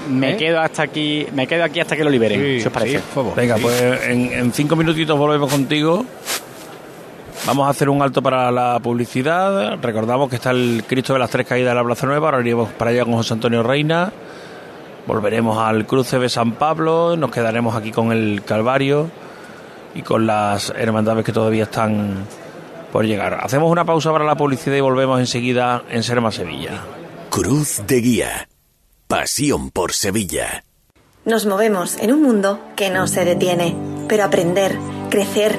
Me 0.09 0.33
¿eh? 0.33 0.37
quedo 0.37 0.61
hasta 0.61 0.83
aquí, 0.83 1.27
me 1.33 1.47
quedo 1.47 1.65
aquí 1.65 1.81
hasta 1.81 1.97
que 1.97 2.05
lo 2.05 2.11
liberen, 2.11 2.41
Sí, 2.41 2.61
si 2.61 2.67
os 2.67 2.73
parece. 2.73 2.99
sí. 2.99 3.21
Venga, 3.37 3.57
pues 3.57 3.81
en, 4.09 4.33
en 4.33 4.53
cinco 4.53 4.75
minutitos 4.77 5.17
volvemos 5.19 5.51
contigo. 5.51 6.05
Vamos 7.47 7.67
a 7.67 7.71
hacer 7.71 7.89
un 7.89 8.03
alto 8.03 8.23
para 8.23 8.51
la 8.51 8.79
publicidad. 8.81 9.79
Recordamos 9.81 10.29
que 10.31 10.37
está 10.37 10.51
el 10.51 10.85
Cristo 10.87 11.13
de 11.13 11.19
las 11.19 11.31
Tres 11.31 11.47
Caídas 11.47 11.73
de 11.73 11.75
la 11.75 11.85
Plaza 11.85 12.07
Nueva. 12.07 12.29
Ahora 12.29 12.41
iremos 12.41 12.71
para 12.71 12.91
allá 12.93 13.05
con 13.05 13.15
José 13.15 13.35
Antonio 13.35 13.63
Reina. 13.63 14.13
Volveremos 15.07 15.59
al 15.59 15.87
cruce 15.87 16.19
de 16.19 16.29
San 16.29 16.53
Pablo. 16.53 17.17
Nos 17.17 17.31
quedaremos 17.31 17.75
aquí 17.75 17.91
con 17.91 18.13
el 18.13 18.43
Calvario 18.45 19.11
y 19.95 20.03
con 20.03 20.27
las 20.27 20.73
hermandades 20.77 21.25
que 21.25 21.33
todavía 21.33 21.65
están 21.65 22.25
por 22.93 23.05
llegar. 23.05 23.39
Hacemos 23.43 23.71
una 23.71 23.85
pausa 23.85 24.13
para 24.13 24.25
la 24.25 24.37
publicidad 24.37 24.77
y 24.77 24.81
volvemos 24.81 25.19
enseguida 25.19 25.83
en 25.91 26.03
Serma 26.03 26.31
Sevilla. 26.31 26.83
Cruz 27.31 27.83
de 27.87 28.01
Guía. 28.01 28.49
Pasión 29.09 29.71
por 29.71 29.93
Sevilla. 29.93 30.65
Nos 31.25 31.47
movemos 31.47 31.97
en 31.99 32.13
un 32.13 32.23
mundo 32.23 32.61
que 32.77 32.91
no 32.91 33.07
se 33.07 33.25
detiene, 33.25 33.77
pero 34.09 34.25
aprender, 34.25 34.77
crecer, 35.11 35.59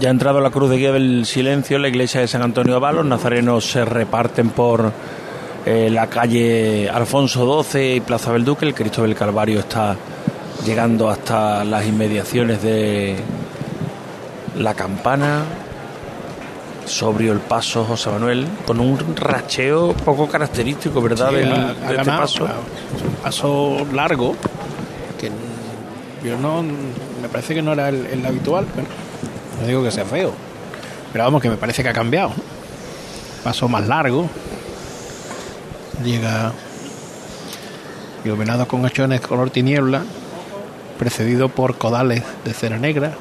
Ya 0.00 0.08
ha 0.08 0.10
entrado 0.12 0.40
la 0.40 0.50
cruz 0.50 0.70
de 0.70 0.76
guía 0.76 0.92
del 0.92 1.26
silencio 1.26 1.76
en 1.76 1.82
la 1.82 1.88
iglesia 1.88 2.20
de 2.20 2.28
San 2.28 2.42
Antonio 2.42 2.78
de 2.78 2.92
Los 2.92 3.04
nazarenos 3.04 3.68
se 3.68 3.84
reparten 3.84 4.50
por 4.50 4.92
eh, 5.66 5.90
la 5.90 6.06
calle 6.06 6.88
Alfonso 6.88 7.62
XII 7.64 7.96
y 7.96 8.00
Plaza 8.00 8.32
del 8.32 8.44
Duque. 8.44 8.64
El 8.64 8.74
Cristo 8.74 9.02
del 9.02 9.16
Calvario 9.16 9.58
está 9.58 9.96
llegando 10.64 11.08
hasta 11.10 11.64
las 11.64 11.84
inmediaciones 11.84 12.62
de 12.62 13.16
la 14.56 14.74
campana. 14.74 15.42
Sobrio 16.86 17.32
el 17.32 17.40
paso, 17.40 17.84
José 17.84 18.08
Manuel, 18.10 18.46
con 18.66 18.78
un 18.80 18.98
racheo 19.16 19.92
poco 19.92 20.26
característico, 20.28 21.02
¿verdad? 21.02 21.30
Sí, 21.30 21.34
del- 21.36 21.52
ha- 21.52 21.70
ha 21.70 21.88
de 21.90 21.96
este 21.96 22.10
paso. 22.10 22.44
Un 22.44 23.14
paso 23.22 23.86
largo, 23.92 24.34
que 25.20 25.30
yo 26.26 26.38
no, 26.38 26.62
me 26.62 27.28
parece 27.30 27.54
que 27.54 27.60
no 27.62 27.72
era 27.74 27.90
el, 27.90 28.06
el 28.06 28.24
habitual, 28.24 28.64
pero 28.74 28.86
no 29.60 29.66
digo 29.66 29.82
que 29.82 29.90
sea 29.90 30.04
feo, 30.04 30.32
pero 31.12 31.24
vamos, 31.24 31.42
que 31.42 31.50
me 31.50 31.56
parece 31.56 31.82
que 31.82 31.88
ha 31.88 31.92
cambiado. 31.92 32.32
Paso 33.44 33.68
más 33.68 33.86
largo, 33.86 34.28
llega 36.04 36.52
iluminado 38.24 38.66
con 38.68 38.84
hachones 38.84 39.20
color 39.20 39.50
tiniebla, 39.50 40.02
precedido 40.98 41.48
por 41.48 41.78
codales 41.78 42.22
de 42.44 42.52
cera 42.52 42.78
negra, 42.78 43.12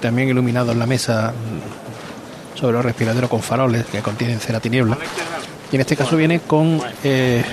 también 0.00 0.28
iluminado 0.28 0.72
en 0.72 0.78
la 0.78 0.86
mesa 0.86 1.32
sobre 2.54 2.74
los 2.74 2.84
respiraderos 2.84 3.28
con 3.28 3.42
faroles 3.42 3.84
que 3.86 4.00
contienen 4.00 4.40
cera 4.40 4.60
tiniebla. 4.60 4.96
Y 5.70 5.74
en 5.74 5.80
este 5.80 5.96
caso 5.96 6.16
viene 6.16 6.40
con 6.40 6.80
eh, 7.02 7.44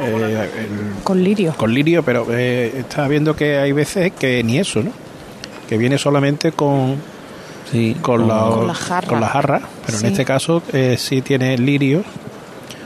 eh, 0.00 0.48
el- 0.58 1.02
Con 1.04 1.22
lirio. 1.22 1.54
con 1.56 1.72
lirio, 1.72 2.02
pero 2.02 2.26
eh, 2.30 2.82
viendo 3.08 3.36
que 3.36 3.58
hay 3.58 3.72
veces 3.72 4.12
que 4.18 4.42
ni 4.42 4.58
eso, 4.58 4.82
¿no? 4.82 4.90
Que 5.70 5.78
viene 5.78 5.96
solamente 5.96 6.52
con 6.52 6.96
con, 8.02 8.26
la, 8.26 8.40
con 8.50 8.66
la 8.66 8.74
jarra. 8.74 9.06
con 9.08 9.20
la 9.20 9.28
jarra, 9.28 9.60
pero 9.86 9.96
Sí. 9.96 10.04
en 10.06 10.10
este 10.12 10.24
caso 10.24 10.60
eh, 10.72 10.96
sí 10.98 11.22
tiene 11.22 11.56
lirio, 11.56 12.02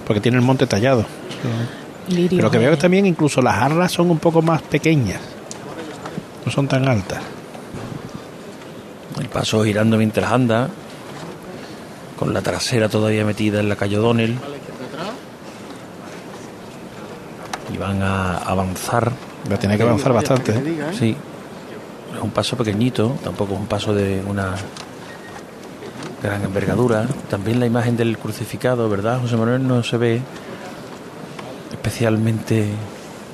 porque 0.06 0.20
tiene 0.20 0.36
el 0.36 0.42
monte 0.44 0.66
tallado. 0.66 1.06
Lirio. 2.08 2.36
Pero 2.36 2.50
que 2.50 2.58
veo 2.58 2.68
eh. 2.68 2.74
que 2.74 2.82
también 2.82 3.06
incluso 3.06 3.40
las 3.40 3.54
jarras 3.56 3.90
son 3.92 4.10
un 4.10 4.18
poco 4.18 4.42
más 4.42 4.60
pequeñas, 4.60 5.20
no 6.44 6.52
son 6.52 6.68
tan 6.68 6.86
altas. 6.86 7.22
El 9.18 9.30
paso 9.30 9.64
girando 9.64 9.96
mientras 9.96 10.30
anda, 10.30 10.68
con 12.18 12.34
la 12.34 12.42
trasera 12.42 12.90
todavía 12.90 13.24
metida 13.24 13.60
en 13.60 13.70
la 13.70 13.76
calle 13.76 13.96
O'Donnell. 13.96 14.36
Y 17.72 17.76
van 17.78 18.02
a 18.02 18.36
avanzar. 18.36 19.10
Va 19.50 19.54
a 19.54 19.58
tener 19.58 19.78
que 19.78 19.82
avanzar 19.82 20.12
bastante. 20.12 20.52
¿eh? 20.52 20.92
Sí. 20.98 21.16
Es 22.16 22.20
un 22.22 22.30
paso 22.30 22.56
pequeñito, 22.56 23.16
tampoco 23.22 23.54
es 23.54 23.60
un 23.60 23.66
paso 23.66 23.94
de 23.94 24.22
una 24.26 24.54
gran 26.22 26.42
envergadura. 26.44 27.06
También 27.28 27.60
la 27.60 27.66
imagen 27.66 27.96
del 27.96 28.16
crucificado, 28.18 28.88
¿verdad? 28.88 29.20
José 29.20 29.36
Manuel 29.36 29.66
no 29.66 29.82
se 29.82 29.96
ve 29.96 30.20
especialmente 31.72 32.68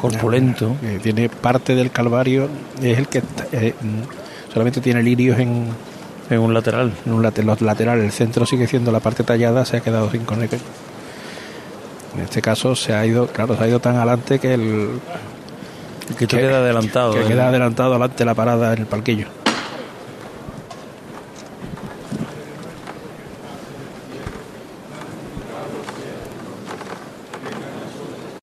corpulento. 0.01 0.76
Eh, 0.83 0.99
tiene 1.03 1.28
parte 1.28 1.74
del 1.74 1.91
Calvario, 1.91 2.49
es 2.83 2.99
el 2.99 3.09
que 3.09 3.22
eh, 3.53 3.74
mm, 3.81 4.53
solamente 4.53 4.81
tiene 4.81 5.03
lirios 5.03 5.39
en, 5.39 5.68
en 6.31 6.39
un 6.41 6.55
lateral. 6.55 6.93
En 7.07 7.12
un 7.12 7.22
late- 7.22 7.43
los 7.43 7.61
laterales, 7.61 8.05
el 8.05 8.12
centro 8.12 8.47
sigue 8.47 8.66
siendo 8.66 8.91
la 8.93 9.01
parte 9.01 9.24
tallada, 9.24 9.64
se 9.64 9.76
ha 9.76 9.81
quedado 9.81 10.11
sin 10.11 10.24
conectar. 10.24 10.59
En 12.16 12.22
este 12.22 12.43
caso 12.43 12.74
se 12.74 12.93
ha 12.95 13.07
ido, 13.07 13.28
claro, 13.28 13.57
se 13.57 13.64
ha 13.64 13.68
ido 13.68 13.78
tan 13.78 13.97
adelante 13.97 14.39
que 14.41 14.55
el 14.55 14.89
que 16.18 16.26
queda 16.26 16.58
adelantado, 16.58 17.14
que 17.14 17.22
¿eh? 17.22 17.26
queda 17.28 17.48
adelantado 17.48 17.92
delante 17.92 18.18
de 18.18 18.24
la 18.24 18.34
parada 18.34 18.72
en 18.72 18.80
el 18.80 18.86
palquillo. 18.86 19.26